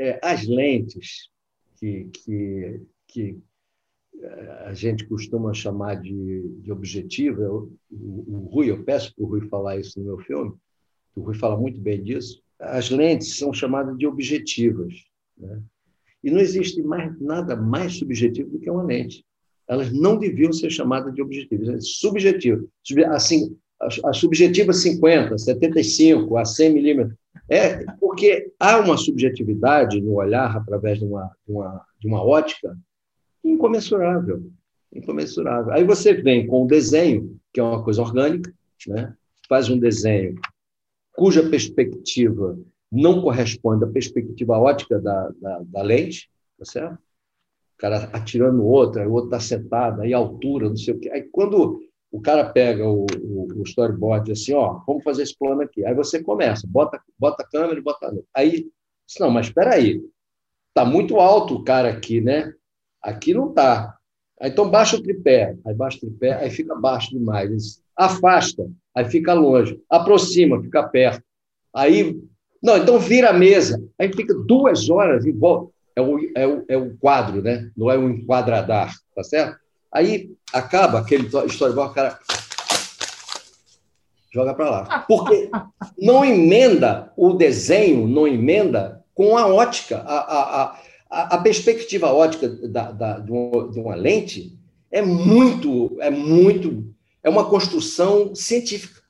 [0.00, 1.28] É, as lentes
[1.76, 3.42] que, que, que
[4.64, 7.42] a gente costuma chamar de, de objetivo.
[7.42, 10.54] Eu, o, o, Rui, eu peço para o Rui falar isso no meu filme,
[11.14, 12.42] o Rui fala muito bem disso.
[12.58, 14.94] As lentes são chamadas de objetivas.
[15.36, 15.62] Né?
[16.22, 19.24] E não existe mais, nada mais subjetivo do que uma lente.
[19.68, 22.68] Elas não deviam ser chamadas de objetivas, é subjetivo.
[23.08, 23.56] Assim,
[24.04, 27.16] a subjetiva 50, 75, a 100 milímetros.
[27.48, 32.76] É porque há uma subjetividade no olhar através de uma, de uma, de uma ótica
[33.44, 34.50] incomensurável.
[34.92, 35.72] Incomensurável.
[35.72, 38.52] Aí você vem com o desenho, que é uma coisa orgânica,
[38.86, 39.14] né?
[39.48, 40.38] faz um desenho
[41.18, 42.56] cuja perspectiva
[42.90, 46.98] não corresponde à perspectiva ótica da, da, da lente, tá certo?
[47.78, 51.10] Cara atirando no outro, aí o outro está sentado, aí altura, não sei o quê.
[51.10, 51.80] Aí quando
[52.10, 55.84] o cara pega o, o, o storyboard assim, ó, vamos fazer esse plano aqui.
[55.84, 58.12] Aí você começa, bota, bota a câmera e bota.
[58.34, 58.66] Aí,
[59.20, 60.02] não, mas espera aí,
[60.68, 62.52] está muito alto o cara aqui, né?
[63.02, 63.96] Aqui não está.
[64.40, 67.82] Então baixa o tripé, aí baixa o tripé, aí fica baixo demais.
[67.96, 69.80] Afasta, aí fica longe.
[69.90, 71.22] Aproxima, fica perto.
[71.74, 72.18] Aí,
[72.62, 73.82] não, então vira a mesa.
[73.98, 75.72] Aí fica duas horas em volta.
[75.98, 77.72] É o, é o, é o quadro, né?
[77.76, 79.58] Não é um enquadradar, tá certo?
[79.90, 82.20] Aí acaba aquele storyboard, o cara
[84.32, 85.00] joga para lá.
[85.08, 85.50] Porque
[85.98, 89.98] não emenda o desenho, não emenda com a ótica.
[89.98, 90.78] A, a,
[91.10, 94.56] a, a, perspectiva ótica da, da, de, uma, de, uma, lente
[94.92, 96.94] é muito, é muito,
[97.24, 99.02] é uma construção científica.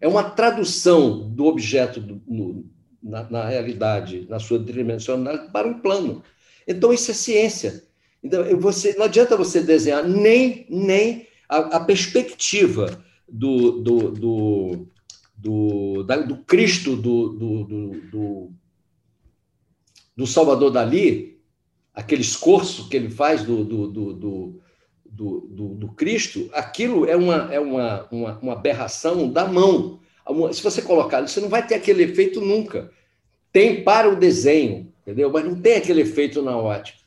[0.00, 2.75] É uma tradução do objeto do, no,
[3.08, 6.22] na, na, realidade, na sua tridimensionalidade, para um plano.
[6.66, 7.84] Então, isso é ciência.
[8.22, 14.88] Então, você, não adianta você desenhar nem, nem a, a perspectiva do, do, do,
[15.36, 17.64] do, da, do Cristo do, do,
[18.10, 18.56] do
[20.16, 21.38] do Salvador Dali,
[21.92, 24.62] aquele escorço que ele faz do, do, do,
[25.04, 30.00] do, do, Cristo, aquilo é, uma, é uma, uma, uma aberração da mão.
[30.52, 32.90] Se você colocar, você não vai ter aquele efeito nunca.
[33.56, 35.32] Tem para o desenho, entendeu?
[35.32, 36.98] Mas não tem aquele efeito na ótica.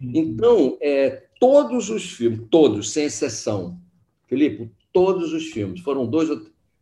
[0.00, 0.10] Uhum.
[0.12, 3.78] Então, é, todos os filmes, todos, sem exceção,
[4.26, 6.28] Felipe, todos os filmes, foram dois,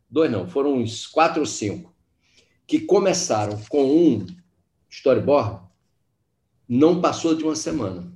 [0.09, 1.95] dois não, foram uns quatro ou cinco,
[2.67, 4.27] que começaram com um
[4.89, 5.61] storyboard,
[6.67, 8.11] não passou de uma semana.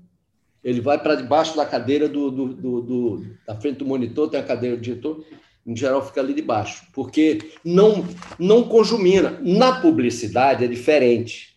[0.65, 4.41] Ele vai para debaixo da cadeira do, do, do, do, da frente do monitor, tem
[4.41, 5.23] a cadeira do diretor,
[5.67, 8.07] em geral fica ali debaixo, porque não,
[8.39, 9.39] não conjumina.
[9.43, 11.57] Na publicidade é diferente.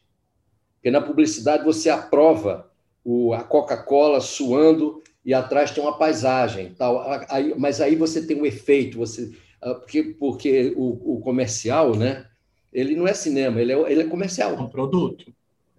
[0.75, 2.69] Porque na publicidade você aprova
[3.03, 7.05] o, a Coca-Cola suando e atrás tem uma paisagem, tal.
[7.29, 9.31] Aí, mas aí você tem um efeito, você
[9.61, 12.25] ah, porque, porque o, o comercial, né?
[12.71, 14.53] Ele não é cinema, ele é, ele é comercial.
[14.53, 15.25] É um produto.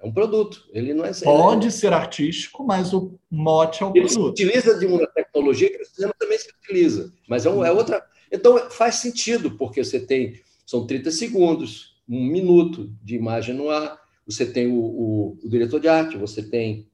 [0.02, 0.68] É um produto.
[0.72, 1.12] Ele não é.
[1.12, 1.70] Pode é...
[1.70, 4.36] ser artístico, mas o mote é o ele produto.
[4.36, 7.70] Se utiliza de uma tecnologia que o cinema também se utiliza, mas é, um, é
[7.70, 8.04] outra.
[8.30, 10.40] Então faz sentido porque você tem
[10.70, 14.00] são 30 segundos, um minuto de imagem no ar.
[14.24, 16.86] Você tem o, o, o diretor de arte, você tem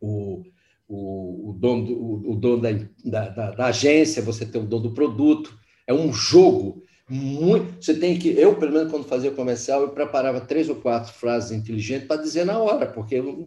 [0.00, 0.42] o,
[0.88, 4.94] o, o dono, do, o, dono da, da, da, agência, você tem o dono do
[4.94, 5.54] produto.
[5.86, 7.84] É um jogo muito.
[7.84, 8.30] Você tem que.
[8.30, 12.46] Eu, pelo menos, quando fazia comercial, eu preparava três ou quatro frases inteligentes para dizer
[12.46, 13.46] na hora, porque eu,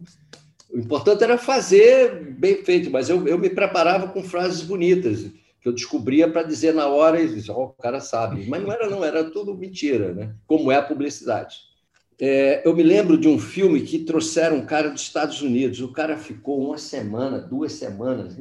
[0.70, 5.32] o importante era fazer bem feito, mas eu, eu me preparava com frases bonitas
[5.62, 8.46] que eu descobria para dizer na hora e oh, o cara sabe.
[8.46, 10.34] Mas não era, não, era tudo mentira, né?
[10.44, 11.56] Como é a publicidade.
[12.20, 15.80] É, eu me lembro de um filme que trouxeram um cara dos Estados Unidos.
[15.80, 18.36] O cara ficou uma semana, duas semanas,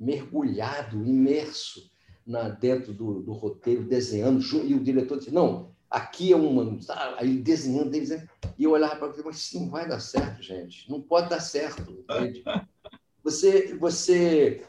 [0.00, 1.90] mergulhado, imerso
[2.26, 6.78] na, dentro do, do roteiro, desenhando, e o diretor disse, não, aqui é uma...
[7.18, 8.28] Aí desenhando, desenhando,
[8.58, 11.40] e eu olhava para ele, mas isso não vai dar certo, gente, não pode dar
[11.40, 12.42] certo, entende?
[13.22, 14.66] Você, você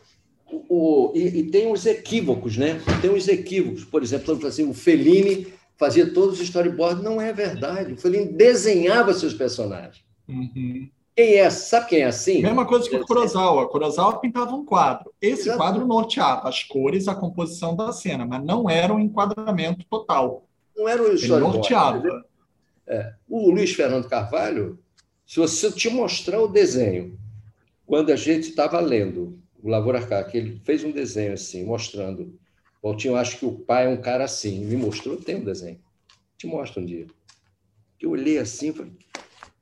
[0.51, 2.79] o, e, e, tem os equívocos, né?
[3.01, 5.47] Tem os equívocos, por exemplo, assim, o Fellini
[5.77, 10.03] fazia todos os storyboards, não é verdade, o Fellini desenhava seus personagens.
[10.27, 10.87] Uhum.
[11.15, 11.49] Quem é?
[11.49, 12.41] Sabe quem é assim?
[12.41, 13.69] Mesma coisa que o Kurosawa.
[13.69, 15.13] Kurosawa pintava um quadro.
[15.21, 15.57] Esse Exato.
[15.57, 20.45] quadro norteava as cores, a composição da cena, mas não era um enquadramento total.
[20.75, 22.03] Não era o Ele norteava.
[22.85, 23.13] É.
[23.29, 24.77] O Luiz Fernando Carvalho,
[25.25, 27.17] se você te mostrar o desenho,
[27.85, 32.37] quando a gente estava lendo o Lavoura Cá, que ele fez um desenho assim, mostrando.
[32.83, 34.63] Valtinho, acho que o pai é um cara assim.
[34.63, 35.79] Me mostrou, tem um desenho.
[36.37, 37.07] Te mostro um dia.
[37.99, 38.91] Eu olhei assim e falei,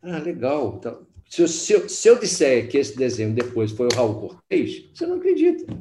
[0.02, 0.76] ah, legal.
[0.78, 4.20] Então, se eu, se, eu, se eu disser que esse desenho depois foi o Raul
[4.20, 5.74] Cortez, você não acredita.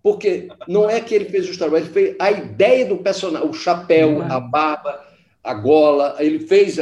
[0.00, 3.52] Porque não é que ele fez o trabalho, ele fez a ideia do personagem, o
[3.52, 5.04] chapéu, a barba,
[5.42, 6.76] a gola, ele fez.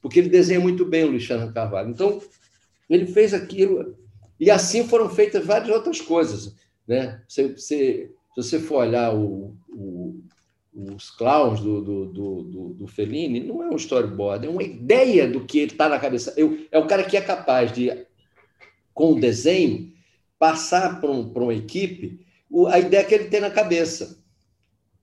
[0.00, 1.90] Porque ele desenha muito bem o Luiz Fernando Carvalho.
[1.90, 2.22] Então,
[2.88, 4.03] ele fez aquilo.
[4.38, 6.54] E assim foram feitas várias outras coisas.
[6.86, 7.22] Né?
[7.28, 10.20] Se, você for olhar o, o
[10.74, 15.44] os clowns do, do, do, do, Fellini, não é um storyboard, é uma ideia do
[15.44, 16.34] que está na cabeça.
[16.36, 18.06] Eu, é o cara que é capaz de,
[18.92, 19.92] com o desenho,
[20.36, 22.24] passar para um, uma equipe
[22.68, 24.22] a ideia que ele tem na cabeça.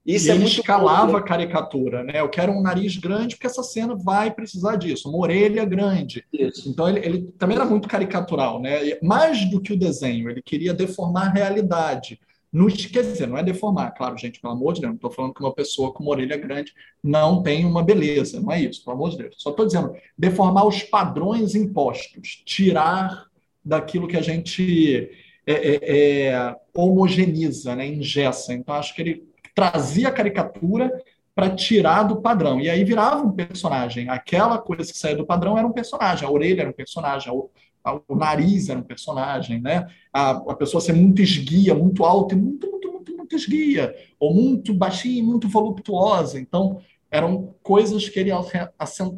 [0.04, 2.14] Isso e é ele muito escalava a caricatura, né?
[2.16, 6.24] Eu quero um nariz grande porque essa cena vai precisar disso, uma orelha grande.
[6.32, 6.68] Isso.
[6.68, 8.98] Então ele, ele também era muito caricatural, né?
[9.00, 12.18] Mais do que o desenho, ele queria deformar a realidade.
[12.52, 15.32] No, quer dizer, não é deformar, claro, gente, pelo amor de Deus, não estou falando
[15.32, 18.96] que uma pessoa com uma orelha grande não tem uma beleza, não é isso, pelo
[18.96, 19.36] amor de Deus.
[19.38, 23.26] Só estou dizendo, deformar os padrões impostos, tirar
[23.64, 25.08] daquilo que a gente
[25.46, 28.52] é, é, é, homogeniza, né, ingessa.
[28.52, 30.90] Então, acho que ele trazia a caricatura
[31.34, 32.60] para tirar do padrão.
[32.60, 34.08] E aí virava um personagem.
[34.08, 38.14] Aquela coisa que saía do padrão era um personagem, a orelha era um personagem, o
[38.14, 39.86] nariz era um personagem, né?
[40.12, 44.34] A, a pessoa ser muito esguia, muito alta e muito, muito, muito, muito esguia, ou
[44.34, 46.38] muito baixinha e muito voluptuosa.
[46.38, 46.80] Então,
[47.10, 48.30] eram coisas que ele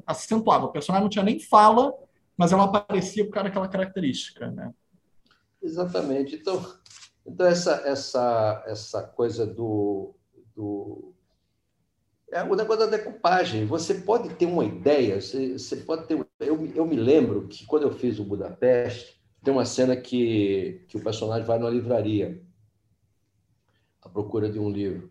[0.06, 0.66] acentuava.
[0.66, 1.92] O personagem não tinha nem fala,
[2.36, 4.72] mas ela aparecia por causa daquela característica, né?
[5.62, 6.36] Exatamente.
[6.36, 6.64] Então,
[7.26, 10.14] então essa, essa, essa coisa do,
[10.54, 11.14] do
[12.34, 13.64] é o negócio da decupagem.
[13.66, 16.14] Você pode ter uma ideia, você, você pode ter.
[16.40, 20.96] Eu, eu me lembro que quando eu fiz o Budapeste, tem uma cena que, que
[20.96, 22.42] o personagem vai numa livraria
[24.02, 25.10] à procura de um livro.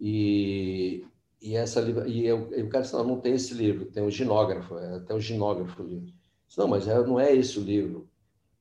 [0.00, 1.06] E,
[1.40, 4.10] e, essa, e, eu, e o cara disse: não, não tem esse livro, tem o
[4.10, 6.12] ginógrafo, é até o ginógrafo o livro.
[6.46, 8.08] Disse, não, mas é, não é esse o livro.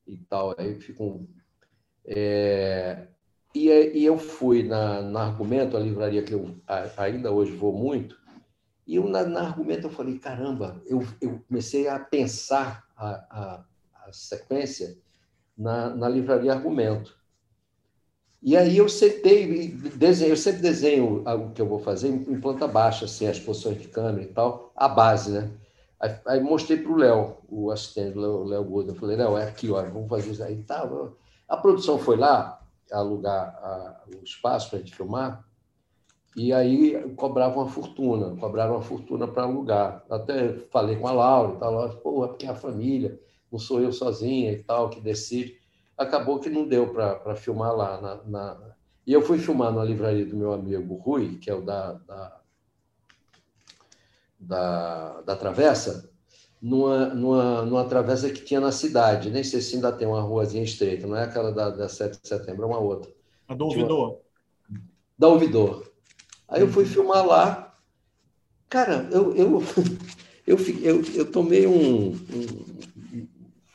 [0.05, 0.53] E tal.
[0.57, 1.27] Aí fica um.
[2.05, 3.07] É,
[3.65, 6.55] e, e eu fui na, na Argumento, a livraria que eu
[6.97, 8.17] ainda hoje vou muito,
[8.85, 13.65] e eu, na, na Argumento eu falei, caramba, eu, eu comecei a pensar a, a,
[14.05, 14.97] a sequência
[15.57, 17.17] na, na livraria Argumento.
[18.41, 22.67] E aí eu sentei, desenho, eu sempre desenho o que eu vou fazer em planta
[22.67, 25.51] baixa, assim, as posições de câmera e tal, a base, né?
[25.99, 29.47] Aí, aí mostrei para o Léo, o assistente, o Léo Goda, eu falei, Léo, é
[29.47, 30.61] aqui, ó, vamos fazer isso aí.
[30.63, 30.87] Tá,
[31.49, 32.56] a produção foi lá
[32.91, 35.45] alugar a, o espaço para a gente filmar,
[36.35, 40.03] e aí cobrava uma fortuna, cobraram uma fortuna para alugar.
[40.09, 43.19] Até falei com a Laura e tal, pô, é porque é a família,
[43.51, 45.57] não sou eu sozinha e tal, que decide
[45.97, 47.99] acabou que não deu para filmar lá.
[47.99, 51.61] Na, na, E eu fui filmar na livraria do meu amigo Rui, que é o
[51.61, 52.41] da, da,
[54.39, 56.11] da, da Travessa,
[56.61, 59.29] numa, numa, numa travessa que tinha na cidade.
[59.29, 62.27] Nem sei se ainda tem uma ruazinha estreita, não é aquela da, da 7 de
[62.27, 63.11] setembro, é uma outra.
[63.47, 64.21] A do ouvidor.
[64.69, 64.81] Uma...
[65.17, 65.91] Da ouvidor.
[66.47, 67.75] Aí eu fui filmar lá.
[68.69, 69.63] Cara, eu, eu,
[70.45, 72.77] eu, eu, eu tomei um, um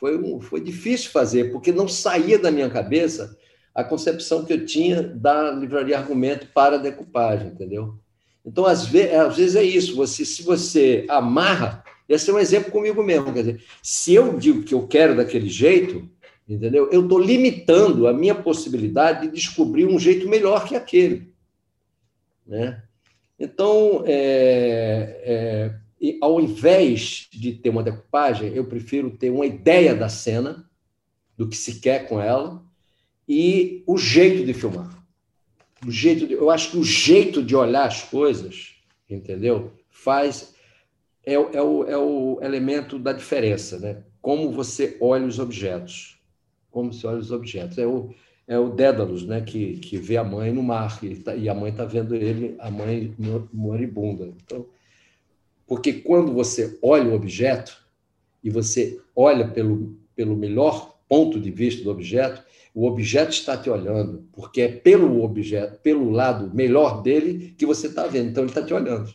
[0.03, 3.37] foi, um, foi difícil fazer, porque não saía da minha cabeça
[3.73, 7.97] a concepção que eu tinha da livraria argumento para decupagem, entendeu?
[8.45, 12.71] Então, às vezes, às vezes é isso, você, se você amarra, esse é um exemplo
[12.71, 16.09] comigo mesmo, quer dizer, se eu digo que eu quero daquele jeito,
[16.47, 16.89] entendeu?
[16.91, 21.33] Eu estou limitando a minha possibilidade de descobrir um jeito melhor que aquele,
[22.45, 22.83] né?
[23.39, 30.09] Então, é, é, ao invés de ter uma decupagem, eu prefiro ter uma ideia da
[30.09, 30.69] cena,
[31.37, 32.63] do que se quer com ela,
[33.27, 35.03] e o jeito de filmar.
[35.85, 38.75] O jeito de, eu acho que o jeito de olhar as coisas,
[39.09, 39.73] entendeu?
[39.89, 40.52] Faz.
[41.25, 44.03] É, é, o, é o elemento da diferença, né?
[44.21, 46.19] Como você olha os objetos.
[46.69, 47.77] Como se olha os objetos.
[47.77, 48.13] É o,
[48.47, 49.41] é o Dédalus, né?
[49.41, 52.55] Que, que vê a mãe no mar e, tá, e a mãe está vendo ele,
[52.59, 53.13] a mãe
[53.53, 54.33] moribunda.
[54.43, 54.65] Então,
[55.65, 57.77] porque quando você olha o objeto
[58.43, 62.43] e você olha pelo, pelo melhor ponto de vista do objeto,
[62.73, 67.87] o objeto está te olhando, porque é pelo objeto, pelo lado melhor dele que você
[67.87, 68.29] está vendo.
[68.29, 69.13] Então ele está te olhando.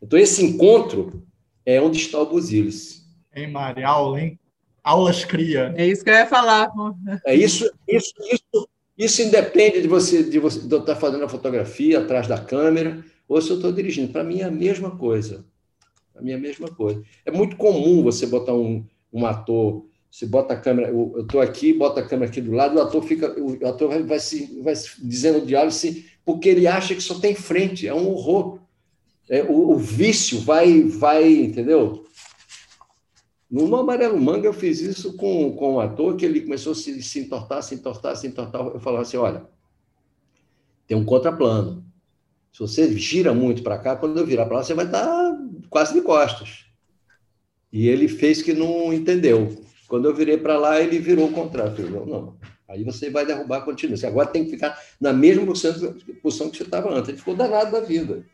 [0.00, 1.22] Então esse encontro
[1.64, 3.04] é onde está o Busilis.
[3.34, 3.82] Hein, Mari?
[3.82, 4.38] Aula, hein?
[4.82, 5.72] Aulas cria.
[5.76, 6.70] É isso que eu ia falar.
[7.24, 11.28] É isso, isso, isso, isso independe de você de você de eu estar fazendo a
[11.28, 14.12] fotografia atrás da câmera ou se eu estou dirigindo.
[14.12, 15.44] Para mim é a mesma coisa.
[16.14, 17.02] A minha mesma coisa.
[17.24, 21.72] É muito comum você botar um, um ator, você bota a câmera, eu estou aqui,
[21.72, 24.76] bota a câmera aqui do lado, o ator fica, o ator vai, vai, se, vai
[24.76, 28.60] se dizendo o diálogo assim, porque ele acha que só tem frente, é um horror.
[29.28, 32.04] É, o, o, vício vai, vai, entendeu?
[33.50, 36.74] No, no Amarelo Manga eu fiz isso com, com um ator que ele começou a
[36.74, 38.60] se, se entortar, se entortar, se entortar.
[38.66, 39.46] Eu falava assim, olha,
[40.86, 41.84] tem um contraplano.
[42.52, 45.38] Se você gira muito para cá, quando eu virar para lá, você vai estar tá
[45.70, 46.66] quase de costas.
[47.72, 49.56] E ele fez que não entendeu.
[49.88, 51.74] Quando eu virei para lá, ele virou o contrário.
[51.78, 52.36] Eu, não,
[52.68, 53.96] aí você vai derrubar a continua.
[53.96, 57.08] Você agora tem que ficar na mesma posição que você estava antes.
[57.08, 58.24] Ele ficou danado da vida.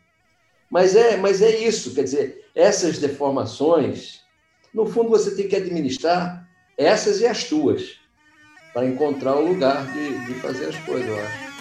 [0.71, 4.21] Mas é, mas é isso, quer dizer, essas deformações,
[4.73, 7.99] no fundo você tem que administrar essas e as tuas,
[8.73, 11.51] para encontrar o lugar de, de fazer as coisas, eu acho.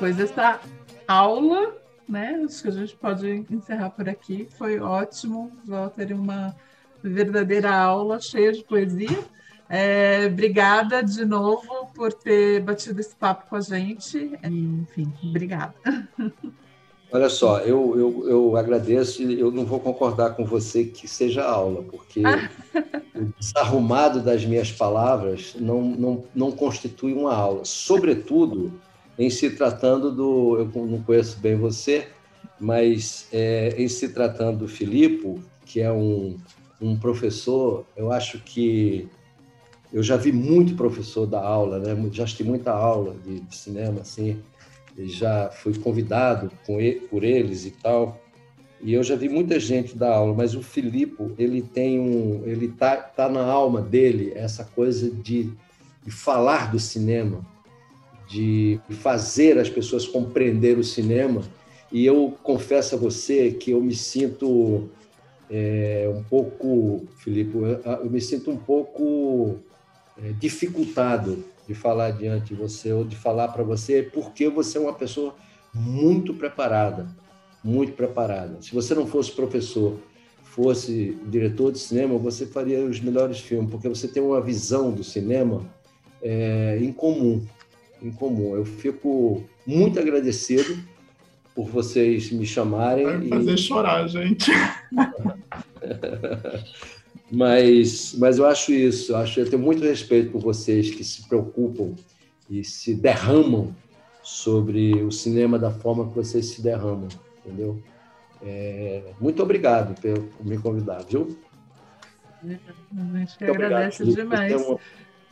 [0.00, 0.58] Depois dessa
[1.06, 1.74] aula,
[2.08, 2.40] né?
[2.46, 4.48] Acho que a gente pode encerrar por aqui.
[4.56, 6.56] Foi ótimo, Walter, uma
[7.02, 9.18] verdadeira aula cheia de poesia.
[9.68, 14.32] É, obrigada de novo por ter batido esse papo com a gente.
[14.42, 15.74] Enfim, obrigada.
[17.12, 21.44] Olha só, eu, eu, eu agradeço e eu não vou concordar com você que seja
[21.44, 22.22] aula, porque
[23.14, 27.66] o desarrumado das minhas palavras não, não, não constitui uma aula.
[27.66, 28.80] Sobretudo,
[29.20, 30.56] em se tratando do.
[30.58, 32.08] Eu não conheço bem você,
[32.58, 36.38] mas é, em se tratando do Filipe, que é um,
[36.80, 39.06] um professor, eu acho que
[39.92, 42.10] eu já vi muito professor da aula, né?
[42.10, 44.40] Já assisti muita aula de, de cinema, assim,
[44.96, 48.18] já fui convidado ele, por eles e tal.
[48.82, 52.68] E eu já vi muita gente dar aula, mas o Filipe, ele tem um, ele
[52.68, 55.52] tá, tá na alma dele essa coisa de,
[56.02, 57.44] de falar do cinema,
[58.30, 61.42] de fazer as pessoas compreender o cinema.
[61.90, 64.88] E eu confesso a você que eu me sinto
[65.50, 69.56] é, um pouco, Filipe, eu, me sinto um pouco
[70.22, 74.80] é, dificultado de falar diante de você ou de falar para você, porque você é
[74.80, 75.34] uma pessoa
[75.74, 77.08] muito preparada
[77.62, 78.60] muito preparada.
[78.60, 79.98] Se você não fosse professor,
[80.42, 85.04] fosse diretor de cinema, você faria os melhores filmes, porque você tem uma visão do
[85.04, 85.62] cinema
[86.22, 87.44] é, em comum.
[88.02, 88.56] Em comum.
[88.56, 90.78] Eu fico muito agradecido
[91.54, 93.04] por vocês me chamarem.
[93.04, 93.58] Vai fazer e...
[93.58, 94.50] chorar, gente.
[97.30, 99.12] mas, mas eu acho isso.
[99.12, 101.94] Eu, acho, eu tenho muito respeito por vocês que se preocupam
[102.48, 103.74] e se derramam
[104.22, 107.08] sobre o cinema da forma que vocês se derramam
[107.44, 107.82] entendeu?
[108.42, 111.36] É, muito obrigado por, por me convidar, viu?
[112.42, 114.62] A gente agradece demais.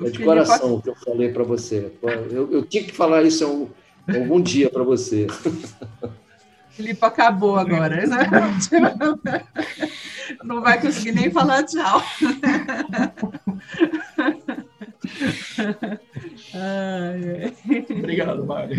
[0.00, 1.92] É de coração o que eu falei para você.
[2.30, 3.68] Eu, eu, tinha que falar isso algum,
[4.08, 5.26] algum dia para você.
[6.70, 8.06] Filipe acabou agora.
[8.06, 8.18] Né?
[10.44, 12.00] Não vai conseguir nem falar tchau.
[16.54, 17.52] Ai,
[17.90, 18.76] Obrigado, Mário.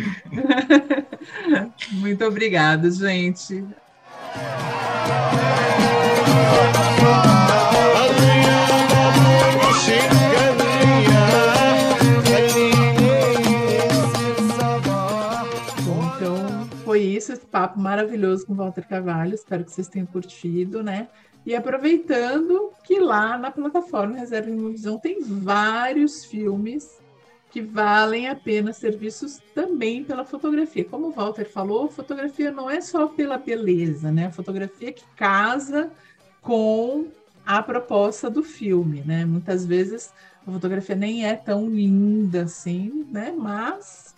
[1.92, 3.66] Muito obrigada, gente.
[9.90, 10.29] Então,
[17.34, 19.36] esse papo maravilhoso com Walter Carvalho.
[19.36, 21.08] Espero que vocês tenham curtido, né?
[21.46, 27.00] E aproveitando que lá na plataforma Reserva Visão tem vários filmes
[27.52, 30.86] que valem a pena ser vistos também pela fotografia.
[30.86, 34.28] Como o Walter falou, fotografia não é só pela beleza, né?
[34.28, 35.90] A fotografia que casa
[36.42, 37.08] com
[37.46, 39.26] a proposta do filme, né?
[39.26, 40.14] Muitas vezes
[40.46, 43.34] a fotografia nem é tão linda assim, né?
[43.36, 44.14] Mas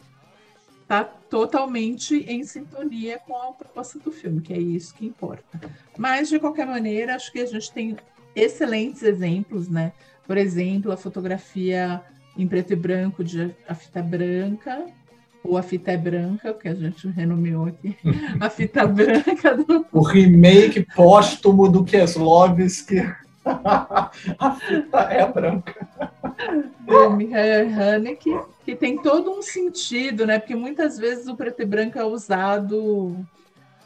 [0.92, 5.62] está totalmente em sintonia com a proposta do filme, que é isso que importa.
[5.98, 7.96] Mas, de qualquer maneira, acho que a gente tem
[8.36, 9.94] excelentes exemplos, né?
[10.28, 12.02] Por exemplo, a fotografia
[12.38, 14.86] em preto e branco de A Fita Branca,
[15.42, 17.96] ou A Fita é Branca, que a gente renomeou aqui,
[18.42, 19.56] A Fita Branca.
[19.56, 19.86] Do...
[19.94, 23.02] O remake póstumo do Keslovski.
[24.40, 25.88] a fita é branca.
[26.82, 30.40] Do Michael Haneke, que tem todo um sentido, né?
[30.40, 33.26] Porque muitas vezes o preto e branco é usado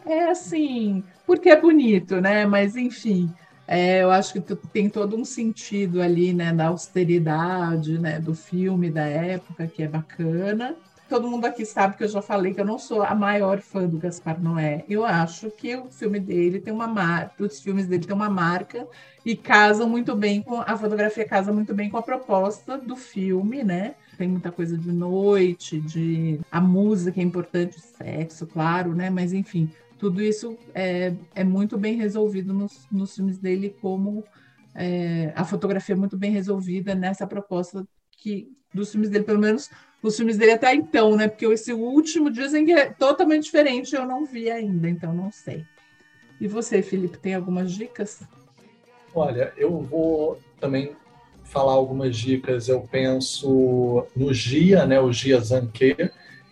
[0.05, 2.45] é assim, porque é bonito, né?
[2.45, 3.33] Mas enfim,
[3.67, 8.91] é, eu acho que tem todo um sentido ali, né, da austeridade, né, do filme
[8.91, 10.75] da época, que é bacana.
[11.07, 13.87] Todo mundo aqui sabe que eu já falei que eu não sou a maior fã
[13.87, 14.83] do Gaspar Noé.
[14.89, 18.87] Eu acho que o filme dele tem uma marca, os filmes dele têm uma marca
[19.23, 23.63] e casam muito bem com a fotografia casa muito bem com a proposta do filme,
[23.63, 23.93] né?
[24.17, 29.11] Tem muita coisa de noite, de a música é importante, sexo, claro, né?
[29.11, 29.69] Mas enfim,
[29.99, 34.23] tudo isso é, é muito bem resolvido nos, nos filmes dele, como
[34.73, 39.69] é, a fotografia é muito bem resolvida nessa proposta que dos filmes dele, pelo menos
[40.07, 41.27] os filmes dele até então, né?
[41.27, 45.65] Porque esse último dizem que é totalmente diferente, eu não vi ainda, então não sei.
[46.39, 48.21] E você, Felipe, tem algumas dicas?
[49.13, 50.95] Olha, eu vou também
[51.43, 52.67] falar algumas dicas.
[52.67, 54.99] Eu penso no Gia, né?
[54.99, 55.95] O Gia Zanque,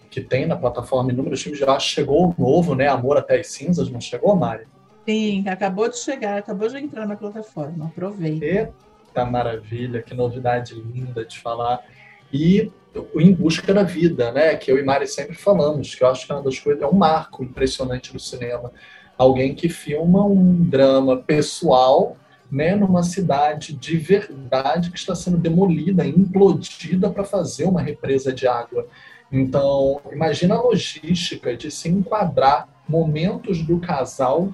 [0.09, 1.59] que tem na plataforma inúmeros filmes.
[1.59, 2.88] Já chegou o novo, né?
[2.88, 4.65] Amor até as cinzas, não chegou, Mari?
[5.05, 7.88] Sim, acabou de chegar, acabou de entrar na plataforma.
[7.88, 8.45] Aproveita.
[8.45, 11.84] Eita maravilha, que novidade linda de falar.
[12.31, 12.71] E
[13.15, 14.56] Em Busca da Vida, né?
[14.56, 16.88] Que eu e Mari sempre falamos, que eu acho que é uma das coisas, é
[16.88, 18.72] um marco impressionante do cinema.
[19.18, 22.18] Alguém que filma um drama pessoal
[22.53, 28.48] né, numa cidade de verdade que está sendo demolida, implodida para fazer uma represa de
[28.48, 28.88] água.
[29.32, 34.53] Então, imagina a logística de se enquadrar momentos do casal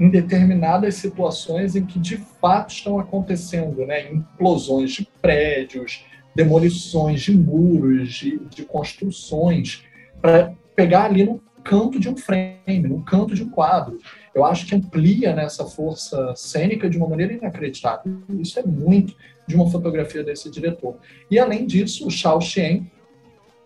[0.00, 4.10] em determinadas situações em que de fato estão acontecendo, né?
[4.10, 6.04] Implosões de prédios,
[6.38, 9.82] demolições de muros, de, de construções,
[10.22, 13.98] para pegar ali no canto de um frame, no canto de um quadro.
[14.32, 18.22] Eu acho que amplia nessa né, força cênica de uma maneira inacreditável.
[18.38, 19.16] Isso é muito
[19.48, 20.96] de uma fotografia desse diretor.
[21.28, 22.86] E além disso, o Shao Xian,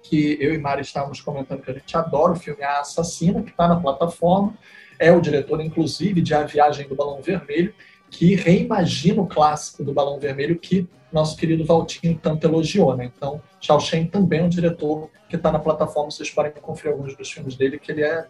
[0.02, 3.50] que eu e Mari estávamos comentando que a gente adora o filme A Assassina, que
[3.50, 4.56] está na plataforma,
[4.98, 7.74] é o diretor, inclusive, de A Viagem do Balão Vermelho,
[8.12, 12.94] que reimagina o clássico do Balão Vermelho que nosso querido Valtinho tanto elogiou.
[12.94, 13.10] Né?
[13.16, 17.16] Então, Shao Shen também é um diretor que está na plataforma, vocês podem conferir alguns
[17.16, 18.26] dos filmes dele, que ele é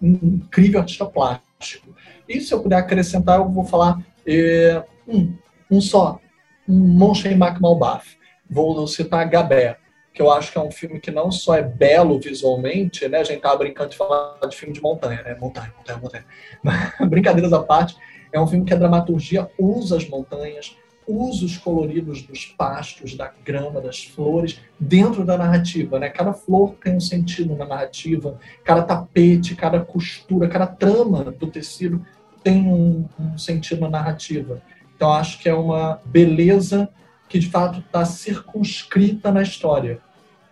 [0.00, 1.94] um incrível artista plástico.
[2.28, 5.34] E se eu puder acrescentar, eu vou falar é, um,
[5.68, 6.20] um só,
[6.68, 8.16] um Monshen Malbaf.
[8.48, 9.78] Vou citar Gabé,
[10.14, 13.18] que eu acho que é um filme que não só é belo visualmente, né?
[13.18, 15.36] A gente tava brincando de falar de filme de montanha, né?
[15.40, 16.24] Montanha, montanha, montanha.
[17.08, 17.96] Brincadeiras à parte,
[18.32, 20.76] é um filme que a dramaturgia usa as montanhas,
[21.06, 25.98] usa os coloridos dos pastos, da grama, das flores, dentro da narrativa.
[25.98, 26.08] Né?
[26.08, 32.04] Cada flor tem um sentido na narrativa, cada tapete, cada costura, cada trama do tecido
[32.42, 34.62] tem um, um sentido na narrativa.
[34.94, 36.88] Então, acho que é uma beleza
[37.28, 40.00] que, de fato, está circunscrita na história.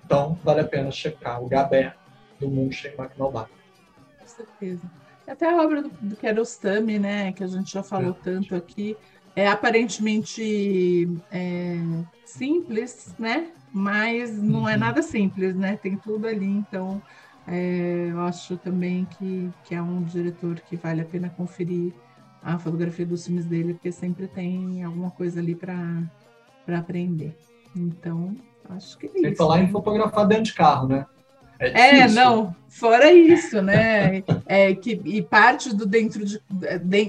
[0.04, 1.94] Então, vale a pena checar o Gabé,
[2.38, 3.46] do Munchen McNaughton.
[4.18, 4.90] Com certeza.
[5.28, 8.24] Até a obra do, do Kiarostami, né, que a gente já falou é.
[8.24, 8.96] tanto aqui,
[9.36, 11.78] é aparentemente é,
[12.24, 13.48] simples, né?
[13.72, 14.68] Mas não é uhum.
[14.70, 15.76] é nada simples, né?
[15.76, 17.00] Tem tudo ali, então
[17.46, 21.92] é, eu acho também que, que é um diretor que vale a pena conferir
[22.42, 26.02] a fotografia dos filmes dele, porque sempre tem alguma coisa ali para
[26.78, 27.36] aprender.
[27.76, 28.34] Então,
[28.70, 29.36] acho que é Sem isso.
[29.36, 29.64] falar né?
[29.64, 31.06] em fotografar dentro de carro, né?
[31.58, 34.22] É, é não, fora isso, né?
[34.46, 36.40] É, que, e parte do dentro de,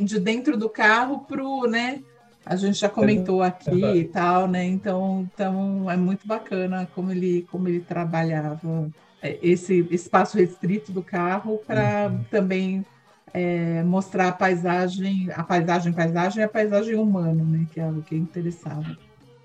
[0.04, 2.02] de dentro do carro pro, né?
[2.46, 4.66] A gente já comentou aqui é e tal, né?
[4.66, 8.90] Então, então é muito bacana como ele, como ele trabalhava
[9.22, 12.24] é, esse espaço restrito do carro para uhum.
[12.32, 12.86] também
[13.34, 17.68] é, mostrar a paisagem, a paisagem, paisagem e a paisagem humana, né?
[17.72, 18.98] Que é o que interessava.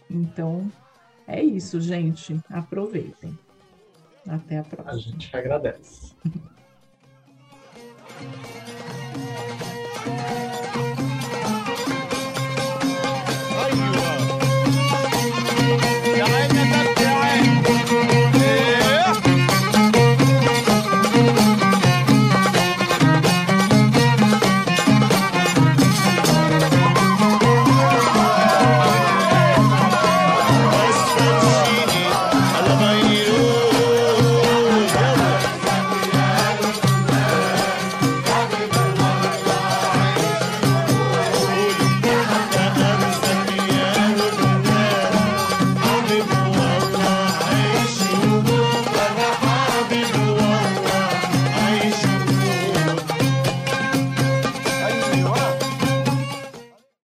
[0.09, 0.71] Então,
[1.27, 2.41] é isso, gente.
[2.49, 3.39] Aproveitem.
[4.29, 4.93] Até a próxima.
[4.93, 6.15] A gente agradece.